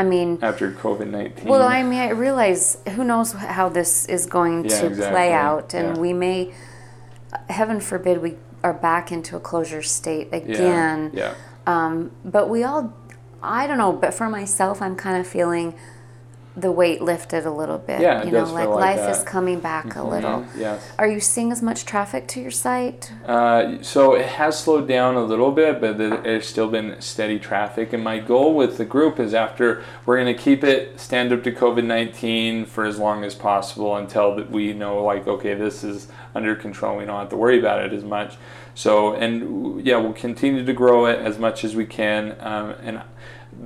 I 0.00 0.02
mean, 0.12 0.28
after 0.50 0.66
COVID 0.84 1.08
nineteen. 1.18 1.48
well, 1.52 1.66
I 1.78 1.82
mean, 1.90 2.00
I 2.08 2.10
realize 2.26 2.64
who 2.94 3.02
knows 3.10 3.28
how 3.58 3.66
this 3.78 3.92
is 4.16 4.22
going 4.36 4.56
Yeah, 4.64 4.78
to 4.80 4.86
exactly. 4.86 5.10
play 5.14 5.30
out, 5.48 5.68
and 5.78 5.88
Yeah. 5.96 6.02
we 6.04 6.10
may, 6.24 6.38
heaven 7.58 7.80
forbid, 7.80 8.14
we 8.26 8.32
are 8.62 8.72
back 8.90 9.10
into 9.16 9.32
a 9.36 9.40
closure 9.50 9.82
state 9.98 10.28
yeah, 10.30 10.38
again. 10.42 10.98
yeah, 11.22 11.34
Um, 11.66 11.92
but 12.36 12.44
we 12.54 12.62
all, 12.68 12.82
I 13.42 13.66
don't 13.66 13.78
know, 13.78 13.92
but 13.92 14.14
for 14.14 14.28
myself, 14.28 14.80
I'm 14.80 14.96
kind 14.96 15.18
of 15.18 15.26
feeling 15.26 15.74
the 16.54 16.70
weight 16.70 17.00
lifted 17.00 17.46
a 17.46 17.50
little 17.50 17.78
bit. 17.78 18.00
Yeah, 18.00 18.20
it 18.20 18.26
you 18.26 18.32
know, 18.32 18.40
does 18.40 18.52
like 18.52 18.64
feel 18.64 18.74
like 18.74 18.98
life 18.98 19.16
is 19.16 19.22
coming 19.24 19.58
back 19.58 19.96
a 19.96 20.02
little. 20.02 20.46
Yes. 20.56 20.86
Are 20.98 21.08
you 21.08 21.18
seeing 21.18 21.50
as 21.50 21.62
much 21.62 21.86
traffic 21.86 22.28
to 22.28 22.40
your 22.42 22.50
site? 22.50 23.10
Uh, 23.24 23.82
so 23.82 24.14
it 24.14 24.26
has 24.26 24.62
slowed 24.62 24.86
down 24.86 25.14
a 25.14 25.22
little 25.22 25.50
bit, 25.50 25.80
but 25.80 25.96
there's 25.96 26.46
still 26.46 26.68
been 26.68 27.00
steady 27.00 27.38
traffic. 27.38 27.94
And 27.94 28.04
my 28.04 28.18
goal 28.18 28.54
with 28.54 28.76
the 28.76 28.84
group 28.84 29.18
is 29.18 29.32
after 29.32 29.82
we're 30.04 30.22
going 30.22 30.34
to 30.34 30.40
keep 30.40 30.62
it 30.62 31.00
stand 31.00 31.32
up 31.32 31.42
to 31.44 31.52
COVID 31.52 31.84
19 31.84 32.66
for 32.66 32.84
as 32.84 32.98
long 32.98 33.24
as 33.24 33.34
possible 33.34 33.96
until 33.96 34.36
that 34.36 34.50
we 34.50 34.74
know, 34.74 35.02
like, 35.02 35.26
okay, 35.26 35.54
this 35.54 35.82
is 35.82 36.08
under 36.34 36.54
control. 36.54 36.98
We 36.98 37.06
don't 37.06 37.18
have 37.18 37.30
to 37.30 37.36
worry 37.36 37.58
about 37.58 37.82
it 37.82 37.94
as 37.94 38.04
much. 38.04 38.36
So, 38.74 39.14
and 39.14 39.84
yeah, 39.84 39.96
we'll 39.98 40.12
continue 40.12 40.64
to 40.64 40.72
grow 40.72 41.06
it 41.06 41.18
as 41.18 41.38
much 41.38 41.64
as 41.64 41.76
we 41.76 41.86
can. 41.86 42.36
Um, 42.40 42.74
and 42.82 43.02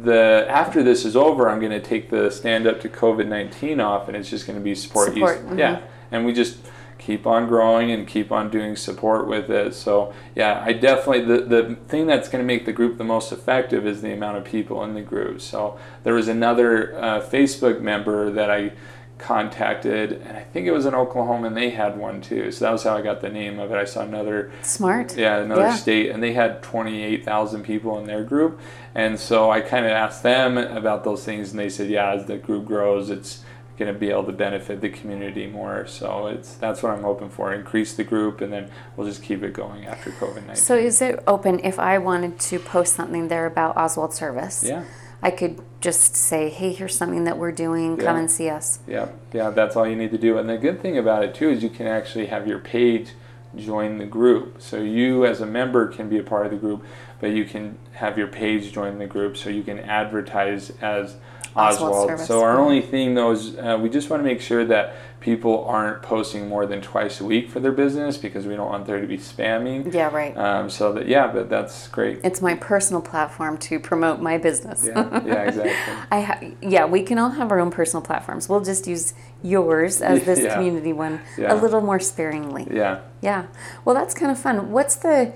the 0.02 0.46
after 0.48 0.82
this 0.82 1.04
is 1.04 1.16
over, 1.16 1.48
I'm 1.48 1.60
going 1.60 1.72
to 1.72 1.80
take 1.80 2.10
the 2.10 2.30
stand 2.30 2.66
up 2.66 2.80
to 2.80 2.88
COVID 2.88 3.26
19 3.28 3.80
off, 3.80 4.08
and 4.08 4.16
it's 4.16 4.30
just 4.30 4.46
going 4.46 4.58
to 4.58 4.64
be 4.64 4.74
support. 4.74 5.12
Support, 5.12 5.46
mhm. 5.46 5.58
Yeah, 5.58 5.80
and 6.10 6.26
we 6.26 6.32
just 6.32 6.58
keep 6.98 7.26
on 7.26 7.46
growing 7.46 7.92
and 7.92 8.06
keep 8.06 8.32
on 8.32 8.50
doing 8.50 8.74
support 8.74 9.28
with 9.28 9.48
it. 9.48 9.74
So 9.74 10.12
yeah, 10.34 10.62
I 10.64 10.72
definitely 10.72 11.24
the 11.24 11.42
the 11.44 11.76
thing 11.86 12.06
that's 12.06 12.28
going 12.28 12.42
to 12.42 12.46
make 12.46 12.66
the 12.66 12.72
group 12.72 12.98
the 12.98 13.04
most 13.04 13.30
effective 13.30 13.86
is 13.86 14.02
the 14.02 14.12
amount 14.12 14.38
of 14.38 14.44
people 14.44 14.82
in 14.82 14.94
the 14.94 15.02
group. 15.02 15.40
So 15.40 15.78
there 16.02 16.14
was 16.14 16.26
another 16.26 16.98
uh, 16.98 17.20
Facebook 17.20 17.80
member 17.80 18.30
that 18.30 18.50
I 18.50 18.72
contacted, 19.18 20.12
and 20.12 20.37
I 20.37 20.42
think 20.42 20.66
it 20.66 20.72
was 20.72 20.87
in 20.87 20.94
Oklahoma, 20.94 21.46
and 21.48 21.57
they 21.57 21.70
had 21.70 21.96
one 21.98 22.20
too. 22.20 22.50
So 22.52 22.64
that 22.66 22.72
was 22.72 22.83
how 22.85 22.96
I 22.96 23.02
got 23.02 23.20
the 23.20 23.29
name 23.31 23.59
of 23.59 23.70
it. 23.72 23.76
I 23.76 23.85
saw 23.85 24.02
another 24.02 24.50
Smart. 24.62 25.16
yeah, 25.16 25.38
another 25.38 25.62
Yeah. 25.62 25.74
state, 25.74 26.11
and 26.11 26.22
they 26.22 26.33
had 26.33 26.62
28,000 26.62 27.62
people 27.62 27.98
in 27.98 28.07
their 28.07 28.22
group. 28.24 28.59
And 28.94 29.18
so 29.18 29.50
I 29.50 29.61
kind 29.61 29.85
of 29.87 29.92
asked 29.92 30.22
them 30.22 30.57
about 30.59 31.05
those 31.05 31.24
things, 31.24 31.50
and 31.50 31.59
they 31.59 31.68
said, 31.68 31.88
yeah, 31.88 32.12
as 32.12 32.26
the 32.26 32.37
group 32.37 32.66
grows, 32.66 33.11
it's 33.11 33.42
going 33.79 33.92
to 33.92 33.98
be 33.98 34.09
able 34.11 34.24
to 34.24 34.33
benefit 34.33 34.81
the 34.81 34.88
community 34.88 35.46
more. 35.46 35.87
So 35.87 36.29
it's 36.29 36.55
that's 36.55 36.83
what 36.83 36.92
I'm 36.92 37.02
hoping 37.02 37.29
for: 37.29 37.52
increase 37.52 37.94
the 37.94 38.05
group, 38.05 38.40
and 38.40 38.50
then 38.50 38.70
we'll 38.96 39.07
just 39.07 39.22
keep 39.22 39.42
it 39.42 39.52
going 39.52 39.85
after 39.87 40.11
COVID 40.12 40.46
19. 40.46 40.57
So 40.57 40.76
is 40.76 41.02
it 41.02 41.22
open 41.26 41.61
if 41.62 41.79
I 41.79 41.98
wanted 41.98 42.38
to 42.40 42.59
post 42.59 42.94
something 42.94 43.29
there 43.29 43.44
about 43.44 43.76
Oswald 43.76 44.14
Service? 44.14 44.64
yeah, 44.66 44.85
I 45.26 45.32
could 45.32 45.60
just 45.80 46.14
say, 46.14 46.48
hey, 46.50 46.72
here's 46.72 46.96
something 46.96 47.24
that 47.24 47.36
we're 47.36 47.50
doing. 47.50 47.96
Come 47.96 48.14
Yeah. 48.14 48.20
and 48.20 48.30
see 48.30 48.48
us. 48.48 48.78
yeah, 48.86 49.08
yeah. 49.32 49.50
That's 49.50 49.74
all 49.74 49.84
you 49.84 49.96
need 49.96 50.12
to 50.12 50.18
do. 50.18 50.38
And 50.38 50.48
the 50.48 50.56
good 50.56 50.80
thing 50.80 50.96
about 50.96 51.24
it 51.24 51.34
too 51.34 51.48
is 51.50 51.64
you 51.64 51.68
can 51.68 51.88
actually 51.88 52.26
have 52.26 52.46
your 52.46 52.60
page 52.60 53.08
join 53.56 53.98
the 53.98 54.04
group. 54.06 54.62
So 54.62 54.76
you 54.76 55.26
as 55.26 55.40
a 55.40 55.46
member 55.46 55.88
can 55.88 56.08
be 56.08 56.18
a 56.18 56.22
part 56.22 56.46
of 56.46 56.52
the 56.52 56.58
group, 56.58 56.84
but 57.20 57.32
you 57.32 57.44
can 57.44 57.76
have 57.94 58.16
your 58.16 58.28
page 58.28 58.70
join 58.72 58.98
the 58.98 59.06
group, 59.06 59.36
so 59.36 59.50
you 59.50 59.64
can 59.64 59.80
advertise 59.80 60.70
as 60.80 61.16
Oswald 61.56 62.10
Oswald. 62.10 62.20
So 62.20 62.42
our 62.42 62.58
only 62.58 62.80
thing 62.82 63.14
though 63.14 63.30
is 63.32 63.56
uh, 63.56 63.78
we 63.80 63.88
just 63.88 64.10
want 64.10 64.20
to 64.20 64.24
make 64.24 64.40
sure 64.40 64.64
that 64.66 64.94
people 65.20 65.64
aren't 65.64 66.02
posting 66.02 66.48
more 66.48 66.66
than 66.66 66.80
twice 66.80 67.20
a 67.20 67.24
week 67.24 67.48
for 67.50 67.58
their 67.58 67.72
business 67.72 68.16
because 68.16 68.46
we 68.46 68.54
don't 68.54 68.68
want 68.68 68.86
there 68.86 69.00
to 69.00 69.06
be 69.06 69.16
spamming. 69.18 69.92
Yeah, 69.92 70.10
right. 70.14 70.36
Um, 70.36 70.70
so 70.70 70.92
that 70.92 71.08
yeah, 71.08 71.26
but 71.26 71.48
that's 71.48 71.88
great. 71.88 72.20
It's 72.22 72.40
my 72.42 72.54
personal 72.54 73.00
platform 73.02 73.58
to 73.58 73.80
promote 73.80 74.20
my 74.20 74.38
business. 74.38 74.84
Yeah, 74.86 75.24
yeah, 75.26 75.42
exactly. 75.44 75.72
I 76.10 76.20
ha- 76.20 76.40
yeah, 76.62 76.84
we 76.86 77.02
can 77.02 77.18
all 77.18 77.30
have 77.30 77.50
our 77.50 77.58
own 77.58 77.70
personal 77.70 78.02
platforms. 78.02 78.48
We'll 78.48 78.60
just 78.60 78.86
use 78.86 79.14
yours 79.42 80.00
as 80.02 80.24
this 80.24 80.40
Yeah. 80.42 80.54
community 80.54 80.92
one 80.92 81.20
Yeah. 81.38 81.52
a 81.52 81.56
little 81.56 81.80
more 81.80 81.98
sparingly. 82.00 82.68
Yeah. 82.70 83.00
Yeah. 83.22 83.46
Well, 83.84 83.94
that's 83.94 84.14
kind 84.14 84.30
of 84.30 84.38
fun. 84.38 84.70
What's 84.70 84.96
the 84.96 85.32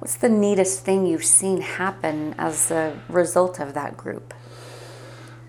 what's 0.00 0.16
the 0.16 0.28
neatest 0.28 0.84
thing 0.84 1.06
you've 1.06 1.24
seen 1.24 1.60
happen 1.60 2.34
as 2.38 2.70
a 2.72 2.98
result 3.08 3.60
of 3.60 3.74
that 3.74 3.96
group? 3.96 4.34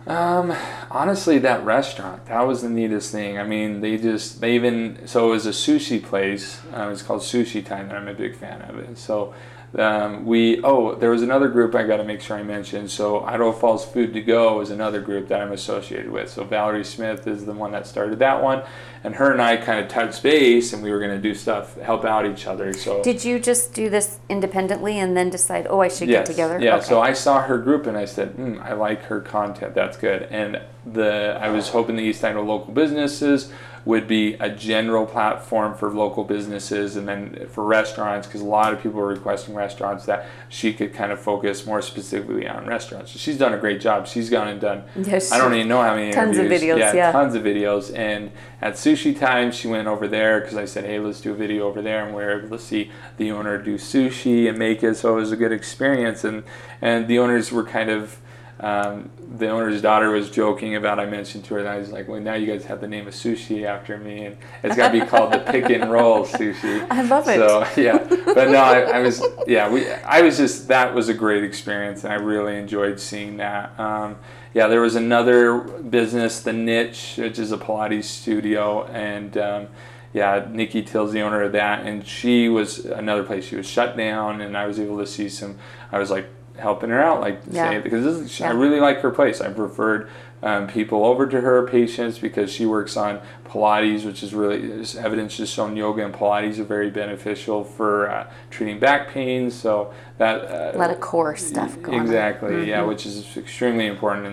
Um, 0.06 0.54
honestly, 0.92 1.40
that 1.40 1.64
restaurant, 1.64 2.26
that 2.26 2.42
was 2.42 2.62
the 2.62 2.70
neatest 2.70 3.12
thing. 3.12 3.38
I 3.38 3.44
mean, 3.44 3.80
they 3.80 3.98
just, 3.98 4.42
they 4.42 4.56
even, 4.56 5.08
so 5.08 5.30
it 5.30 5.32
was 5.32 5.46
a 5.46 5.52
sushi 5.52 6.04
place. 6.04 6.60
Um, 6.74 6.92
it's 6.92 7.02
called 7.02 7.22
Sushi 7.22 7.66
Time, 7.66 7.88
and 7.90 7.98
I'm 7.98 8.08
a 8.10 8.14
big 8.14 8.36
fan 8.36 8.62
of 8.64 8.78
it. 8.80 8.98
So 8.98 9.34
um, 9.78 10.26
we, 10.26 10.64
oh, 10.64 10.94
there 10.94 11.10
was 11.10 11.24
another 11.24 11.48
group 11.48 11.74
I 11.74 11.84
got 11.84 11.98
to 11.98 12.04
make 12.04 12.22
sure 12.22 12.38
I 12.38 12.44
mention. 12.44 12.88
So 12.88 13.24
Idaho 13.24 13.52
Falls 13.52 13.84
Food 13.84 14.14
to 14.14 14.22
Go 14.22 14.62
is 14.62 14.70
another 14.70 15.02
group 15.02 15.28
that 15.30 15.42
I'm 15.42 15.52
associated 15.52 16.12
with. 16.12 16.30
So 16.30 16.44
Valerie 16.44 16.86
Smith 16.86 17.26
is 17.26 17.46
the 17.46 17.54
one 17.54 17.72
that 17.72 17.88
started 17.88 18.20
that 18.20 18.44
one. 18.44 18.64
And 19.04 19.16
her 19.16 19.32
and 19.32 19.42
I 19.42 19.58
kind 19.58 19.84
of 19.84 19.90
touched 19.90 20.22
base, 20.24 20.72
and 20.74 20.84
we 20.84 20.92
were 20.92 21.00
going 21.00 21.12
to 21.12 21.22
do 21.22 21.34
stuff, 21.34 21.76
help 21.80 22.06
out 22.06 22.26
each 22.26 22.46
other. 22.46 22.72
So 22.72 23.02
Did 23.04 23.26
you 23.26 23.40
just 23.40 23.74
do 23.74 23.90
this 23.90 24.20
independently 24.30 25.00
and 25.00 25.18
then 25.18 25.30
decide, 25.30 25.68
oh, 25.70 25.82
I 25.82 25.88
should 25.88 26.08
yes. 26.08 26.20
get 26.20 26.32
together? 26.32 26.60
Yeah. 26.60 26.76
Okay. 26.76 26.86
So 26.86 27.02
I 27.02 27.14
saw 27.14 27.42
her 27.42 27.58
group 27.58 27.88
and 27.88 27.98
I 27.98 28.06
said, 28.06 28.38
mm, 28.38 28.64
I 28.64 28.74
like 28.74 29.04
her 29.06 29.20
content. 29.20 29.74
That's 29.74 29.98
good. 29.98 30.24
And 30.24 30.62
the 30.86 31.38
I 31.42 31.50
was 31.50 31.70
hoping 31.70 31.96
the 31.96 32.04
East 32.04 32.24
Idaho 32.24 32.44
local 32.44 32.74
businesses 32.74 33.52
would 33.86 34.08
be 34.08 34.36
a 34.36 34.50
general 34.50 35.06
platform 35.06 35.76
for 35.76 35.92
local 35.92 36.24
businesses 36.24 36.96
and 36.96 37.08
then 37.08 37.48
for 37.50 37.64
restaurants 37.66 38.26
because 38.26 38.40
a 38.40 38.46
lot 38.46 38.74
of 38.74 38.82
people 38.82 38.98
were 39.00 39.08
requesting 39.08 39.54
restaurants 39.54 40.06
that 40.06 40.26
she 40.48 40.72
could 40.74 40.94
kind 40.94 41.12
of 41.12 41.20
focus 41.20 41.66
more 41.66 41.82
specifically 41.82 42.48
on 42.48 42.66
restaurants. 42.66 43.12
So 43.12 43.20
she's 43.20 43.38
done 43.38 43.54
a 43.54 43.58
great 43.58 43.82
job. 43.82 44.08
She's 44.08 44.30
gone 44.30 44.48
and 44.48 44.62
done. 44.62 44.84
Yes, 44.96 45.32
I 45.34 45.38
don't 45.38 45.54
even 45.54 45.68
know 45.68 45.82
how 45.82 45.96
many 45.96 46.14
Tons 46.14 46.38
of 46.38 46.46
interviews. 46.46 46.80
videos, 46.80 46.94
yeah. 46.94 47.12
tons 47.12 47.36
of 47.36 47.44
videos. 47.44 47.94
And 47.94 48.32
at 48.62 48.76
sushi 48.76 49.18
time, 49.20 49.52
she 49.52 49.68
went 49.68 49.88
over 49.88 50.08
there 50.08 50.40
because 50.40 50.56
I 50.56 50.66
said, 50.66 50.86
"Hey, 50.86 51.00
let's 51.00 51.20
do 51.20 51.32
a 51.32 51.36
video 51.36 51.68
over 51.68 51.82
there," 51.82 52.06
and 52.06 52.16
we 52.16 52.24
were 52.24 52.40
able 52.40 52.58
to 52.58 52.64
see 52.64 52.90
the 53.18 53.32
owner 53.32 53.58
do 53.58 53.78
sushi 53.78 54.48
and 54.48 54.58
make 54.58 54.82
it. 54.84 54.96
So 54.96 55.14
it 55.14 55.20
was 55.20 55.32
a 55.34 55.38
good 55.38 55.52
experience. 55.52 56.24
And 56.24 56.44
and 56.82 57.08
the 57.10 57.20
owners 57.20 57.52
were 57.52 57.64
kind 57.66 57.90
of. 57.90 58.18
Um, 58.64 59.10
the 59.36 59.50
owner's 59.50 59.82
daughter 59.82 60.10
was 60.10 60.32
joking 60.32 60.76
about 60.76 60.98
I 60.98 61.06
mentioned 61.06 61.44
to 61.46 61.56
her 61.56 61.60
and 61.60 61.68
I 61.68 61.78
was 61.78 61.92
like, 61.92 62.08
well, 62.08 62.22
now 62.22 62.36
you 62.36 62.48
guys 62.48 62.64
have 62.66 62.80
the 62.80 62.88
name 62.88 63.08
of 63.08 63.14
sushi 63.14 63.66
after 63.66 63.98
me, 63.98 64.26
and 64.26 64.38
it's 64.64 64.78
got 64.78 64.94
to 64.94 65.00
be 65.02 65.06
called 65.10 65.34
the 65.34 65.40
pick 65.40 65.70
and 65.70 65.92
roll 65.92 66.26
sushi. 66.26 66.88
I 66.90 67.02
love 67.02 67.28
it. 67.28 67.36
So 67.36 67.68
yeah, 67.76 67.98
but 68.08 68.50
no, 68.50 68.60
I, 68.60 68.82
I 68.82 69.00
was 69.02 69.22
yeah, 69.48 69.70
we 69.70 69.92
I 69.92 70.22
was 70.22 70.38
just 70.38 70.70
that 70.70 70.96
was 70.96 71.10
a 71.10 71.14
great 71.14 71.44
experience, 71.44 72.06
and 72.06 72.14
I 72.14 72.16
really 72.16 72.58
enjoyed 72.58 73.02
seeing 73.02 73.38
that. 73.38 73.78
Um, 73.78 74.18
yeah, 74.54 74.68
there 74.68 74.82
was 74.82 74.96
another 74.96 75.60
business, 75.60 76.42
the 76.42 76.54
Niche, 76.54 77.16
which 77.18 77.40
is 77.40 77.52
a 77.52 77.58
Pilates 77.58 78.06
studio, 78.06 78.86
and 78.86 79.36
um, 79.38 79.68
yeah, 80.14 80.48
Nikki 80.50 80.84
Till's 80.84 81.12
the 81.12 81.22
owner 81.22 81.42
of 81.42 81.52
that, 81.52 81.86
and 81.86 82.08
she 82.08 82.48
was 82.48 82.86
another 82.86 83.24
place. 83.24 83.46
She 83.46 83.56
was 83.56 83.68
shut 83.68 83.98
down, 83.98 84.40
and 84.40 84.56
I 84.56 84.68
was 84.68 84.80
able 84.80 85.00
to 85.00 85.08
see 85.08 85.28
some. 85.28 85.58
I 85.92 85.98
was 86.00 86.12
like 86.12 86.28
helping 86.58 86.90
her 86.90 87.02
out, 87.02 87.20
like 87.22 87.40
Yeah. 87.50 87.70
say 87.72 87.80
because 87.80 88.04
this 88.04 88.18
is, 88.18 88.42
I 88.42 88.52
Yeah. 88.52 88.60
really 88.60 88.80
like 88.80 89.00
her 89.02 89.12
place. 89.12 89.42
I've 89.42 89.58
referred 89.60 90.10
um, 90.44 90.68
people 90.68 91.06
over 91.06 91.26
to 91.26 91.40
her 91.40 91.66
patients 91.66 92.20
because 92.20 92.52
she 92.52 92.66
works 92.66 92.98
on 92.98 93.22
Pilates, 93.50 94.06
which 94.06 94.22
is 94.24 94.34
really 94.34 94.58
is 94.62 94.94
evidence 94.94 95.38
just 95.38 95.54
shown 95.54 95.78
yoga 95.78 96.04
and 96.04 96.14
Pilates 96.14 96.60
are 96.60 96.66
very 96.66 96.90
beneficial 96.90 97.64
for 97.64 98.10
uh, 98.12 98.28
treating 98.52 98.78
back 98.78 99.08
pain. 99.08 99.50
So 99.50 99.94
that 100.18 100.42
uh, 100.52 100.72
a 100.76 100.78
lot 100.78 100.92
of 100.92 101.00
core 101.00 101.38
stuff 101.38 101.82
going 101.82 102.00
on. 102.00 102.06
exactly, 102.06 102.70
yeah, 102.70 102.82
which 102.84 103.06
is 103.06 103.38
extremely 103.38 103.88
important 103.88 104.26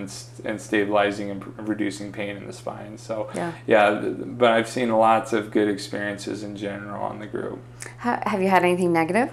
in, 0.43 0.49
in 0.51 0.59
stabilizing 0.59 1.31
and 1.31 1.39
pr- 1.41 1.61
reducing 1.61 2.11
pain 2.11 2.35
in 2.35 2.45
the 2.45 2.51
spine. 2.53 2.97
So 2.97 3.29
Yeah. 3.33 3.53
yeah, 3.65 4.01
th- 4.01 4.15
but 4.19 4.51
I've 4.51 4.67
seen 4.67 4.89
lots 4.91 5.31
of 5.31 5.49
good 5.49 5.69
experiences 5.69 6.43
in 6.43 6.57
general 6.57 7.01
on 7.05 7.19
the 7.19 7.25
group. 7.27 7.59
Ha- 7.99 8.19
have 8.25 8.41
you 8.41 8.49
had 8.49 8.63
anything 8.63 8.91
negative? 8.91 9.29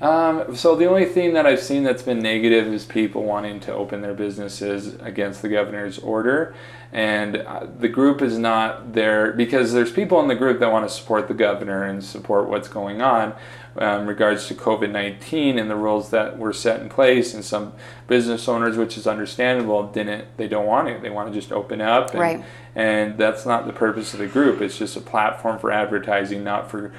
Um, 0.00 0.54
so 0.54 0.76
the 0.76 0.86
only 0.86 1.06
thing 1.06 1.34
that 1.34 1.44
I've 1.44 1.60
seen 1.60 1.82
that's 1.82 2.04
been 2.04 2.20
negative 2.20 2.72
is 2.72 2.84
people 2.84 3.24
wanting 3.24 3.58
to 3.60 3.74
open 3.74 4.00
their 4.00 4.14
businesses 4.14 4.94
against 5.00 5.42
the 5.42 5.48
governor's 5.48 5.98
order, 5.98 6.54
and 6.92 7.38
uh, 7.38 7.66
the 7.78 7.88
group 7.88 8.22
is 8.22 8.38
not 8.38 8.92
there 8.92 9.32
because 9.32 9.72
there's 9.72 9.90
people 9.90 10.20
in 10.20 10.28
the 10.28 10.36
group 10.36 10.60
that 10.60 10.70
want 10.70 10.88
to 10.88 10.94
support 10.94 11.26
the 11.26 11.34
governor 11.34 11.82
and 11.82 12.02
support 12.04 12.48
what's 12.48 12.68
going 12.68 13.02
on 13.02 13.34
um, 13.76 14.06
regards 14.06 14.46
to 14.46 14.54
COVID 14.54 14.90
nineteen 14.92 15.58
and 15.58 15.68
the 15.68 15.74
rules 15.76 16.10
that 16.10 16.38
were 16.38 16.52
set 16.52 16.80
in 16.80 16.88
place, 16.88 17.34
and 17.34 17.44
some 17.44 17.72
business 18.06 18.48
owners, 18.48 18.76
which 18.76 18.96
is 18.96 19.06
understandable, 19.08 19.82
didn't 19.88 20.26
they 20.36 20.46
don't 20.46 20.66
want 20.66 20.86
it. 20.88 21.02
They 21.02 21.10
want 21.10 21.28
to 21.28 21.34
just 21.34 21.50
open 21.50 21.80
up, 21.80 22.10
and, 22.12 22.20
Right. 22.20 22.44
and 22.76 23.18
that's 23.18 23.44
not 23.44 23.66
the 23.66 23.72
purpose 23.72 24.14
of 24.14 24.20
the 24.20 24.28
group. 24.28 24.60
It's 24.62 24.78
just 24.78 24.96
a 24.96 25.00
platform 25.00 25.58
for 25.58 25.72
advertising, 25.72 26.44
not 26.44 26.70
for 26.70 26.92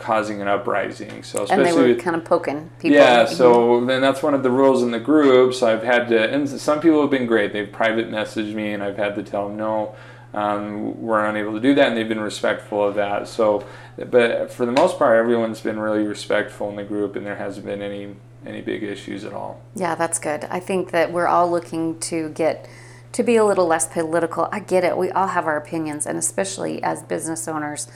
causing 0.00 0.40
an 0.42 0.48
uprising. 0.48 1.22
So 1.22 1.40
And 1.40 1.48
they 1.48 1.54
especially 1.68 1.82
were 1.82 1.88
with 1.94 2.02
kind 2.04 2.16
of 2.16 2.24
poking 2.24 2.70
people. 2.78 2.96
yeah, 2.96 3.24
Mhm. 3.24 3.28
so 3.28 3.84
then 3.84 4.00
that's 4.00 4.22
one 4.22 4.34
of 4.34 4.42
the 4.42 4.50
rules 4.50 4.82
in 4.82 4.90
the 4.90 4.98
group. 5.00 5.54
So 5.54 5.66
I've 5.72 5.82
had 5.84 6.08
to, 6.08 6.18
and 6.30 6.48
some 6.48 6.80
people 6.80 7.00
have 7.02 7.10
been 7.10 7.26
great. 7.26 7.52
They've 7.52 7.70
private 7.70 8.10
messaged 8.10 8.54
me, 8.54 8.72
and 8.72 8.82
I've 8.82 8.96
had 8.96 9.14
to 9.16 9.22
tell 9.22 9.48
them 9.48 9.56
no. 9.56 9.94
um, 10.32 11.02
were 11.02 11.24
unable 11.26 11.52
to 11.54 11.58
do 11.58 11.74
that, 11.74 11.88
and 11.88 11.96
they've 11.96 12.08
been 12.08 12.20
respectful 12.20 12.86
of 12.86 12.94
that. 12.94 13.26
So, 13.26 13.64
but 14.10 14.52
for 14.52 14.64
the 14.64 14.70
most 14.70 14.96
part, 14.96 15.18
everyone's 15.18 15.60
been 15.60 15.76
really 15.80 16.06
respectful 16.06 16.68
in 16.70 16.76
the 16.76 16.84
group, 16.84 17.16
and 17.16 17.26
there 17.26 17.34
hasn't 17.34 17.66
been 17.66 17.82
any 17.82 18.14
any 18.46 18.60
big 18.62 18.84
issues 18.84 19.24
at 19.24 19.32
all. 19.32 19.60
Yeah, 19.74 19.96
that's 19.96 20.20
good. 20.20 20.46
I 20.48 20.60
think 20.60 20.92
that 20.92 21.12
we're 21.12 21.26
all 21.26 21.50
looking 21.50 21.98
to 22.10 22.28
get 22.28 22.68
to 23.10 23.24
be 23.24 23.34
a 23.34 23.44
little 23.44 23.66
less 23.66 23.88
political. 23.88 24.48
I 24.52 24.60
get 24.60 24.84
it. 24.84 24.96
We 24.96 25.10
all 25.10 25.26
have 25.26 25.46
our 25.48 25.56
opinions, 25.56 26.06
and 26.06 26.16
especially 26.16 26.80
as 26.80 27.02
business 27.02 27.48
owners, 27.48 27.88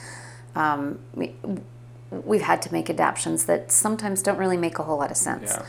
um, 0.57 0.99
we've 2.11 2.41
had 2.41 2.61
to 2.63 2.71
make 2.71 2.89
adaptations 2.89 3.45
that 3.45 3.71
sometimes 3.71 4.21
don't 4.21 4.37
really 4.37 4.57
make 4.57 4.79
a 4.79 4.83
whole 4.83 4.97
lot 4.99 5.11
of 5.11 5.17
sense. 5.17 5.51
Yeah. 5.53 5.65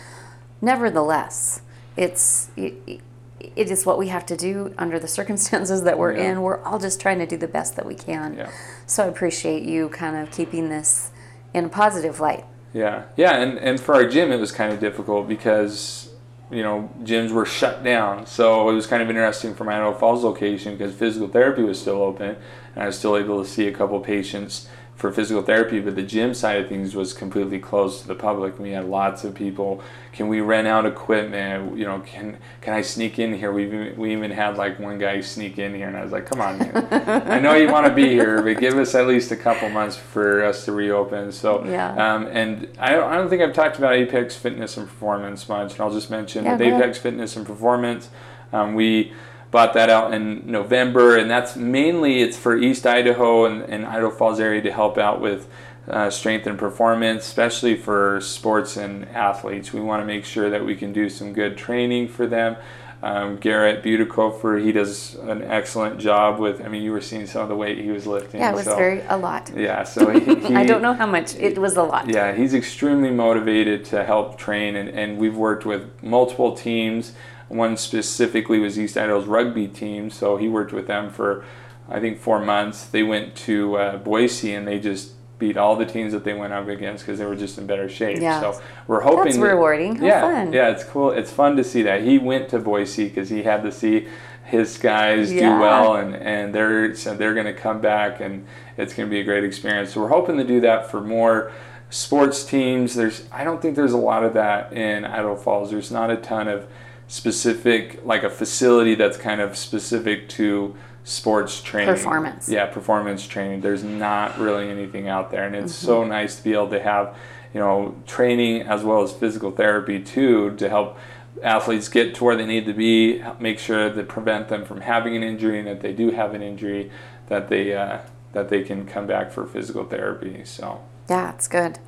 Nevertheless, 0.62 1.60
it's 1.96 2.50
it, 2.56 3.00
it 3.38 3.70
is 3.70 3.84
what 3.86 3.98
we 3.98 4.08
have 4.08 4.24
to 4.26 4.36
do 4.36 4.74
under 4.78 4.98
the 4.98 5.08
circumstances 5.18 5.82
that 5.84 5.98
we're 5.98 6.16
Yeah. 6.16 6.32
in. 6.32 6.42
We're 6.42 6.62
all 6.62 6.78
just 6.78 7.00
trying 7.00 7.18
to 7.18 7.26
do 7.26 7.36
the 7.36 7.48
best 7.48 7.76
that 7.76 7.86
we 7.86 7.94
can. 7.94 8.34
Yeah. 8.36 8.50
So 8.86 9.04
I 9.04 9.06
appreciate 9.06 9.62
you 9.62 9.88
kind 9.90 10.16
of 10.16 10.30
keeping 10.30 10.68
this 10.68 11.10
in 11.52 11.66
a 11.66 11.68
positive 11.68 12.20
light. 12.20 12.44
Yeah, 12.72 13.04
yeah, 13.16 13.38
and, 13.38 13.58
and 13.58 13.80
for 13.80 13.94
our 13.94 14.06
gym, 14.06 14.30
it 14.32 14.38
was 14.38 14.52
kind 14.52 14.70
of 14.70 14.80
difficult 14.80 15.26
because 15.28 16.10
you 16.50 16.62
know 16.62 16.90
gyms 17.02 17.30
were 17.32 17.46
shut 17.46 17.82
down. 17.82 18.26
So 18.26 18.68
it 18.68 18.74
was 18.74 18.86
kind 18.86 19.02
of 19.02 19.08
interesting 19.08 19.54
for 19.54 19.64
my 19.64 19.76
Idaho 19.76 19.94
Falls 19.94 20.22
location 20.24 20.76
because 20.76 20.94
physical 20.94 21.28
therapy 21.28 21.62
was 21.62 21.80
still 21.80 22.02
open, 22.02 22.36
and 22.74 22.82
I 22.82 22.86
was 22.86 22.98
still 22.98 23.16
able 23.16 23.42
to 23.42 23.48
see 23.48 23.66
a 23.66 23.72
couple 23.72 23.98
patients 24.00 24.68
for 24.96 25.12
physical 25.12 25.42
therapy. 25.42 25.78
But 25.78 25.94
the 25.94 26.02
gym 26.02 26.32
side 26.34 26.58
of 26.60 26.68
things 26.68 26.94
was 26.96 27.12
completely 27.12 27.58
closed 27.58 28.00
to 28.02 28.08
the 28.08 28.14
public. 28.14 28.58
We 28.58 28.70
had 28.70 28.86
lots 28.86 29.24
of 29.24 29.34
people. 29.34 29.82
Can 30.12 30.28
we 30.28 30.40
rent 30.40 30.66
out 30.66 30.86
equipment? 30.86 31.76
You 31.76 31.84
know, 31.84 32.00
can 32.00 32.38
can 32.62 32.72
I 32.72 32.80
sneak 32.80 33.18
in 33.18 33.34
here? 33.34 33.52
We 33.52 33.66
even- 33.66 33.96
we 33.98 34.12
even 34.12 34.30
had 34.30 34.56
like 34.56 34.78
one 34.80 34.98
guy 34.98 35.20
sneak 35.20 35.58
in 35.58 35.74
here, 35.74 35.86
and 35.88 35.96
I 35.96 36.02
was 36.02 36.12
like, 36.12 36.24
come 36.26 36.40
on, 36.40 36.58
man. 36.58 36.88
I 37.30 37.38
know 37.38 37.54
you 37.54 37.68
want 37.70 37.86
to 37.86 37.92
be 37.92 38.08
here, 38.08 38.40
but 38.42 38.58
give 38.58 38.74
us 38.78 38.94
at 38.94 39.06
least 39.06 39.30
a 39.32 39.36
couple 39.36 39.68
months 39.68 39.96
for 39.96 40.42
us 40.42 40.64
to 40.64 40.72
reopen. 40.72 41.30
So 41.30 41.62
Yeah. 41.64 41.92
um, 42.14 42.26
and 42.28 42.66
I 42.78 42.92
don't, 42.92 43.04
I 43.12 43.16
don't 43.16 43.28
think 43.28 43.42
I've 43.42 43.52
talked 43.52 43.76
about 43.78 43.92
Apex 43.92 44.34
Fitness 44.36 44.76
and 44.78 44.88
Performance 44.88 45.46
much, 45.48 45.72
and 45.72 45.80
I'll 45.82 45.92
just 45.92 46.10
mention 46.10 46.44
Yeah, 46.44 46.52
with. 46.52 46.62
Apex 46.62 46.96
Fitness 46.98 47.36
and 47.36 47.44
Performance, 47.46 48.08
um, 48.54 48.74
we 48.74 49.12
bought 49.56 49.72
that 49.72 49.88
out 49.88 50.12
in 50.12 50.42
November, 50.44 51.16
and 51.16 51.30
that's 51.30 51.56
mainly 51.56 52.20
it's 52.20 52.36
for 52.36 52.58
East 52.58 52.86
Idaho 52.86 53.46
and, 53.46 53.62
and 53.62 53.86
Idaho 53.86 54.10
Falls 54.10 54.38
area 54.38 54.60
to 54.60 54.70
help 54.70 54.98
out 54.98 55.18
with 55.18 55.48
uh, 55.88 56.10
strength 56.10 56.46
and 56.46 56.58
performance, 56.58 57.24
especially 57.24 57.74
for 57.74 58.20
sports 58.20 58.76
and 58.76 59.06
athletes. 59.08 59.72
We 59.72 59.80
want 59.80 60.02
to 60.02 60.06
make 60.06 60.26
sure 60.26 60.50
that 60.50 60.66
we 60.66 60.76
can 60.76 60.92
do 60.92 61.08
some 61.08 61.32
good 61.32 61.56
training 61.56 62.08
for 62.08 62.26
them. 62.26 62.56
Um, 63.02 63.38
Garrett 63.38 63.82
Butikofer, 63.82 64.62
he 64.62 64.72
does 64.72 65.14
an 65.14 65.40
excellent 65.42 66.00
job 66.00 66.38
with. 66.38 66.62
I 66.62 66.68
mean, 66.68 66.82
you 66.82 66.92
were 66.92 67.00
seeing 67.00 67.26
some 67.26 67.40
of 67.40 67.48
the 67.48 67.56
weight 67.56 67.78
he 67.78 67.90
was 67.90 68.06
lifting. 68.06 68.40
Yeah, 68.40 68.50
it 68.52 68.56
was 68.56 68.66
so- 68.66 68.76
very 68.76 69.00
a 69.08 69.16
lot. 69.16 69.50
Yeah, 69.56 69.84
so 69.84 70.10
he, 70.10 70.34
he, 70.48 70.54
I 70.54 70.66
don't 70.66 70.82
know 70.82 70.92
how 70.92 71.06
much. 71.06 71.34
It 71.36 71.56
was 71.56 71.78
a 71.78 71.82
lot. 71.82 72.10
yeah, 72.10 72.34
he's 72.34 72.52
extremely 72.52 73.10
motivated 73.10 73.86
to 73.86 74.04
help 74.04 74.36
train, 74.36 74.76
and, 74.76 74.90
and 74.90 75.16
we've 75.16 75.36
worked 75.36 75.64
with 75.64 76.02
multiple 76.02 76.54
teams. 76.54 77.14
One 77.48 77.76
specifically 77.76 78.58
was 78.58 78.78
East 78.78 78.96
Idaho's 78.96 79.26
rugby 79.26 79.68
team, 79.68 80.10
so 80.10 80.36
he 80.36 80.48
worked 80.48 80.72
with 80.72 80.86
them 80.86 81.10
for, 81.10 81.44
I 81.88 82.00
think, 82.00 82.18
four 82.18 82.40
months. 82.44 82.84
They 82.86 83.02
went 83.02 83.36
to 83.36 83.76
uh, 83.76 83.96
Boise 83.98 84.52
and 84.54 84.66
they 84.66 84.78
just 84.80 85.12
beat 85.38 85.56
all 85.56 85.76
the 85.76 85.84
teams 85.84 86.12
that 86.12 86.24
they 86.24 86.32
went 86.34 86.52
up 86.52 86.66
against 86.66 87.04
because 87.04 87.18
they 87.18 87.24
were 87.26 87.36
just 87.36 87.58
in 87.58 87.66
better 87.66 87.88
shape. 87.88 88.20
Yeah. 88.20 88.40
So 88.40 88.60
we're 88.88 89.00
hoping 89.02 89.24
That's 89.24 89.36
that- 89.36 89.42
rewarding. 89.42 89.96
How 89.96 90.06
yeah, 90.06 90.20
fun. 90.22 90.52
yeah, 90.52 90.70
it's 90.70 90.82
cool. 90.82 91.10
It's 91.10 91.30
fun 91.30 91.56
to 91.56 91.62
see 91.64 91.82
that 91.82 92.02
he 92.02 92.18
went 92.18 92.48
to 92.48 92.58
Boise 92.58 93.08
because 93.08 93.28
he 93.28 93.42
had 93.42 93.62
to 93.62 93.70
see 93.70 94.08
his 94.44 94.78
guys 94.78 95.32
Yeah. 95.32 95.54
do 95.56 95.60
well, 95.60 95.96
and 95.96 96.14
and 96.16 96.54
they're 96.54 96.94
so 96.94 97.14
they're 97.14 97.34
going 97.34 97.46
to 97.46 97.52
come 97.52 97.80
back, 97.80 98.20
and 98.20 98.46
it's 98.76 98.94
going 98.94 99.08
to 99.08 99.10
be 99.10 99.20
a 99.20 99.24
great 99.24 99.44
experience. 99.44 99.92
So 99.92 100.00
we're 100.00 100.08
hoping 100.08 100.36
to 100.38 100.44
do 100.44 100.60
that 100.62 100.90
for 100.90 101.00
more 101.00 101.52
sports 101.90 102.44
teams. 102.44 102.94
There's 102.94 103.24
I 103.30 103.44
don't 103.44 103.60
think 103.60 103.76
there's 103.76 103.92
a 103.92 103.96
lot 103.98 104.24
of 104.24 104.34
that 104.34 104.72
in 104.72 105.04
Idaho 105.04 105.36
Falls. 105.36 105.70
There's 105.70 105.90
not 105.90 106.10
a 106.10 106.16
ton 106.16 106.48
of 106.48 106.66
specific 107.08 108.00
like 108.04 108.22
a 108.22 108.30
facility 108.30 108.94
that's 108.94 109.16
kind 109.16 109.40
of 109.40 109.56
specific 109.56 110.28
to 110.28 110.76
sports 111.04 111.60
training 111.62 111.94
Performance. 111.94 112.48
yeah 112.48 112.66
performance 112.66 113.26
training 113.26 113.60
there's 113.60 113.84
not 113.84 114.36
really 114.38 114.68
anything 114.68 115.06
out 115.08 115.30
there 115.30 115.46
and 115.46 115.54
it's 115.54 115.72
so 115.74 116.02
nice 116.02 116.36
to 116.36 116.42
be 116.42 116.52
able 116.52 116.68
to 116.68 116.80
have 116.82 117.16
you 117.54 117.60
know 117.60 117.94
training 118.06 118.62
as 118.62 118.82
well 118.82 119.02
as 119.02 119.12
physical 119.12 119.52
therapy 119.52 120.00
too 120.00 120.54
to 120.56 120.68
help 120.68 120.98
athletes 121.44 121.88
get 121.88 122.14
to 122.14 122.24
where 122.24 122.34
they 122.34 122.46
need 122.46 122.66
to 122.66 122.72
be 122.72 123.22
make 123.38 123.58
sure 123.60 123.88
that 123.88 124.08
prevent 124.08 124.48
them 124.48 124.64
from 124.64 124.80
having 124.80 125.14
an 125.14 125.22
injury 125.22 125.60
and 125.60 125.68
if 125.68 125.80
they 125.80 125.92
do 125.92 126.10
have 126.10 126.34
an 126.34 126.42
injury 126.42 126.90
that 127.28 127.48
they 127.48 127.72
uh, 127.72 127.98
that 128.32 128.48
they 128.48 128.62
can 128.62 128.84
come 128.84 129.06
back 129.06 129.30
for 129.30 129.46
physical 129.46 129.84
therapy 129.84 130.44
so 130.44 130.80
Yeah, 131.08 131.32
it's 131.32 131.46
good. 131.46 131.78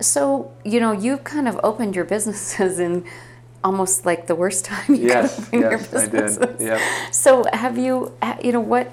So, 0.00 0.52
you 0.64 0.80
know, 0.80 0.92
you've 0.92 1.24
kind 1.24 1.46
of 1.46 1.60
opened 1.62 1.94
your 1.94 2.04
businesses 2.16 2.78
in 2.80 3.04
almost 3.64 4.06
like 4.06 4.26
the 4.26 4.34
worst 4.34 4.64
time 4.70 4.94
you 4.94 5.08
yes 5.08 5.36
could 5.50 5.54
open 5.54 5.60
yes 5.60 5.70
your 5.70 5.80
i 5.94 6.06
businesses. 6.06 6.38
did 6.38 6.60
yep 6.60 6.90
So, 7.10 7.44
have 7.52 7.78
you, 7.78 8.12
you 8.42 8.52
know, 8.52 8.60
what 8.60 8.92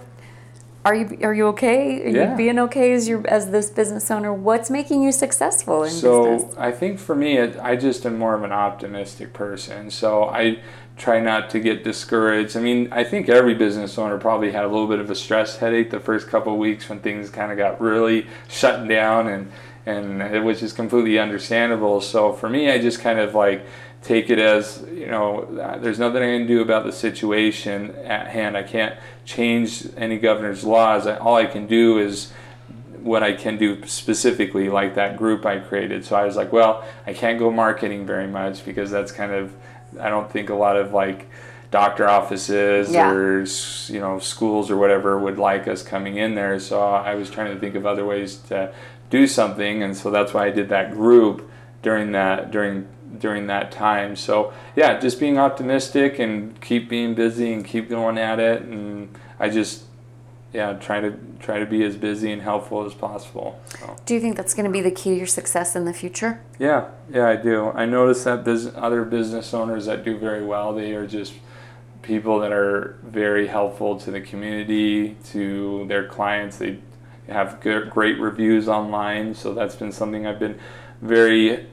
are 0.86 0.96
you 0.96 1.18
are 1.22 1.34
you 1.34 1.48
okay? 1.48 2.04
Are 2.06 2.10
Yeah. 2.10 2.32
you 2.32 2.38
being 2.38 2.60
okay 2.60 2.94
as 2.94 3.08
your 3.08 3.26
as 3.28 3.52
this 3.52 3.70
business 3.70 4.10
owner? 4.10 4.34
What's 4.34 4.70
making 4.70 5.04
you 5.04 5.12
successful 5.12 5.84
in 5.84 5.90
So 5.90 6.24
business? 6.24 6.56
I 6.58 6.72
think 6.72 7.00
for 7.00 7.16
me, 7.16 7.38
it, 7.38 7.58
I 7.62 7.76
just 7.76 8.06
am 8.06 8.18
more 8.18 8.36
of 8.36 8.44
an 8.44 8.52
optimistic 8.52 9.34
person. 9.34 9.92
So 9.92 10.26
I 10.26 10.60
try 10.98 11.20
not 11.20 11.50
to 11.52 11.60
get 11.60 11.84
discouraged. 11.84 12.58
I 12.58 12.62
mean, 12.62 12.90
I 12.92 13.04
think 13.04 13.30
every 13.30 13.54
business 13.54 13.98
owner 13.98 14.18
probably 14.18 14.52
had 14.52 14.64
a 14.66 14.68
little 14.68 14.88
bit 14.88 15.00
of 15.00 15.10
a 15.12 15.16
stress 15.16 15.58
headache 15.58 15.92
the 15.92 16.00
first 16.00 16.28
couple 16.28 16.54
of 16.54 16.60
weeks 16.60 16.90
when 16.90 17.00
things 17.00 17.30
kind 17.30 17.52
of 17.52 17.58
got 17.58 17.80
really 17.82 18.28
shut 18.48 18.88
down, 18.88 19.28
and 19.28 19.52
and 19.86 20.22
it, 20.22 20.42
was 20.44 20.60
just 20.60 20.76
completely 20.76 21.18
understandable. 21.20 22.02
So 22.02 22.34
for 22.34 22.50
me, 22.50 22.70
I 22.72 22.78
just 22.80 23.00
kind 23.00 23.20
of 23.20 23.36
like 23.36 23.66
take 24.04 24.30
it 24.30 24.40
as 24.40 24.86
you 24.92 25.08
know 25.08 25.46
there's 25.82 26.00
nothing 26.00 26.22
I 26.24 26.38
can 26.38 26.48
do 26.48 26.62
about 26.62 26.86
the 26.86 26.92
situation 26.92 27.96
at 28.04 28.28
hand. 28.28 28.56
I 28.56 28.64
can't 28.64 28.96
change 29.26 29.88
any 29.98 30.18
governor's 30.18 30.64
laws. 30.64 31.08
All 31.08 31.36
I 31.36 31.46
can 31.46 31.68
do 31.68 31.98
is 32.00 32.32
what 33.02 33.24
I 33.24 33.34
can 33.34 33.58
do 33.58 33.86
specifically, 33.86 34.70
like 34.70 34.96
that 34.96 35.18
group 35.18 35.46
I 35.46 35.60
created. 35.60 36.04
So 36.06 36.16
I 36.16 36.26
was 36.26 36.36
like, 36.36 36.52
well, 36.52 36.84
I 37.06 37.14
can't 37.14 37.40
go 37.40 37.50
marketing 37.52 38.06
very 38.06 38.28
much 38.28 38.66
because 38.66 38.92
that's 38.92 39.12
kind 39.12 39.32
of, 39.32 39.54
I 40.00 40.10
don't 40.10 40.30
think 40.30 40.50
a 40.50 40.56
lot 40.56 40.76
of 40.76 40.94
like 40.94 41.30
doctor 41.72 42.08
offices 42.08 42.92
Yeah. 42.92 43.10
or 43.12 43.46
you 43.88 44.00
know 44.00 44.20
schools 44.20 44.72
or 44.72 44.78
whatever 44.78 45.20
would 45.20 45.38
like 45.38 45.68
us 45.68 45.84
coming 45.84 46.18
in 46.18 46.36
there. 46.36 46.60
So 46.60 46.82
I 46.82 47.16
was 47.16 47.30
trying 47.30 47.54
to 47.54 47.60
think 47.60 47.76
of 47.76 47.86
other 47.86 48.06
ways 48.06 48.38
to 48.50 48.74
do 49.10 49.28
something, 49.28 49.84
and 49.84 49.96
so 49.96 50.12
that's 50.12 50.34
why 50.34 50.48
I 50.48 50.52
did 50.52 50.70
that 50.70 50.92
group 50.92 51.50
during 51.82 52.12
that 52.14 52.52
during 52.52 52.88
during 53.20 53.48
that 53.48 53.72
time. 53.72 54.16
So 54.16 54.54
yeah, 54.76 55.00
just 55.00 55.20
being 55.20 55.38
optimistic 55.38 56.20
and 56.20 56.60
keep 56.62 56.90
being 56.90 57.16
busy 57.16 57.54
and 57.54 57.66
keep 57.66 57.90
going 57.90 58.18
at 58.18 58.40
it, 58.40 58.64
and 58.64 59.16
I 59.40 59.50
just 59.50 59.84
yeah 60.54 60.74
try 60.74 61.02
to 61.02 61.18
try 61.40 61.60
to 61.60 61.66
be 61.66 61.84
as 61.84 61.96
busy 61.98 62.32
and 62.32 62.42
helpful 62.42 62.86
as 62.86 62.94
possible. 62.94 63.60
So. 63.80 63.96
Do 64.06 64.14
you 64.14 64.20
think 64.20 64.38
that's 64.38 64.54
going 64.54 64.66
to 64.66 64.72
be 64.72 64.82
the 64.82 64.92
key 64.92 65.12
to 65.12 65.16
your 65.16 65.28
success 65.28 65.76
in 65.76 65.86
the 65.86 65.94
future? 65.94 66.42
Yeah, 66.60 66.90
yeah, 67.12 67.28
I 67.28 67.36
do. 67.36 67.72
I 67.72 67.86
notice 67.86 68.24
that 68.24 68.44
bus- 68.44 68.72
other 68.76 69.04
business 69.04 69.54
owners 69.54 69.86
that 69.86 70.04
do 70.04 70.18
very 70.18 70.44
well, 70.44 70.74
they 70.74 70.94
are 70.94 71.08
just 71.08 71.34
people 72.02 72.40
that 72.40 72.52
are 72.54 72.98
very 73.04 73.48
helpful 73.48 74.00
to 74.00 74.12
the 74.12 74.22
community, 74.22 75.18
to 75.26 75.86
their 75.88 76.08
clients. 76.08 76.58
They 76.58 76.80
have 77.28 77.60
good, 77.60 77.90
great 77.90 78.18
reviews 78.20 78.70
online, 78.70 79.36
so 79.36 79.54
that's 79.54 79.76
been 79.76 79.92
something 79.92 80.26
I've 80.26 80.40
been 80.40 80.60
very. 81.02 81.68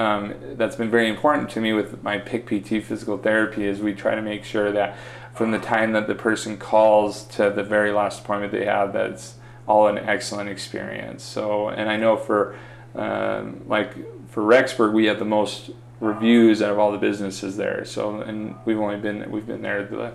Um, 0.00 0.34
that's 0.54 0.76
been 0.76 0.90
very 0.90 1.10
important 1.10 1.50
to 1.50 1.60
me 1.60 1.74
with 1.74 2.02
my 2.02 2.16
Pick 2.16 2.46
PT 2.46 2.82
physical 2.82 3.18
therapy. 3.18 3.66
Is 3.66 3.80
we 3.80 3.92
try 3.92 4.14
to 4.14 4.22
make 4.22 4.44
sure 4.44 4.72
that 4.72 4.96
from 5.34 5.50
the 5.50 5.58
time 5.58 5.92
that 5.92 6.06
the 6.06 6.14
person 6.14 6.56
calls 6.56 7.24
to 7.36 7.50
the 7.50 7.62
very 7.62 7.92
last 7.92 8.20
appointment 8.20 8.50
they 8.50 8.64
have, 8.64 8.94
that's 8.94 9.34
all 9.68 9.88
an 9.88 9.98
excellent 9.98 10.48
experience. 10.48 11.22
So, 11.22 11.68
and 11.68 11.90
I 11.90 11.98
know 11.98 12.16
for 12.16 12.56
um, 12.94 13.62
like 13.66 13.92
for 14.30 14.42
Rexburg, 14.42 14.94
we 14.94 15.04
have 15.04 15.18
the 15.18 15.26
most 15.26 15.70
reviews 16.00 16.62
out 16.62 16.70
of 16.70 16.78
all 16.78 16.92
the 16.92 16.98
businesses 16.98 17.58
there. 17.58 17.84
So, 17.84 18.22
and 18.22 18.54
we've 18.64 18.80
only 18.80 18.96
been 18.96 19.30
we've 19.30 19.46
been 19.46 19.60
there 19.60 19.84
the 19.84 20.14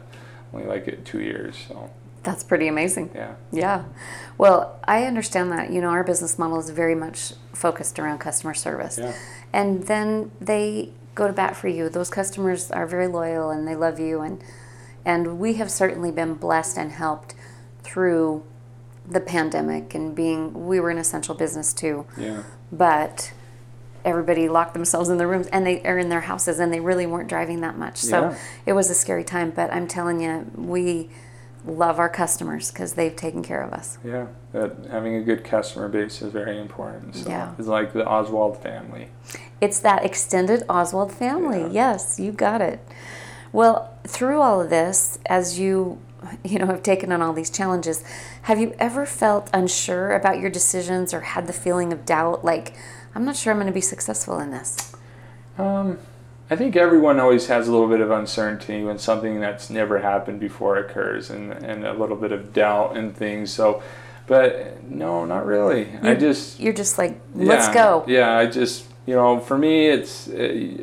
only 0.52 0.66
like 0.66 1.06
two 1.06 1.22
years. 1.22 1.56
So, 1.68 1.92
That's 2.26 2.44
pretty 2.44 2.68
amazing. 2.68 3.12
yeah, 3.16 3.36
Yeah. 3.52 3.84
Well, 4.38 4.78
I 4.86 5.06
understand 5.06 5.52
that. 5.52 5.72
You 5.72 5.80
know, 5.80 5.90
our 5.90 6.04
business 6.04 6.38
model 6.38 6.60
is 6.60 6.70
very 6.72 6.96
much 6.96 7.34
focused 7.54 8.00
around 8.00 8.18
customer 8.20 8.54
service. 8.54 8.98
Yeah. 8.98 9.14
And 9.54 9.84
then 9.84 10.32
they 10.42 10.92
go 11.14 11.28
to 11.28 11.34
bat 11.34 11.56
for 11.56 11.68
you. 11.70 11.88
Those 11.88 12.10
customers 12.10 12.72
are 12.72 12.86
very 12.88 13.08
loyal 13.08 13.50
and 13.52 13.66
they 13.68 13.76
love 13.76 14.00
you 14.00 14.20
and 14.22 14.44
and 15.08 15.40
we 15.40 15.54
have 15.54 15.70
certainly 15.70 16.12
been 16.12 16.34
blessed 16.34 16.78
and 16.80 16.92
helped 16.92 17.36
through 17.84 18.44
the 19.08 19.20
pandemic 19.20 19.94
and 19.94 20.16
being 20.16 20.68
we 20.68 20.80
were 20.80 20.90
an 20.90 20.98
essential 20.98 21.36
business 21.36 21.72
too. 21.74 22.06
yeah, 22.18 22.42
But 22.72 23.32
everybody 24.04 24.50
locked 24.50 24.74
themselves 24.74 25.10
in 25.10 25.18
their 25.18 25.28
rooms 25.28 25.46
and 25.48 25.66
they 25.66 25.82
are 25.84 25.98
in 26.00 26.10
their 26.10 26.22
houses 26.22 26.60
and 26.60 26.74
they 26.74 26.80
really 26.80 27.06
weren't 27.06 27.30
driving 27.30 27.62
that 27.62 27.78
much. 27.78 27.98
So 27.98 28.22
Yeah. 28.32 28.38
it 28.66 28.74
was 28.74 28.90
a 28.90 28.96
scary 28.96 29.24
time, 29.24 29.52
but 29.56 29.72
I'm 29.72 29.88
telling 29.88 30.20
you, 30.22 30.46
we 30.56 31.10
love 31.68 32.00
our 32.00 32.10
customers 32.10 32.72
because 32.72 32.94
they've 32.94 33.16
taken 33.16 33.44
care 33.44 33.62
of 33.62 33.74
us. 33.74 33.98
Yeah, 34.04 34.28
that 34.54 34.76
having 34.92 35.16
a 35.16 35.22
good 35.22 35.44
customer 35.44 35.88
base 35.90 36.22
is 36.22 36.32
very 36.32 36.60
important. 36.60 37.16
So 37.16 37.30
Yeah. 37.30 37.54
it's 37.58 37.68
like 37.68 37.94
the 37.94 38.08
Oswald 38.08 38.62
family. 38.62 39.10
It's 39.62 39.80
that 39.80 40.06
extended 40.06 40.64
Oswald 40.70 41.12
family. 41.12 41.62
Yeah. 41.62 41.92
Yes, 41.92 42.20
you 42.20 42.32
got 42.32 42.62
it. 42.62 42.80
Well, 43.52 43.94
through 44.06 44.42
all 44.42 44.62
of 44.62 44.70
this, 44.70 45.18
as 45.26 45.58
you 45.60 46.00
you 46.44 46.58
know 46.58 46.66
have 46.66 46.82
taken 46.84 47.12
on 47.12 47.22
all 47.22 47.34
these 47.34 47.50
challenges, 47.50 48.04
have 48.44 48.60
you 48.60 48.74
ever 48.80 49.06
felt 49.06 49.50
unsure 49.54 50.12
about 50.14 50.40
your 50.40 50.50
decisions 50.50 51.14
or 51.14 51.22
had 51.22 51.48
the 51.48 51.54
feeling 51.54 51.94
of 51.94 52.06
doubt 52.06 52.44
like 52.44 52.74
I'm 53.14 53.24
not 53.26 53.36
sure 53.36 53.52
I'm 53.54 53.58
going 53.58 53.68
to 53.68 53.74
be 53.74 53.82
successful 53.82 54.40
in 54.40 54.52
this? 54.52 54.94
Um, 55.58 56.00
I 56.50 56.56
think 56.56 56.76
everyone 56.76 57.20
always 57.20 57.48
has 57.48 57.68
a 57.68 57.72
little 57.72 57.88
bit 57.88 58.02
of 58.02 58.12
uncertainty 58.12 58.84
when 58.84 59.00
something 59.00 59.40
that's 59.40 59.70
never 59.70 60.00
happened 60.00 60.40
before 60.40 60.78
occurs, 60.78 61.30
and 61.30 61.52
and 61.52 61.86
a 61.86 61.94
little 61.94 62.16
bit 62.16 62.32
of 62.32 62.54
doubt 62.54 62.96
and 62.98 63.16
things. 63.16 63.52
So, 63.52 63.82
but 64.28 64.84
no, 64.84 65.26
not 65.26 65.46
really. 65.46 65.88
I 66.04 66.12
You- 66.12 66.18
just 66.18 66.60
You're 66.60 66.74
just 66.74 66.98
like, 66.98 67.20
let's 67.34 67.68
yeah, 67.68 67.74
go. 67.74 68.04
Yeah, 68.08 68.38
I 68.38 68.46
just 68.46 68.86
you 69.08 69.16
know, 69.16 69.40
for 69.40 69.58
me, 69.58 69.88
it's 69.88 70.28
uh, 70.28 70.36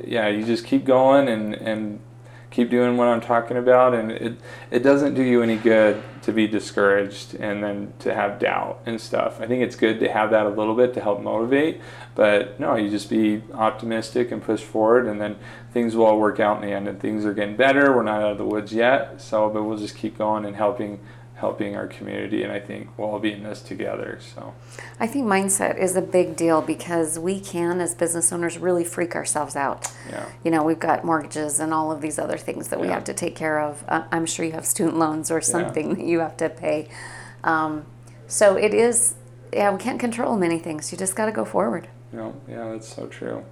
yeah, 0.06 0.28
you 0.28 0.44
just 0.44 0.64
keep 0.64 0.84
going 0.84 1.28
and 1.28 1.54
and 1.54 2.00
keep 2.52 2.70
doing 2.70 2.96
what 2.96 3.08
I'm 3.08 3.20
talking 3.20 3.56
about, 3.56 3.94
and 3.94 4.12
it 4.12 4.36
it 4.70 4.82
doesn't 4.84 5.14
do 5.14 5.22
you 5.22 5.42
any 5.42 5.56
good 5.56 6.00
to 6.22 6.32
be 6.32 6.46
discouraged 6.46 7.34
and 7.34 7.64
then 7.64 7.92
to 7.98 8.14
have 8.14 8.38
doubt 8.38 8.80
and 8.86 9.00
stuff. 9.00 9.40
I 9.40 9.46
think 9.46 9.62
it's 9.62 9.74
good 9.74 9.98
to 10.00 10.12
have 10.12 10.30
that 10.30 10.46
a 10.46 10.50
little 10.50 10.76
bit 10.76 10.94
to 10.94 11.00
help 11.00 11.20
motivate, 11.20 11.80
but 12.14 12.60
no, 12.60 12.76
you 12.76 12.90
just 12.90 13.10
be 13.10 13.42
optimistic 13.54 14.30
and 14.30 14.40
push 14.40 14.60
forward, 14.60 15.06
and 15.06 15.20
then 15.20 15.36
things 15.72 15.96
will 15.96 16.06
all 16.06 16.20
work 16.20 16.38
out 16.38 16.62
in 16.62 16.68
the 16.68 16.74
end. 16.74 16.86
And 16.86 17.00
things 17.00 17.24
are 17.24 17.34
getting 17.34 17.56
better. 17.56 17.92
We're 17.92 18.04
not 18.04 18.22
out 18.22 18.32
of 18.32 18.38
the 18.38 18.44
woods 18.44 18.72
yet, 18.72 19.20
so 19.20 19.48
but 19.48 19.64
we'll 19.64 19.78
just 19.78 19.96
keep 19.96 20.16
going 20.18 20.44
and 20.44 20.54
helping 20.54 21.00
helping 21.42 21.74
our 21.74 21.88
community, 21.88 22.44
and 22.44 22.52
I 22.52 22.60
think 22.60 22.96
we'll 22.96 23.10
all 23.10 23.18
be 23.18 23.32
in 23.32 23.42
this 23.42 23.60
together. 23.62 24.20
So. 24.32 24.54
I 25.00 25.08
think 25.08 25.26
mindset 25.26 25.76
is 25.76 25.96
a 25.96 26.00
big 26.00 26.36
deal 26.36 26.62
because 26.62 27.18
we 27.18 27.40
can, 27.40 27.80
as 27.80 27.96
business 27.96 28.32
owners, 28.32 28.58
really 28.58 28.84
freak 28.84 29.16
ourselves 29.16 29.56
out. 29.56 29.90
Yeah. 30.08 30.24
You 30.44 30.52
know, 30.52 30.62
we've 30.62 30.78
got 30.78 31.04
mortgages 31.04 31.58
and 31.58 31.74
all 31.74 31.90
of 31.90 32.00
these 32.00 32.16
other 32.16 32.38
things 32.38 32.68
that 32.68 32.78
we 32.78 32.86
Yeah. 32.86 32.94
have 32.94 33.02
to 33.04 33.12
take 33.12 33.34
care 33.34 33.58
of. 33.58 33.82
Uh, 33.88 34.04
I'm 34.12 34.24
sure 34.24 34.44
you 34.46 34.52
have 34.52 34.64
student 34.64 34.96
loans 35.00 35.32
or 35.32 35.40
something 35.40 35.94
that 35.96 36.04
you 36.04 36.20
have 36.20 36.36
to 36.36 36.48
pay. 36.48 36.88
Um, 37.42 37.86
so 38.28 38.54
it 38.56 38.72
is, 38.72 39.14
yeah, 39.52 39.72
we 39.72 39.78
can't 39.78 39.98
control 39.98 40.36
many 40.36 40.60
things. 40.60 40.92
You 40.92 40.96
just 40.96 41.16
got 41.16 41.26
to 41.26 41.32
go 41.32 41.44
forward. 41.44 41.88
No, 42.12 42.36
yeah, 42.48 42.70
that's 42.70 42.94
so 42.94 43.08
true. 43.08 43.44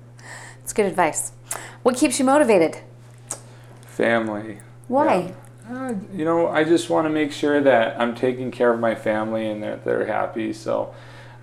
It's 0.62 0.72
good 0.72 0.86
advice. 0.86 1.32
What 1.82 1.96
keeps 1.96 2.20
you 2.20 2.24
motivated? 2.24 2.78
Family. 3.84 4.60
Why? 4.86 5.34
Uh, 5.70 5.94
you 6.12 6.24
know, 6.24 6.48
I 6.48 6.64
just 6.64 6.90
want 6.90 7.06
to 7.06 7.10
make 7.10 7.30
sure 7.32 7.60
that 7.60 8.00
I'm 8.00 8.14
taking 8.14 8.50
care 8.50 8.72
of 8.72 8.80
my 8.80 8.94
family 8.94 9.46
and 9.48 9.62
that 9.62 9.84
they're 9.84 10.06
happy. 10.06 10.52
So 10.52 10.92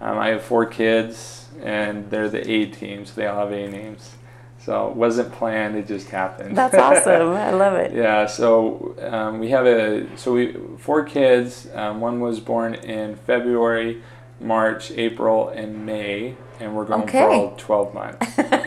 um, 0.01 0.17
I 0.17 0.29
have 0.29 0.43
four 0.43 0.65
kids, 0.65 1.47
and 1.63 2.09
they're 2.11 2.29
the 2.29 2.49
A 2.49 2.65
team, 2.65 3.05
so 3.05 3.13
they 3.15 3.25
all 3.27 3.39
have 3.47 3.51
A 3.53 3.67
names. 3.69 4.15
So 4.59 4.89
it 4.89 4.95
wasn't 4.97 5.31
planned; 5.31 5.77
it 5.77 5.87
just 5.87 6.09
happened. 6.09 6.57
That's 6.57 6.75
awesome. 6.87 7.29
I 7.31 7.51
love 7.51 7.75
it. 7.75 7.93
Yeah, 7.93 8.25
so 8.25 8.95
um, 9.01 9.39
we 9.39 9.47
have 9.49 9.65
a 9.65 10.05
so 10.17 10.33
we 10.33 10.55
four 10.77 11.03
kids. 11.03 11.67
Um, 11.73 12.01
one 12.01 12.19
was 12.19 12.41
born 12.41 12.73
in 12.75 13.15
February, 13.15 14.01
March, 14.41 14.91
April, 14.91 15.47
and 15.49 15.85
May, 15.85 16.35
and 16.59 16.75
we're 16.75 16.83
going 16.85 17.03
Okay. 17.03 17.19
for 17.19 17.29
all 17.31 17.55
twelve 17.55 17.93
months. 17.93 18.37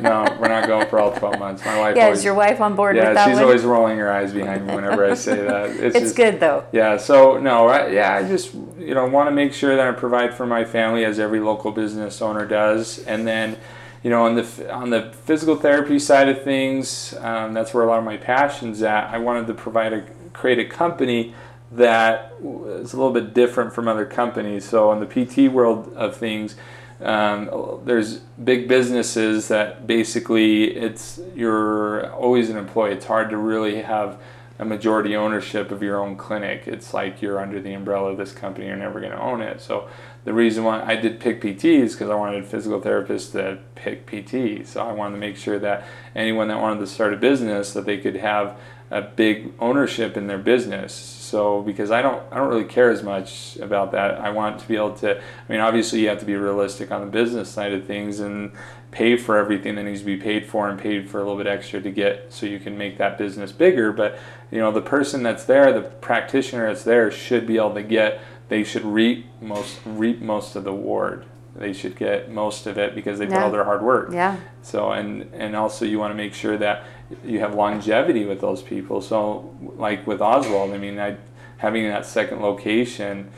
no, 0.00 0.36
we're 0.40 0.48
not 0.48 0.66
going 0.66 0.86
for 0.88 0.98
all 0.98 1.12
twelve 1.12 1.38
months. 1.38 1.64
My 1.64 1.78
wife. 1.78 1.96
Yeah, 1.96 2.04
always, 2.04 2.20
is 2.20 2.24
your 2.24 2.34
wife 2.34 2.60
on 2.60 2.74
board 2.74 2.96
Yeah, 2.96 3.08
with 3.08 3.14
that 3.14 3.26
she's 3.26 3.34
one? 3.34 3.44
always 3.44 3.62
rolling 3.62 3.98
her 3.98 4.10
eyes 4.10 4.32
behind 4.32 4.66
me 4.66 4.74
whenever 4.74 5.04
I 5.04 5.14
say 5.14 5.36
that. 5.42 5.70
It's, 5.76 5.96
it's 5.96 5.98
just, 5.98 6.16
good 6.16 6.40
though. 6.40 6.64
Yeah, 6.72 6.96
so 6.96 7.38
no, 7.38 7.68
I, 7.68 7.88
yeah, 7.88 8.14
I 8.14 8.26
just 8.26 8.54
you 8.54 8.94
know 8.94 9.06
want 9.06 9.28
to 9.28 9.34
make 9.34 9.52
sure 9.52 9.76
that 9.76 9.86
I 9.86 9.92
provide 9.92 10.34
for 10.34 10.46
my 10.46 10.64
family 10.64 11.04
as 11.04 11.18
every 11.18 11.40
local 11.40 11.72
business 11.72 12.22
owner 12.22 12.46
does, 12.46 12.98
and 13.04 13.26
then 13.26 13.58
you 14.02 14.10
know 14.10 14.24
on 14.24 14.34
the 14.36 14.72
on 14.72 14.90
the 14.90 15.12
physical 15.24 15.56
therapy 15.56 15.98
side 15.98 16.28
of 16.28 16.42
things, 16.42 17.14
um, 17.20 17.54
that's 17.54 17.74
where 17.74 17.84
a 17.84 17.86
lot 17.86 17.98
of 17.98 18.04
my 18.04 18.16
passions 18.16 18.82
at. 18.82 19.10
I 19.10 19.18
wanted 19.18 19.46
to 19.48 19.54
provide 19.54 19.92
a 19.92 20.06
create 20.32 20.58
a 20.58 20.64
company 20.64 21.34
that 21.72 22.32
is 22.42 22.92
a 22.92 22.96
little 22.96 23.12
bit 23.12 23.34
different 23.34 23.74
from 23.74 23.88
other 23.88 24.06
companies. 24.06 24.64
So 24.68 24.92
in 24.92 25.00
the 25.00 25.06
PT 25.06 25.52
world 25.52 25.92
of 25.96 26.16
things. 26.16 26.56
Um, 27.00 27.80
there's 27.84 28.18
big 28.42 28.68
businesses 28.68 29.48
that 29.48 29.86
basically 29.86 30.76
it's 30.76 31.20
you're 31.34 32.10
always 32.12 32.48
an 32.50 32.56
employee. 32.56 32.92
It's 32.92 33.06
hard 33.06 33.30
to 33.30 33.36
really 33.36 33.82
have 33.82 34.18
a 34.58 34.64
majority 34.64 35.14
ownership 35.14 35.70
of 35.70 35.82
your 35.82 36.00
own 36.00 36.16
clinic. 36.16 36.66
It's 36.66 36.94
like 36.94 37.20
you're 37.20 37.38
under 37.38 37.60
the 37.60 37.74
umbrella 37.74 38.12
of 38.12 38.16
this 38.16 38.32
company. 38.32 38.66
You're 38.66 38.76
never 38.76 39.00
going 39.00 39.12
to 39.12 39.20
own 39.20 39.42
it. 39.42 39.60
So 39.60 39.88
the 40.24 40.32
reason 40.32 40.64
why 40.64 40.82
I 40.82 40.96
did 40.96 41.20
pick 41.20 41.42
PTs 41.42 41.92
because 41.92 42.08
I 42.08 42.14
wanted 42.14 42.46
physical 42.46 42.80
therapists 42.80 43.32
to 43.32 43.58
pick 43.74 44.06
PT. 44.06 44.66
So 44.66 44.80
I 44.80 44.92
wanted 44.92 45.16
to 45.16 45.20
make 45.20 45.36
sure 45.36 45.58
that 45.58 45.86
anyone 46.14 46.48
that 46.48 46.60
wanted 46.60 46.80
to 46.80 46.86
start 46.86 47.12
a 47.12 47.16
business 47.16 47.74
that 47.74 47.84
they 47.84 47.98
could 47.98 48.16
have 48.16 48.58
a 48.90 49.02
big 49.02 49.52
ownership 49.58 50.16
in 50.16 50.26
their 50.26 50.38
business. 50.38 50.94
So 51.26 51.62
because 51.62 51.90
I 51.90 52.02
don't 52.02 52.22
I 52.32 52.36
don't 52.36 52.48
really 52.48 52.64
care 52.64 52.90
as 52.90 53.02
much 53.02 53.56
about 53.56 53.92
that. 53.92 54.20
I 54.20 54.30
want 54.30 54.60
to 54.60 54.68
be 54.68 54.76
able 54.76 54.94
to 54.98 55.18
I 55.18 55.52
mean 55.52 55.60
obviously 55.60 56.00
you 56.00 56.08
have 56.08 56.20
to 56.20 56.24
be 56.24 56.36
realistic 56.36 56.92
on 56.92 57.00
the 57.00 57.10
business 57.10 57.50
side 57.50 57.72
of 57.72 57.84
things 57.84 58.20
and 58.20 58.52
pay 58.92 59.16
for 59.16 59.36
everything 59.36 59.74
that 59.74 59.82
needs 59.82 60.00
to 60.00 60.06
be 60.06 60.16
paid 60.16 60.46
for 60.46 60.68
and 60.70 60.78
paid 60.78 61.10
for 61.10 61.18
a 61.18 61.22
little 61.22 61.36
bit 61.36 61.46
extra 61.46 61.80
to 61.80 61.90
get 61.90 62.32
so 62.32 62.46
you 62.46 62.58
can 62.58 62.78
make 62.78 62.96
that 62.96 63.18
business 63.18 63.52
bigger, 63.52 63.92
but 63.92 64.18
you 64.50 64.58
know 64.58 64.70
the 64.70 64.80
person 64.80 65.22
that's 65.22 65.44
there, 65.44 65.72
the 65.72 65.82
practitioner 65.82 66.68
that's 66.68 66.84
there 66.84 67.10
should 67.10 67.46
be 67.46 67.56
able 67.56 67.74
to 67.74 67.82
get 67.82 68.20
they 68.48 68.62
should 68.62 68.84
reap 68.84 69.26
most 69.40 69.80
reap 69.84 70.20
most 70.20 70.54
of 70.54 70.64
the 70.64 70.72
ward. 70.72 71.26
They 71.58 71.72
should 71.72 71.96
get 71.96 72.30
most 72.30 72.66
of 72.66 72.78
it 72.78 72.94
because 72.94 73.18
they 73.18 73.26
put 73.26 73.34
Yeah. 73.34 73.44
all 73.44 73.50
their 73.50 73.64
hard 73.64 73.82
work. 73.82 74.10
Yeah. 74.12 74.36
So 74.62 74.90
and 74.92 75.30
and 75.32 75.56
also 75.56 75.84
you 75.84 75.98
want 75.98 76.10
to 76.12 76.16
make 76.16 76.34
sure 76.34 76.56
that 76.58 76.84
you 77.24 77.40
have 77.40 77.54
longevity 77.54 78.24
with 78.26 78.40
those 78.40 78.62
people. 78.62 79.00
So 79.00 79.50
like 79.76 80.06
with 80.06 80.20
Oswald, 80.20 80.72
I 80.72 80.78
mean, 80.78 80.98
I, 80.98 81.16
having 81.58 81.88
that 81.88 82.04
second 82.04 82.42
location, 82.42 83.28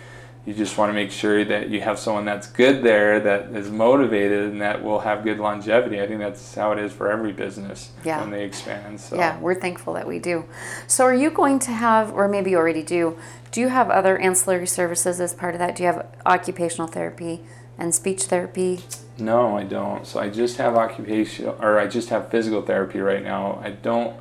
you 0.47 0.55
just 0.55 0.79
want 0.79 0.89
to 0.89 0.95
make 0.95 1.11
sure 1.11 1.45
that 1.45 1.69
you 1.69 1.83
have 1.83 1.99
someone 1.99 2.25
that's 2.25 2.47
good 2.47 2.83
there, 2.83 3.21
that 3.21 3.51
is 3.55 3.71
motivated, 3.71 4.45
and 4.51 4.63
that 4.63 4.83
will 4.83 5.01
have 5.01 5.23
good 5.23 5.39
longevity. 5.39 6.01
I 6.01 6.07
think 6.07 6.21
that's 6.21 6.55
how 6.55 6.73
it 6.73 6.79
is 6.79 6.91
for 6.91 7.11
every 7.11 7.33
business 7.33 7.91
Yeah. 8.03 8.21
when 8.23 8.31
they 8.31 8.45
expand. 8.45 8.99
So 8.99 9.17
Yeah, 9.17 9.39
we're 9.41 9.55
thankful 9.55 9.93
that 9.93 10.07
we 10.09 10.19
do. 10.19 10.45
So, 10.87 11.05
are 11.05 11.13
you 11.15 11.29
going 11.31 11.59
to 11.61 11.71
have, 11.73 12.15
or 12.15 12.29
maybe 12.29 12.53
you 12.53 12.57
already 12.57 12.83
do, 12.83 13.19
do 13.53 13.61
you 13.61 13.69
have 13.69 13.91
other 13.91 14.17
ancillary 14.17 14.67
services 14.67 15.21
as 15.21 15.35
part 15.35 15.55
of 15.55 15.59
that? 15.59 15.77
Do 15.77 15.83
you 15.83 15.89
have 15.93 16.07
occupational 16.25 16.89
therapy 16.89 17.43
and 17.79 17.95
speech 17.95 18.25
therapy? 18.25 18.81
No, 19.19 19.57
I 19.57 19.65
don't. 19.65 20.07
So 20.07 20.21
I 20.21 20.29
just 20.29 20.57
have 20.59 20.77
occupational, 20.77 21.57
or 21.61 21.79
I 21.79 21.87
just 21.87 22.09
have 22.11 22.31
physical 22.31 22.63
therapy 22.63 23.01
right 23.01 23.23
now. 23.23 23.61
I 23.63 23.71
don't 23.71 24.17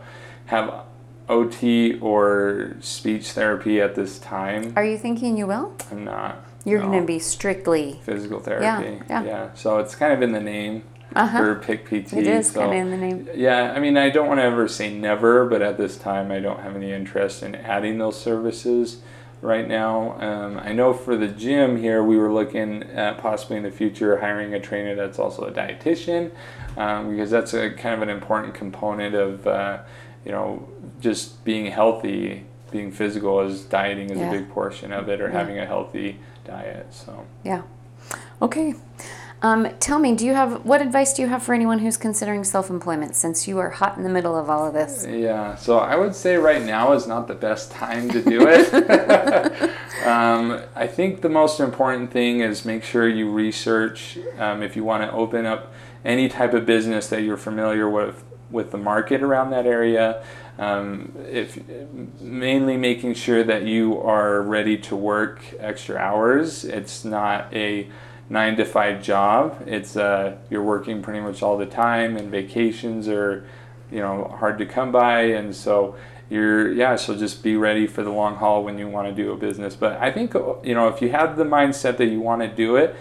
have 0.45 0.83
OT 1.29 1.99
or 1.99 2.75
speech 2.79 3.31
therapy 3.31 3.81
at 3.81 3.95
this 3.95 4.17
time. 4.19 4.73
Are 4.75 4.85
you 4.85 4.97
thinking 4.97 5.37
you 5.37 5.47
will? 5.47 5.75
I'm 5.91 6.05
not. 6.05 6.43
You're 6.65 6.79
no. 6.81 6.87
going 6.87 7.01
to 7.01 7.07
be 7.07 7.19
strictly. 7.19 7.99
physical 8.03 8.39
therapy. 8.39 9.01
yeah. 9.09 9.23
Yeah. 9.23 9.53
So 9.53 9.79
it's 9.79 9.95
kind 9.95 10.13
of 10.13 10.21
in 10.21 10.31
the 10.31 10.39
name 10.41 10.83
Uh-huh. 11.15 11.37
for 11.37 11.55
Pick 11.55 11.85
PT. 11.85 12.13
It 12.13 12.27
is 12.27 12.51
so, 12.51 12.61
kind 12.61 12.71
of 12.73 12.77
in 12.77 12.91
the 12.91 12.97
name. 12.97 13.29
Yeah, 13.35 13.73
I 13.73 13.79
mean, 13.79 13.97
I 13.97 14.09
don't 14.09 14.27
want 14.27 14.39
to 14.39 14.43
ever 14.43 14.67
say 14.67 14.93
never, 14.93 15.45
but 15.45 15.61
at 15.61 15.77
this 15.77 15.97
time, 15.97 16.31
I 16.31 16.39
don't 16.39 16.59
have 16.61 16.75
any 16.75 16.91
interest 16.91 17.43
in 17.43 17.55
adding 17.55 17.97
those 17.97 18.19
services 18.19 18.97
right 19.41 19.67
now. 19.67 20.19
Um, 20.19 20.57
I 20.59 20.71
know 20.73 20.93
for 20.93 21.15
the 21.15 21.27
gym 21.27 21.77
here, 21.77 22.03
we 22.03 22.17
were 22.17 22.31
looking 22.31 22.83
at 22.83 23.17
possibly 23.19 23.57
in 23.57 23.63
the 23.63 23.71
future 23.71 24.17
hiring 24.19 24.53
a 24.53 24.59
trainer 24.59 24.95
that's 24.95 25.19
also 25.19 25.43
a 25.43 25.51
dietitian, 25.51 26.31
um, 26.77 27.11
because 27.11 27.29
that's 27.29 27.53
a 27.53 27.69
kind 27.71 27.95
of 27.95 28.01
an 28.01 28.09
important 28.09 28.53
component 28.53 29.15
of, 29.15 29.45
uh, 29.47 29.79
you 30.25 30.31
know, 30.31 30.67
just 30.99 31.43
being 31.45 31.67
healthy. 31.67 32.45
Being 32.71 32.91
physical 32.91 33.39
is 33.41 33.63
dieting 33.63 34.09
is 34.09 34.19
Yeah. 34.19 34.27
a 34.27 34.31
big 34.31 34.49
portion 34.49 34.91
of 34.91 35.07
it, 35.07 35.21
or 35.21 35.27
Yeah. 35.29 35.37
having 35.37 35.57
a 35.57 35.65
healthy 35.65 36.19
diet. 36.43 36.87
So. 36.93 37.25
Yeah. 37.43 37.61
Okay. 38.41 38.73
Um, 39.41 39.67
tell 39.79 39.99
me, 39.99 40.15
do 40.15 40.25
you 40.25 40.33
have 40.33 40.65
what 40.65 40.81
advice 40.81 41.13
do 41.13 41.21
you 41.21 41.27
have 41.27 41.43
for 41.43 41.53
anyone 41.53 41.79
who's 41.79 41.95
considering 41.95 42.43
self-employment 42.43 43.15
since 43.15 43.47
you 43.47 43.59
are 43.59 43.69
hot 43.69 43.95
in 43.95 44.03
the 44.03 44.09
middle 44.09 44.35
of 44.35 44.49
all 44.49 44.65
of 44.65 44.73
this? 44.73 45.05
Yeah, 45.07 45.55
so 45.55 45.77
I 45.77 45.95
would 45.95 46.15
say 46.15 46.37
right 46.37 46.61
now 46.61 46.93
is 46.93 47.05
not 47.05 47.27
the 47.27 47.35
best 47.35 47.71
time 47.71 48.09
to 48.09 48.21
do 48.21 48.47
it. 48.47 48.73
um, 50.07 50.61
I 50.75 50.87
think 50.87 51.21
the 51.21 51.29
most 51.29 51.59
important 51.59 52.11
thing 52.11 52.39
is 52.39 52.65
make 52.65 52.83
sure 52.83 53.07
you 53.07 53.29
research 53.29 54.17
um, 54.39 54.63
if 54.63 54.75
you 54.75 54.83
want 54.83 55.03
to 55.03 55.11
open 55.11 55.45
up 55.45 55.71
any 56.03 56.27
type 56.29 56.53
of 56.53 56.65
business 56.65 57.07
that 57.09 57.21
you're 57.21 57.37
familiar 57.37 57.87
with 57.89 58.23
with 58.49 58.71
the 58.71 58.77
market 58.77 59.21
around 59.21 59.51
that 59.51 59.67
area. 59.67 60.23
Um, 60.57 61.13
if 61.29 61.59
mainly 62.19 62.77
making 62.77 63.13
sure 63.13 63.43
that 63.43 63.63
you 63.63 64.01
are 64.01 64.41
ready 64.41 64.77
to 64.79 64.95
work 64.95 65.41
extra 65.59 65.97
hours. 65.97 66.65
It's 66.65 67.05
not 67.05 67.53
a 67.53 67.87
nine 68.29 68.57
to 68.57 68.65
five 68.65 69.01
job. 69.01 69.63
It's 69.65 69.95
uh, 69.95 70.37
you're 70.49 70.63
working 70.63 71.01
pretty 71.01 71.19
much 71.19 71.41
all 71.41 71.57
the 71.57 71.65
time, 71.65 72.17
and 72.17 72.29
vacations 72.29 73.07
are 73.07 73.47
you 73.91 73.99
know 73.99 74.35
hard 74.39 74.57
to 74.59 74.65
come 74.65 74.91
by. 74.91 75.21
And 75.21 75.55
so 75.55 75.95
you're 76.29 76.71
yeah 76.73 76.95
so 76.95 77.15
just 77.15 77.41
be 77.41 77.55
ready 77.55 77.87
for 77.87 78.03
the 78.03 78.09
long 78.09 78.35
haul 78.35 78.63
when 78.63 78.77
you 78.77 78.87
want 78.87 79.07
to 79.07 79.23
do 79.23 79.31
a 79.31 79.37
business. 79.37 79.75
But 79.75 79.93
i 79.97 80.11
think 80.11 80.33
you 80.33 80.73
know 80.73 80.87
if 80.87 81.01
you 81.01 81.09
have 81.09 81.37
the 81.37 81.45
mindset 81.45 81.97
that 81.97 82.07
you 82.07 82.19
want 82.19 82.41
to 82.41 82.47
do 82.47 82.75
it 82.75 82.95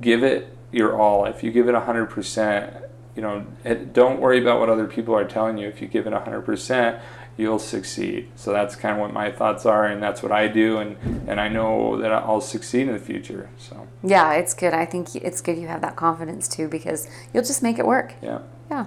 give 0.00 0.22
it 0.22 0.54
your 0.72 1.00
all. 1.00 1.24
If 1.24 1.42
you 1.42 1.50
give 1.50 1.68
it 1.68 1.74
100% 1.74 2.82
you 3.14 3.22
know 3.22 3.46
don't 3.92 4.20
worry 4.20 4.40
about 4.40 4.60
what 4.60 4.68
other 4.68 4.86
people 4.86 5.14
are 5.14 5.24
telling 5.24 5.58
you. 5.58 5.68
If 5.68 5.80
you 5.80 5.88
give 5.88 6.06
it 6.06 6.12
100% 6.12 7.00
you'll 7.36 7.58
succeed 7.58 8.28
so 8.34 8.52
that's 8.52 8.74
kind 8.74 8.94
of 8.94 9.00
what 9.00 9.12
my 9.12 9.30
thoughts 9.30 9.66
are 9.66 9.86
and 9.86 10.02
that's 10.02 10.22
what 10.22 10.32
i 10.32 10.48
do 10.48 10.78
and 10.78 10.96
and 11.28 11.40
i 11.40 11.48
know 11.48 11.98
that 12.00 12.12
i'll 12.12 12.40
succeed 12.40 12.88
in 12.88 12.92
the 12.94 12.98
future 12.98 13.48
so 13.58 13.86
yeah 14.02 14.32
it's 14.32 14.54
good 14.54 14.72
i 14.72 14.84
think 14.84 15.14
it's 15.16 15.40
good 15.40 15.58
you 15.58 15.68
have 15.68 15.80
that 15.80 15.96
confidence 15.96 16.48
too 16.48 16.66
because 16.68 17.08
you'll 17.32 17.44
just 17.44 17.62
make 17.62 17.78
it 17.78 17.86
work 17.86 18.14
yeah 18.22 18.40
yeah 18.70 18.86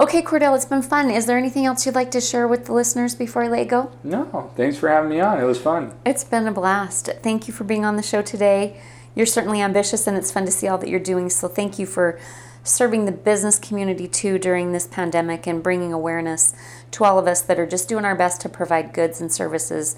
Okay, 0.00 0.22
Cordell, 0.22 0.56
it's 0.56 0.64
been 0.64 0.80
fun. 0.80 1.10
Is 1.10 1.26
there 1.26 1.36
anything 1.36 1.66
else 1.66 1.84
you'd 1.84 1.94
like 1.94 2.10
to 2.12 2.22
share 2.22 2.48
with 2.48 2.64
the 2.64 2.72
listeners 2.72 3.14
before 3.14 3.44
I 3.44 3.48
let 3.48 3.64
you 3.64 3.66
go? 3.66 3.92
No, 4.02 4.50
thanks 4.56 4.78
for 4.78 4.88
having 4.88 5.10
me 5.10 5.20
on. 5.20 5.38
It 5.38 5.44
was 5.44 5.60
fun. 5.60 5.92
It's 6.06 6.24
been 6.24 6.46
a 6.46 6.52
blast. 6.52 7.10
Thank 7.22 7.46
you 7.46 7.52
for 7.52 7.64
being 7.64 7.84
on 7.84 7.96
the 7.96 8.02
show 8.02 8.22
today. 8.22 8.80
You're 9.14 9.26
certainly 9.26 9.60
ambitious, 9.60 10.06
and 10.06 10.16
it's 10.16 10.32
fun 10.32 10.46
to 10.46 10.50
see 10.50 10.68
all 10.68 10.78
that 10.78 10.88
you're 10.88 11.00
doing. 11.00 11.28
So, 11.28 11.48
thank 11.48 11.78
you 11.78 11.84
for 11.84 12.18
serving 12.62 13.04
the 13.04 13.12
business 13.12 13.58
community 13.58 14.06
too 14.06 14.38
during 14.38 14.72
this 14.72 14.86
pandemic 14.86 15.46
and 15.46 15.62
bringing 15.62 15.92
awareness 15.92 16.54
to 16.90 17.04
all 17.04 17.18
of 17.18 17.26
us 17.26 17.40
that 17.42 17.58
are 17.58 17.66
just 17.66 17.88
doing 17.88 18.04
our 18.04 18.14
best 18.14 18.40
to 18.42 18.48
provide 18.48 18.92
goods 18.92 19.20
and 19.20 19.32
services 19.32 19.96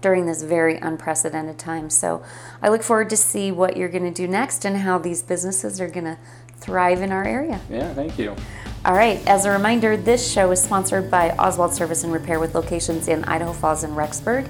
during 0.00 0.26
this 0.26 0.42
very 0.42 0.76
unprecedented 0.76 1.58
time. 1.58 1.88
So, 1.88 2.22
I 2.62 2.68
look 2.68 2.82
forward 2.82 3.08
to 3.10 3.16
see 3.16 3.50
what 3.50 3.76
you're 3.76 3.88
going 3.88 4.04
to 4.04 4.10
do 4.10 4.28
next 4.28 4.64
and 4.66 4.76
how 4.78 4.98
these 4.98 5.22
businesses 5.22 5.80
are 5.80 5.88
going 5.88 6.04
to 6.04 6.18
thrive 6.56 7.00
in 7.00 7.10
our 7.10 7.24
area. 7.24 7.60
Yeah, 7.70 7.92
thank 7.94 8.18
you. 8.18 8.36
All 8.84 8.92
right, 8.92 9.26
as 9.26 9.46
a 9.46 9.50
reminder, 9.50 9.96
this 9.96 10.30
show 10.30 10.50
is 10.50 10.62
sponsored 10.62 11.10
by 11.10 11.30
Oswald 11.36 11.72
Service 11.72 12.04
and 12.04 12.12
Repair 12.12 12.38
with 12.38 12.54
locations 12.54 13.08
in 13.08 13.24
Idaho 13.24 13.54
Falls 13.54 13.82
and 13.82 13.94
Rexburg. 13.94 14.46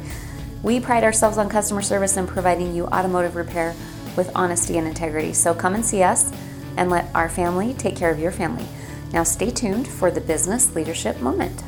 We 0.64 0.80
pride 0.80 1.04
ourselves 1.04 1.38
on 1.38 1.48
customer 1.48 1.82
service 1.82 2.16
and 2.16 2.26
providing 2.26 2.74
you 2.74 2.86
automotive 2.86 3.36
repair 3.36 3.76
with 4.16 4.32
honesty 4.34 4.76
and 4.76 4.88
integrity. 4.88 5.32
So 5.34 5.54
come 5.54 5.74
and 5.74 5.84
see 5.84 6.02
us 6.02 6.32
and 6.76 6.90
let 6.90 7.06
our 7.14 7.28
family 7.28 7.74
take 7.74 7.96
care 7.96 8.10
of 8.10 8.18
your 8.18 8.32
family. 8.32 8.66
Now 9.12 9.22
stay 9.22 9.50
tuned 9.50 9.86
for 9.86 10.10
the 10.10 10.20
Business 10.20 10.74
Leadership 10.74 11.20
Moment. 11.20 11.62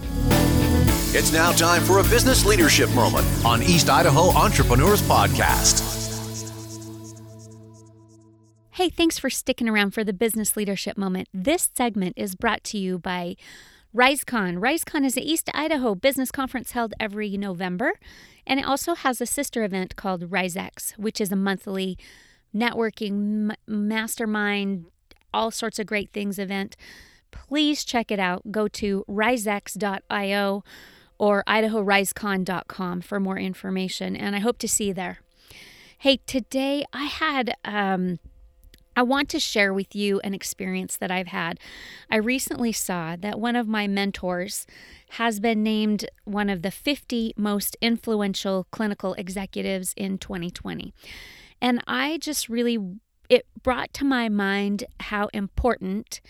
It's 1.14 1.32
now 1.32 1.52
time 1.52 1.82
for 1.82 2.00
a 2.00 2.02
Business 2.02 2.44
Leadership 2.44 2.90
Moment 2.90 3.26
on 3.44 3.62
East 3.62 3.88
Idaho 3.88 4.30
Entrepreneurs 4.30 5.00
Podcast. 5.02 5.96
Hey, 8.76 8.90
thanks 8.90 9.18
for 9.18 9.30
sticking 9.30 9.70
around 9.70 9.92
for 9.92 10.04
the 10.04 10.12
business 10.12 10.54
leadership 10.54 10.98
moment. 10.98 11.28
This 11.32 11.70
segment 11.74 12.12
is 12.14 12.34
brought 12.34 12.62
to 12.64 12.76
you 12.76 12.98
by 12.98 13.36
RiseCon. 13.96 14.58
RiseCon 14.58 15.06
is 15.06 15.16
an 15.16 15.22
East 15.22 15.48
Idaho 15.54 15.94
business 15.94 16.30
conference 16.30 16.72
held 16.72 16.92
every 17.00 17.38
November, 17.38 17.92
and 18.46 18.60
it 18.60 18.66
also 18.66 18.94
has 18.94 19.22
a 19.22 19.24
sister 19.24 19.64
event 19.64 19.96
called 19.96 20.28
RiseX, 20.28 20.98
which 20.98 21.22
is 21.22 21.32
a 21.32 21.36
monthly 21.36 21.96
networking, 22.54 23.50
m- 23.50 23.56
mastermind, 23.66 24.84
all 25.32 25.50
sorts 25.50 25.78
of 25.78 25.86
great 25.86 26.12
things 26.12 26.38
event. 26.38 26.76
Please 27.30 27.84
check 27.84 28.10
it 28.10 28.18
out. 28.18 28.50
Go 28.50 28.68
to 28.68 29.04
risex.io 29.08 30.64
or 31.18 31.44
idahorisecon.com 31.46 33.00
for 33.00 33.20
more 33.20 33.38
information, 33.38 34.16
and 34.16 34.36
I 34.36 34.40
hope 34.40 34.58
to 34.58 34.68
see 34.68 34.88
you 34.88 34.94
there. 34.94 35.20
Hey, 35.98 36.18
today 36.26 36.84
I 36.92 37.04
had 37.04 37.54
um, 37.64 38.18
I 38.98 39.02
want 39.02 39.28
to 39.30 39.40
share 39.40 39.74
with 39.74 39.94
you 39.94 40.20
an 40.20 40.32
experience 40.32 40.96
that 40.96 41.10
I've 41.10 41.26
had. 41.26 41.60
I 42.10 42.16
recently 42.16 42.72
saw 42.72 43.14
that 43.16 43.38
one 43.38 43.54
of 43.54 43.68
my 43.68 43.86
mentors 43.86 44.66
has 45.10 45.38
been 45.38 45.62
named 45.62 46.08
one 46.24 46.48
of 46.48 46.62
the 46.62 46.70
50 46.70 47.34
most 47.36 47.76
influential 47.82 48.66
clinical 48.70 49.12
executives 49.14 49.92
in 49.98 50.16
2020. 50.16 50.94
And 51.60 51.84
I 51.86 52.16
just 52.18 52.48
really, 52.48 52.78
it 53.28 53.46
brought 53.62 53.92
to 53.94 54.04
my 54.04 54.28
mind 54.28 54.84
how 55.00 55.28
important 55.32 56.20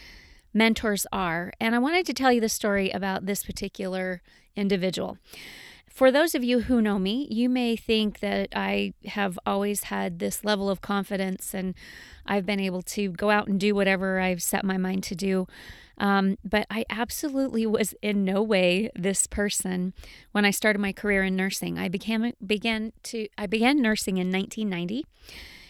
mentors 0.53 1.07
are. 1.12 1.53
And 1.61 1.74
I 1.74 1.78
wanted 1.78 2.07
to 2.07 2.14
tell 2.14 2.32
you 2.32 2.40
the 2.40 2.49
story 2.49 2.90
about 2.90 3.26
this 3.26 3.44
particular 3.44 4.22
individual. 4.57 5.18
For 5.97 6.11
those 6.11 6.34
of 6.34 6.44
you 6.44 6.61
who 6.61 6.82
know 6.82 6.99
me, 6.99 7.26
you 7.30 7.49
may 7.49 7.74
think 7.74 8.20
that 8.20 8.51
I 8.55 8.92
have 9.07 9.38
always 9.47 9.84
had 9.84 10.18
this 10.18 10.44
level 10.44 10.68
of 10.68 10.82
confidence 10.82 11.55
and 11.55 11.74
I've 12.26 12.44
been 12.44 12.61
able 12.61 12.82
to 12.82 13.12
go 13.12 13.30
out 13.30 13.49
and 13.49 13.59
do 13.59 13.74
whatever 13.74 14.20
I've 14.20 14.42
set 14.42 14.62
my 14.62 14.76
mind 14.76 15.05
to 15.05 15.14
do. 15.14 15.47
Um, 15.99 16.36
but 16.44 16.66
I 16.70 16.84
absolutely 16.90 17.64
was 17.64 17.94
in 18.03 18.24
no 18.24 18.42
way 18.42 18.90
this 18.94 19.26
person 19.26 19.94
when 20.32 20.44
I 20.44 20.51
started 20.51 20.80
my 20.80 20.92
career 20.92 21.24
in 21.24 21.34
nursing. 21.34 21.78
I 21.78 21.88
became 21.88 22.32
began 22.47 22.92
to 23.05 23.28
I 23.38 23.47
began 23.47 23.80
nursing 23.80 24.18
in 24.18 24.30
1990, 24.30 25.07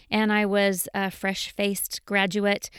and 0.09 0.31
I 0.31 0.45
was 0.45 0.87
a 0.93 1.11
fresh-faced 1.11 2.05
graduate. 2.05 2.69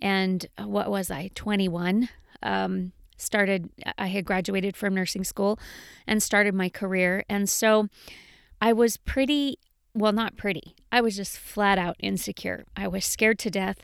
And 0.00 0.46
what 0.58 0.90
was 0.90 1.10
I? 1.10 1.30
21. 1.34 2.08
Um, 2.42 2.92
started, 3.18 3.68
I 3.98 4.06
had 4.06 4.24
graduated 4.24 4.76
from 4.76 4.94
nursing 4.94 5.24
school 5.24 5.58
and 6.06 6.22
started 6.22 6.54
my 6.54 6.68
career. 6.68 7.24
And 7.28 7.48
so 7.48 7.88
I 8.62 8.72
was 8.72 8.96
pretty, 8.96 9.58
well, 9.94 10.12
not 10.12 10.36
pretty, 10.36 10.76
I 10.90 11.00
was 11.00 11.16
just 11.16 11.36
flat 11.36 11.78
out 11.78 11.96
insecure. 11.98 12.64
I 12.76 12.88
was 12.88 13.04
scared 13.04 13.38
to 13.40 13.50
death. 13.50 13.78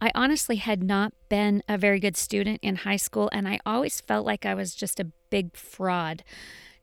I 0.00 0.10
honestly 0.14 0.56
had 0.56 0.82
not 0.82 1.12
been 1.28 1.62
a 1.68 1.78
very 1.78 2.00
good 2.00 2.16
student 2.16 2.60
in 2.62 2.76
high 2.76 2.96
school, 2.96 3.30
and 3.32 3.48
I 3.48 3.60
always 3.64 4.00
felt 4.00 4.26
like 4.26 4.44
I 4.44 4.54
was 4.54 4.74
just 4.74 5.00
a 5.00 5.04
big 5.30 5.56
fraud. 5.56 6.24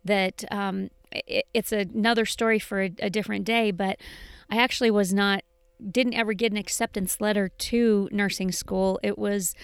That 0.04 0.46
um, 0.50 0.90
it, 1.12 1.46
it's 1.54 1.72
another 1.72 2.26
story 2.26 2.60
for 2.60 2.82
a 2.82 3.10
different 3.10 3.46
day, 3.46 3.72
but 3.72 3.98
I 4.50 4.58
actually 4.58 4.92
was 4.92 5.14
not, 5.14 5.44
didn't 5.92 6.14
ever 6.14 6.34
get 6.34 6.52
an 6.52 6.58
acceptance 6.58 7.22
letter 7.22 7.50
to 7.50 8.10
nursing 8.12 8.52
school. 8.52 9.00
It 9.04 9.18
was 9.18 9.56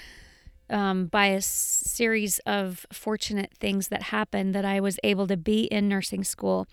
um, 0.70 1.08
by 1.08 1.28
a 1.28 1.42
series 1.42 2.40
of 2.40 2.86
fortunate 2.92 3.54
things 3.60 3.90
that 3.90 4.04
happened 4.04 4.56
that 4.56 4.66
I 4.66 4.80
was 4.80 5.00
able 5.04 5.28
to 5.28 5.38
be 5.38 5.66
in 5.66 5.88
nursing 5.88 6.24
school. 6.24 6.68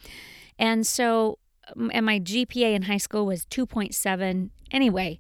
And 0.58 0.86
so, 0.86 1.38
and 1.92 2.06
my 2.06 2.18
GPA 2.20 2.74
in 2.74 2.82
high 2.82 2.96
school 2.98 3.26
was 3.26 3.44
2.7. 3.46 4.50
Anyway, 4.70 5.18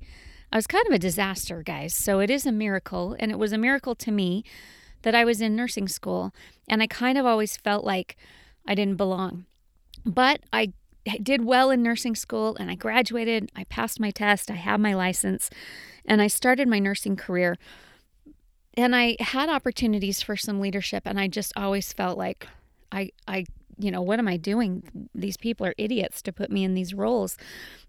I 0.52 0.56
was 0.56 0.66
kind 0.66 0.86
of 0.86 0.92
a 0.92 0.98
disaster, 0.98 1.62
guys. 1.62 1.94
So 1.94 2.20
it 2.20 2.30
is 2.30 2.46
a 2.46 2.52
miracle. 2.52 3.16
And 3.18 3.30
it 3.30 3.38
was 3.38 3.52
a 3.52 3.58
miracle 3.58 3.94
to 3.96 4.10
me 4.10 4.44
that 5.02 5.14
I 5.14 5.24
was 5.24 5.40
in 5.40 5.56
nursing 5.56 5.88
school. 5.88 6.32
And 6.68 6.82
I 6.82 6.86
kind 6.86 7.18
of 7.18 7.26
always 7.26 7.56
felt 7.56 7.84
like 7.84 8.16
I 8.66 8.74
didn't 8.74 8.96
belong. 8.96 9.46
But 10.04 10.40
I 10.52 10.72
did 11.22 11.44
well 11.44 11.70
in 11.70 11.82
nursing 11.82 12.14
school 12.14 12.56
and 12.58 12.70
I 12.70 12.74
graduated. 12.74 13.50
I 13.56 13.64
passed 13.64 14.00
my 14.00 14.10
test. 14.10 14.50
I 14.50 14.54
have 14.54 14.80
my 14.80 14.94
license. 14.94 15.50
And 16.04 16.20
I 16.20 16.26
started 16.26 16.68
my 16.68 16.78
nursing 16.78 17.16
career 17.16 17.56
and 18.74 18.96
I 18.96 19.16
had 19.20 19.48
opportunities 19.48 20.22
for 20.22 20.36
some 20.36 20.60
leadership 20.60 21.02
and 21.06 21.18
I 21.18 21.28
just 21.28 21.52
always 21.56 21.92
felt 21.92 22.18
like 22.18 22.46
I 22.90 23.10
I 23.26 23.44
you 23.78 23.90
know 23.90 24.02
what 24.02 24.18
am 24.18 24.28
I 24.28 24.36
doing 24.36 25.08
these 25.14 25.36
people 25.36 25.66
are 25.66 25.74
idiots 25.78 26.22
to 26.22 26.32
put 26.32 26.50
me 26.50 26.64
in 26.64 26.74
these 26.74 26.94
roles 26.94 27.36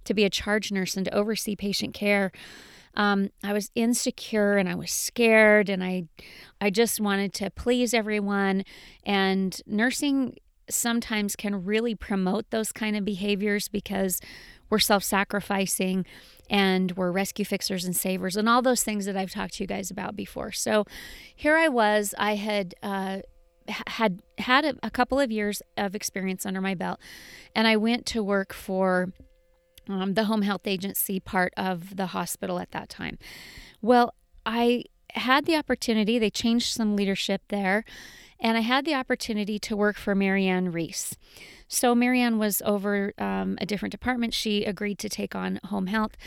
to 0.06 0.14
be 0.14 0.24
a 0.24 0.30
charge 0.30 0.72
nurse 0.72 0.96
and 0.96 1.06
to 1.06 1.14
oversee 1.14 1.56
patient 1.56 1.94
care 1.94 2.32
um, 2.96 3.32
I 3.44 3.54
was 3.54 3.72
insecure 3.74 4.58
and 4.58 4.70
I 4.70 4.76
was 4.76 4.92
scared 4.92 5.70
and 5.70 5.84
I 5.84 6.06
I 6.62 6.70
just 6.70 7.00
wanted 7.00 7.34
to 7.36 7.50
please 7.50 7.94
everyone 7.94 8.64
and 9.06 9.60
nursing 9.66 10.38
sometimes 10.70 11.36
can 11.36 11.64
really 11.64 11.96
promote 11.96 12.50
those 12.50 12.72
kind 12.72 12.96
of 12.96 13.06
behaviors 13.06 13.68
because 13.68 14.20
we're 14.70 14.80
self-sacrificing 14.80 16.06
and 16.50 16.94
we're 16.94 17.12
rescue 17.12 17.46
fixers 17.46 17.86
and 17.86 17.96
savers 17.96 18.36
and 18.36 18.50
all 18.50 18.62
those 18.62 18.84
things 18.84 19.06
that 19.06 19.16
I've 19.16 19.32
talked 19.32 19.56
to 19.56 19.64
you 19.64 19.68
guys 19.68 19.92
about 19.92 20.16
before. 20.16 20.52
So 20.52 20.86
here 21.36 21.56
I 21.56 21.68
was, 21.68 22.16
I 22.18 22.36
had 22.36 22.74
uh, 22.82 23.20
had 23.88 24.22
had 24.38 24.66
a, 24.66 24.76
a 24.84 24.90
couple 24.90 25.20
of 25.20 25.32
years 25.32 25.62
of 25.78 25.96
experience 25.96 26.46
under 26.46 26.62
my 26.62 26.76
belt, 26.76 27.00
and 27.56 27.68
I 27.68 27.78
went 27.78 28.06
to 28.08 28.24
work 28.24 28.54
for 28.54 29.14
um, 29.88 30.16
the 30.16 30.26
home 30.26 30.42
health 30.42 30.66
agency 30.66 31.20
part 31.20 31.54
of 31.56 31.96
the 31.96 32.08
hospital 32.08 32.60
at 32.60 32.72
that 32.72 32.90
time. 32.90 33.18
Well, 33.82 34.14
I 34.46 34.84
had 35.12 35.46
the 35.46 35.56
opportunity, 35.56 36.20
they 36.20 36.30
changed 36.30 36.74
some 36.74 36.96
leadership 36.96 37.44
there, 37.50 37.86
and 38.44 38.58
I 38.58 38.62
had 38.62 38.86
the 38.86 38.94
opportunity 38.94 39.58
to 39.60 39.78
work 39.78 39.98
for 39.98 40.14
Marianne 40.14 40.72
Reese. 40.72 41.16
So 41.70 41.96
Marianne 41.96 42.38
was 42.38 42.62
over 42.66 43.14
um, 43.18 43.58
a 43.62 43.66
different 43.66 43.94
department. 43.94 44.34
She 44.34 44.66
agreed 44.66 45.00
to 45.00 45.10
take 45.10 45.34
on 45.34 45.62
home 45.64 45.88
health. 45.88 46.18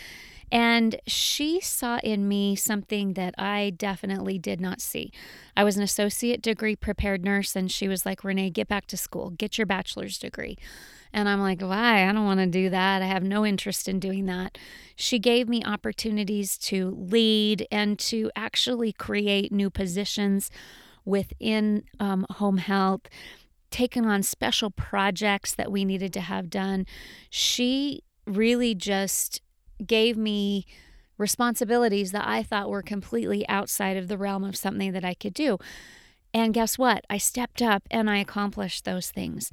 And 0.50 1.00
she 1.06 1.60
saw 1.60 1.98
in 2.02 2.28
me 2.28 2.56
something 2.56 3.14
that 3.14 3.34
I 3.36 3.70
definitely 3.76 4.38
did 4.38 4.60
not 4.60 4.80
see. 4.80 5.12
I 5.56 5.64
was 5.64 5.76
an 5.76 5.82
associate 5.82 6.40
degree 6.40 6.76
prepared 6.76 7.24
nurse, 7.24 7.56
and 7.56 7.70
she 7.70 7.88
was 7.88 8.06
like, 8.06 8.22
Renee, 8.24 8.50
get 8.50 8.68
back 8.68 8.86
to 8.86 8.96
school, 8.96 9.30
get 9.30 9.58
your 9.58 9.66
bachelor's 9.66 10.18
degree. 10.18 10.56
And 11.12 11.28
I'm 11.28 11.40
like, 11.40 11.62
why? 11.62 12.08
I 12.08 12.12
don't 12.12 12.26
want 12.26 12.40
to 12.40 12.46
do 12.46 12.70
that. 12.70 13.02
I 13.02 13.06
have 13.06 13.24
no 13.24 13.44
interest 13.44 13.88
in 13.88 13.98
doing 13.98 14.26
that. 14.26 14.56
She 14.94 15.18
gave 15.18 15.48
me 15.48 15.64
opportunities 15.64 16.56
to 16.58 16.96
lead 16.96 17.66
and 17.70 17.98
to 18.00 18.30
actually 18.36 18.92
create 18.92 19.50
new 19.50 19.68
positions 19.68 20.50
within 21.06 21.84
um, 21.98 22.26
home 22.32 22.58
health 22.58 23.02
taken 23.70 24.04
on 24.04 24.22
special 24.22 24.70
projects 24.70 25.54
that 25.54 25.72
we 25.72 25.84
needed 25.84 26.12
to 26.12 26.20
have 26.20 26.50
done. 26.50 26.86
She 27.30 28.02
really 28.26 28.74
just 28.74 29.40
gave 29.84 30.16
me 30.16 30.66
responsibilities 31.18 32.12
that 32.12 32.26
I 32.26 32.42
thought 32.42 32.68
were 32.68 32.82
completely 32.82 33.48
outside 33.48 33.96
of 33.96 34.08
the 34.08 34.18
realm 34.18 34.44
of 34.44 34.56
something 34.56 34.92
that 34.92 35.04
I 35.04 35.14
could 35.14 35.34
do. 35.34 35.58
And 36.34 36.52
guess 36.52 36.76
what? 36.76 37.04
I 37.08 37.18
stepped 37.18 37.62
up 37.62 37.84
and 37.90 38.10
I 38.10 38.18
accomplished 38.18 38.84
those 38.84 39.10
things. 39.10 39.50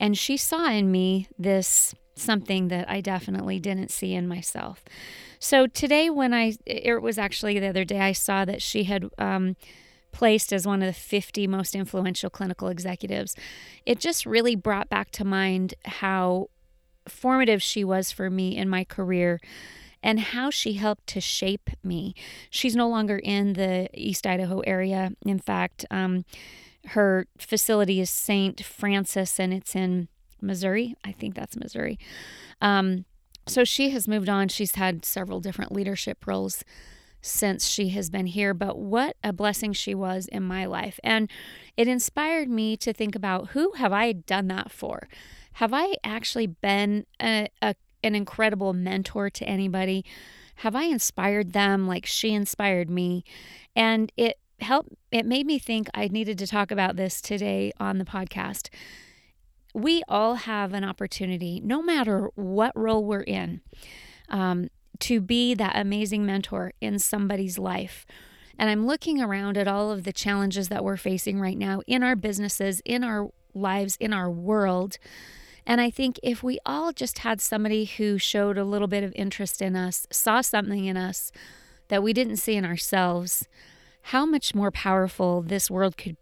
And 0.00 0.18
she 0.18 0.36
saw 0.36 0.68
in 0.68 0.90
me 0.90 1.28
this 1.38 1.94
something 2.16 2.68
that 2.68 2.88
I 2.88 3.00
definitely 3.00 3.60
didn't 3.60 3.90
see 3.90 4.14
in 4.14 4.26
myself. 4.26 4.84
So 5.38 5.66
today, 5.66 6.10
when 6.10 6.32
I, 6.32 6.54
it 6.64 7.02
was 7.02 7.18
actually 7.18 7.58
the 7.58 7.68
other 7.68 7.84
day, 7.84 8.00
I 8.00 8.12
saw 8.12 8.44
that 8.44 8.62
she 8.62 8.84
had 8.84 9.08
um, 9.18 9.56
placed 10.14 10.52
as 10.52 10.66
one 10.66 10.80
of 10.80 10.86
the 10.86 10.92
50 10.94 11.46
most 11.48 11.74
influential 11.74 12.30
clinical 12.30 12.68
executives. 12.68 13.34
It 13.84 13.98
just 13.98 14.24
really 14.24 14.54
brought 14.54 14.88
back 14.88 15.10
to 15.12 15.24
mind 15.24 15.74
how 15.84 16.48
formative 17.06 17.60
she 17.62 17.84
was 17.84 18.12
for 18.12 18.30
me 18.30 18.56
in 18.56 18.68
my 18.68 18.84
career 18.84 19.40
and 20.02 20.20
how 20.20 20.50
she 20.50 20.74
helped 20.74 21.08
to 21.08 21.20
shape 21.20 21.68
me. 21.82 22.14
She's 22.48 22.76
no 22.76 22.88
longer 22.88 23.18
in 23.18 23.54
the 23.54 23.88
East 23.92 24.26
Idaho 24.26 24.60
area. 24.60 25.12
In 25.26 25.40
fact, 25.40 25.84
um, 25.90 26.24
her 26.88 27.26
facility 27.36 28.00
is 28.00 28.08
St. 28.08 28.62
Francis 28.64 29.40
and 29.40 29.52
it's 29.52 29.74
in 29.74 30.08
Missouri. 30.40 30.94
I 31.04 31.10
think 31.10 31.34
that's 31.34 31.56
Missouri. 31.56 31.98
Um, 32.62 33.04
so 33.46 33.64
she 33.64 33.90
has 33.90 34.06
moved 34.06 34.28
on. 34.28 34.48
She's 34.48 34.76
had 34.76 35.04
several 35.04 35.40
different 35.40 35.72
leadership 35.72 36.26
roles 36.26 36.64
since 37.24 37.66
she 37.66 37.88
has 37.88 38.10
been 38.10 38.26
here, 38.26 38.52
but 38.52 38.78
what 38.78 39.16
a 39.24 39.32
blessing 39.32 39.72
she 39.72 39.94
was 39.94 40.28
in 40.28 40.42
my 40.42 40.66
life. 40.66 41.00
And 41.02 41.30
it 41.76 41.88
inspired 41.88 42.50
me 42.50 42.76
to 42.76 42.92
think 42.92 43.16
about 43.16 43.48
who 43.48 43.72
have 43.72 43.92
I 43.92 44.12
done 44.12 44.48
that 44.48 44.70
for? 44.70 45.08
Have 45.54 45.72
I 45.72 45.94
actually 46.04 46.46
been 46.46 47.06
a, 47.20 47.48
a 47.62 47.74
an 48.02 48.14
incredible 48.14 48.74
mentor 48.74 49.30
to 49.30 49.44
anybody? 49.46 50.04
Have 50.56 50.76
I 50.76 50.84
inspired 50.84 51.54
them 51.54 51.88
like 51.88 52.04
she 52.04 52.34
inspired 52.34 52.90
me? 52.90 53.24
And 53.74 54.12
it 54.18 54.38
helped, 54.60 54.90
it 55.10 55.24
made 55.24 55.46
me 55.46 55.58
think 55.58 55.88
I 55.94 56.08
needed 56.08 56.38
to 56.38 56.46
talk 56.46 56.70
about 56.70 56.96
this 56.96 57.22
today 57.22 57.72
on 57.80 57.96
the 57.96 58.04
podcast. 58.04 58.68
We 59.72 60.02
all 60.06 60.34
have 60.34 60.74
an 60.74 60.84
opportunity, 60.84 61.60
no 61.64 61.80
matter 61.80 62.28
what 62.34 62.72
role 62.76 63.04
we're 63.04 63.22
in, 63.22 63.62
um, 64.28 64.68
to 65.00 65.20
be 65.20 65.54
that 65.54 65.76
amazing 65.76 66.24
mentor 66.24 66.72
in 66.80 66.98
somebody's 66.98 67.58
life. 67.58 68.06
And 68.58 68.70
I'm 68.70 68.86
looking 68.86 69.20
around 69.20 69.58
at 69.58 69.68
all 69.68 69.90
of 69.90 70.04
the 70.04 70.12
challenges 70.12 70.68
that 70.68 70.84
we're 70.84 70.96
facing 70.96 71.40
right 71.40 71.58
now 71.58 71.80
in 71.86 72.02
our 72.02 72.16
businesses, 72.16 72.80
in 72.84 73.02
our 73.02 73.28
lives, 73.54 73.96
in 73.98 74.12
our 74.12 74.30
world. 74.30 74.98
And 75.66 75.80
I 75.80 75.90
think 75.90 76.20
if 76.22 76.42
we 76.42 76.58
all 76.64 76.92
just 76.92 77.18
had 77.18 77.40
somebody 77.40 77.84
who 77.84 78.18
showed 78.18 78.58
a 78.58 78.64
little 78.64 78.88
bit 78.88 79.02
of 79.02 79.12
interest 79.16 79.62
in 79.62 79.74
us, 79.76 80.06
saw 80.10 80.40
something 80.40 80.84
in 80.84 80.96
us 80.96 81.32
that 81.88 82.02
we 82.02 82.12
didn't 82.12 82.36
see 82.36 82.54
in 82.54 82.64
ourselves, 82.64 83.48
how 84.08 84.26
much 84.26 84.54
more 84.54 84.70
powerful 84.70 85.42
this 85.42 85.70
world 85.70 85.96
could 85.96 86.16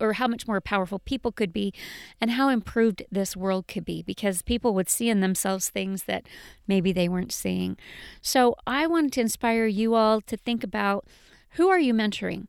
or 0.00 0.14
how 0.14 0.28
much 0.28 0.46
more 0.46 0.60
powerful 0.60 0.98
people 1.00 1.32
could 1.32 1.52
be 1.52 1.72
and 2.20 2.32
how 2.32 2.48
improved 2.48 3.02
this 3.10 3.36
world 3.36 3.66
could 3.66 3.84
be 3.84 4.02
because 4.02 4.42
people 4.42 4.74
would 4.74 4.88
see 4.88 5.08
in 5.08 5.20
themselves 5.20 5.68
things 5.68 6.04
that 6.04 6.26
maybe 6.66 6.92
they 6.92 7.08
weren't 7.08 7.32
seeing. 7.32 7.76
So 8.20 8.54
I 8.66 8.86
wanted 8.86 9.12
to 9.14 9.20
inspire 9.20 9.66
you 9.66 9.94
all 9.94 10.20
to 10.22 10.36
think 10.36 10.62
about 10.62 11.06
who 11.52 11.68
are 11.68 11.80
you 11.80 11.92
mentoring? 11.92 12.46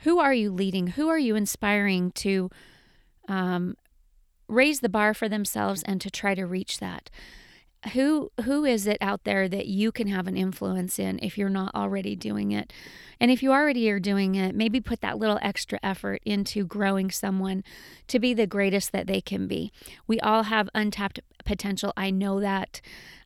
Who 0.00 0.18
are 0.18 0.34
you 0.34 0.52
leading? 0.52 0.88
Who 0.88 1.08
are 1.08 1.18
you 1.18 1.36
inspiring 1.36 2.10
to 2.12 2.50
um, 3.28 3.76
raise 4.48 4.80
the 4.80 4.88
bar 4.88 5.14
for 5.14 5.28
themselves 5.28 5.82
and 5.82 6.00
to 6.00 6.10
try 6.10 6.34
to 6.34 6.46
reach 6.46 6.78
that 6.78 7.10
who 7.92 8.30
who 8.44 8.64
is 8.64 8.86
it 8.86 8.98
out 9.00 9.24
there 9.24 9.48
that 9.48 9.66
you 9.66 9.92
can 9.92 10.08
have 10.08 10.26
an 10.26 10.36
influence 10.36 10.98
in 10.98 11.18
if 11.22 11.38
you're 11.38 11.48
not 11.48 11.74
already 11.74 12.16
doing 12.16 12.52
it? 12.52 12.72
And 13.20 13.30
if 13.30 13.42
you 13.42 13.52
already 13.52 13.88
are 13.90 14.00
doing 14.00 14.34
it 14.34 14.54
maybe 14.54 14.80
put 14.80 15.00
that 15.00 15.18
little 15.18 15.38
extra 15.42 15.78
effort 15.82 16.20
into 16.24 16.64
growing 16.64 17.10
someone 17.10 17.64
to 18.08 18.18
be 18.18 18.34
the 18.34 18.46
greatest 18.46 18.92
that 18.92 19.06
they 19.06 19.20
can 19.20 19.46
be. 19.46 19.72
We 20.06 20.20
all 20.20 20.44
have 20.44 20.68
untapped 20.74 21.20
potential. 21.44 21.92
I 21.96 22.10
know 22.10 22.40
that 22.40 22.80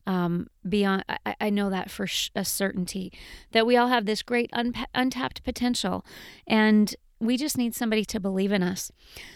um, 0.07 0.47
beyond 0.67 1.03
I, 1.25 1.35
I, 1.39 1.49
know 1.49 1.69
that 1.69 1.91
for 1.91 2.07
sh- 2.07 2.31
a 2.35 2.43
certainty 2.43 3.13
that 3.51 3.67
we 3.67 3.77
all 3.77 3.87
have 3.87 4.05
this 4.05 4.23
great 4.23 4.49
un- 4.53 4.73
untapped 4.95 5.43
potential. 5.43 6.05
And 6.47 6.95
we 7.21 7.37
just 7.37 7.57
need 7.57 7.75
somebody 7.75 8.03
to 8.05 8.19
believe 8.19 8.51
in 8.51 8.63
us. 8.63 8.91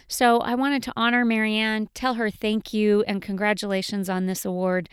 So 0.07 0.39
I 0.39 0.55
wanted 0.55 0.81
to 0.83 0.93
honor 0.97 1.23
Marianne, 1.23 1.87
tell 1.93 2.15
her 2.15 2.29
thank 2.29 2.73
you 2.73 3.03
and 3.03 3.21
congratulations 3.21 4.09
on 4.09 4.25
this 4.25 4.43
award. 4.43 4.89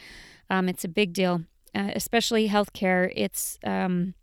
Um, 0.51 0.69
it's 0.69 0.85
a 0.85 0.89
big 0.89 1.15
deal, 1.15 1.43
uh, 1.75 1.91
especially 1.95 2.49
healthcare. 2.49 3.11
It's 3.17 3.59
um, 3.65 4.15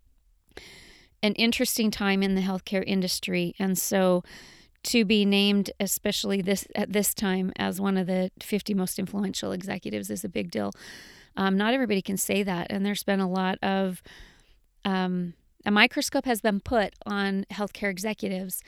an 1.22 1.34
interesting 1.34 1.90
time 1.90 2.22
in 2.22 2.36
the 2.36 2.42
healthcare 2.42 2.84
industry, 2.86 3.54
and 3.58 3.76
so 3.76 4.22
to 4.82 5.04
be 5.04 5.24
named, 5.26 5.70
especially 5.80 6.40
this 6.40 6.66
at 6.74 6.92
this 6.92 7.12
time, 7.12 7.52
as 7.56 7.80
one 7.80 7.96
of 7.96 8.06
the 8.06 8.30
50 8.40 8.72
most 8.72 8.98
influential 8.98 9.52
executives 9.52 10.08
is 10.10 10.24
a 10.24 10.28
big 10.28 10.50
deal. 10.50 10.72
Um, 11.36 11.56
not 11.56 11.74
everybody 11.74 12.00
can 12.00 12.16
say 12.16 12.42
that, 12.44 12.68
and 12.70 12.86
there's 12.86 13.02
been 13.02 13.20
a 13.20 13.28
lot 13.28 13.58
of 13.62 14.02
um, 14.84 15.34
a 15.64 15.70
microscope 15.70 16.24
has 16.24 16.40
been 16.40 16.60
put 16.60 16.94
on 17.06 17.44
healthcare 17.52 17.90
executives 17.90 18.62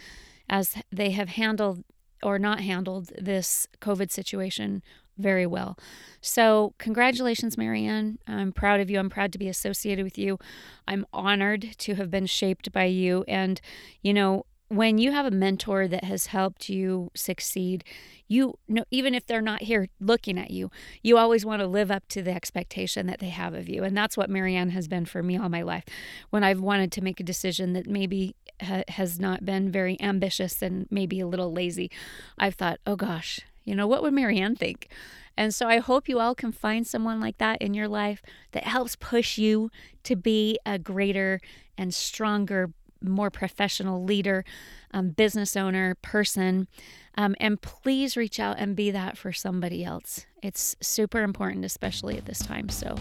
as 0.48 0.76
they 0.90 1.10
have 1.10 1.30
handled 1.30 1.84
or 2.22 2.38
not 2.38 2.60
handled 2.60 3.10
this 3.18 3.66
COVID 3.80 4.10
situation 4.10 4.82
very 5.18 5.46
well. 5.46 5.78
So, 6.20 6.74
congratulations, 6.78 7.58
Marianne. 7.58 8.18
I'm 8.26 8.52
proud 8.52 8.80
of 8.80 8.88
you. 8.90 8.98
I'm 8.98 9.10
proud 9.10 9.32
to 9.32 9.38
be 9.38 9.48
associated 9.48 10.04
with 10.04 10.16
you. 10.18 10.38
I'm 10.86 11.06
honored 11.12 11.74
to 11.78 11.94
have 11.96 12.10
been 12.10 12.26
shaped 12.26 12.72
by 12.72 12.84
you. 12.84 13.24
And, 13.28 13.60
you 14.02 14.14
know, 14.14 14.46
when 14.72 14.96
you 14.96 15.12
have 15.12 15.26
a 15.26 15.30
mentor 15.30 15.86
that 15.86 16.04
has 16.04 16.26
helped 16.26 16.70
you 16.70 17.10
succeed, 17.14 17.84
you 18.26 18.58
know, 18.66 18.84
even 18.90 19.14
if 19.14 19.26
they're 19.26 19.42
not 19.42 19.60
here 19.60 19.88
looking 20.00 20.38
at 20.38 20.50
you, 20.50 20.70
you 21.02 21.18
always 21.18 21.44
want 21.44 21.60
to 21.60 21.66
live 21.66 21.90
up 21.90 22.08
to 22.08 22.22
the 22.22 22.32
expectation 22.32 23.06
that 23.06 23.18
they 23.18 23.28
have 23.28 23.52
of 23.52 23.68
you. 23.68 23.84
And 23.84 23.94
that's 23.94 24.16
what 24.16 24.30
Marianne 24.30 24.70
has 24.70 24.88
been 24.88 25.04
for 25.04 25.22
me 25.22 25.36
all 25.36 25.50
my 25.50 25.60
life. 25.60 25.84
When 26.30 26.42
I've 26.42 26.60
wanted 26.60 26.90
to 26.92 27.02
make 27.02 27.20
a 27.20 27.24
decision 27.24 27.74
that 27.74 27.86
maybe 27.86 28.34
ha- 28.62 28.84
has 28.88 29.20
not 29.20 29.44
been 29.44 29.70
very 29.70 30.00
ambitious 30.00 30.62
and 30.62 30.86
maybe 30.90 31.20
a 31.20 31.26
little 31.26 31.52
lazy, 31.52 31.90
I've 32.38 32.54
thought, 32.54 32.80
oh 32.86 32.96
gosh, 32.96 33.40
you 33.64 33.74
know, 33.74 33.86
what 33.86 34.02
would 34.02 34.14
Marianne 34.14 34.56
think? 34.56 34.88
And 35.36 35.54
so 35.54 35.68
I 35.68 35.78
hope 35.80 36.08
you 36.08 36.18
all 36.18 36.34
can 36.34 36.52
find 36.52 36.86
someone 36.86 37.20
like 37.20 37.36
that 37.38 37.60
in 37.60 37.74
your 37.74 37.88
life 37.88 38.22
that 38.52 38.64
helps 38.64 38.96
push 38.96 39.36
you 39.36 39.70
to 40.04 40.16
be 40.16 40.58
a 40.64 40.78
greater 40.78 41.40
and 41.76 41.92
stronger 41.92 42.70
more 43.04 43.30
professional 43.30 44.04
leader, 44.04 44.44
um, 44.92 45.10
business 45.10 45.56
owner, 45.56 45.94
person. 45.96 46.68
Um, 47.16 47.34
and 47.40 47.60
please 47.60 48.16
reach 48.16 48.40
out 48.40 48.56
and 48.58 48.74
be 48.74 48.90
that 48.90 49.18
for 49.18 49.32
somebody 49.32 49.84
else. 49.84 50.26
It's 50.42 50.76
super 50.80 51.22
important, 51.22 51.64
especially 51.64 52.16
at 52.16 52.24
this 52.24 52.38
time. 52.38 52.68
So 52.68 52.96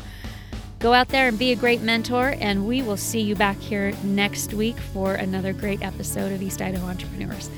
go 0.80 0.93
out 0.93 1.10
there 1.10 1.28
and 1.28 1.39
be 1.39 1.52
a 1.52 1.56
great 1.56 1.82
mentor. 1.82 2.36
And 2.39 2.68
we 2.68 2.82
will 2.82 2.97
see 2.97 3.22
you 3.22 3.36
back 3.36 3.58
here 3.58 3.93
next 4.04 4.54
week 4.54 4.78
for 4.78 5.14
another 5.14 5.54
great 5.54 5.82
episode 5.82 6.32
of 6.32 6.41
East 6.41 6.62
Idaho 6.62 6.88
Entrepreneurs. 6.88 7.49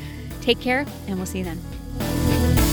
Take 0.42 0.60
care, 0.60 0.86
and 1.08 1.18
we'll 1.18 1.26
see 1.26 1.40
you 1.40 1.46
then. 1.46 2.73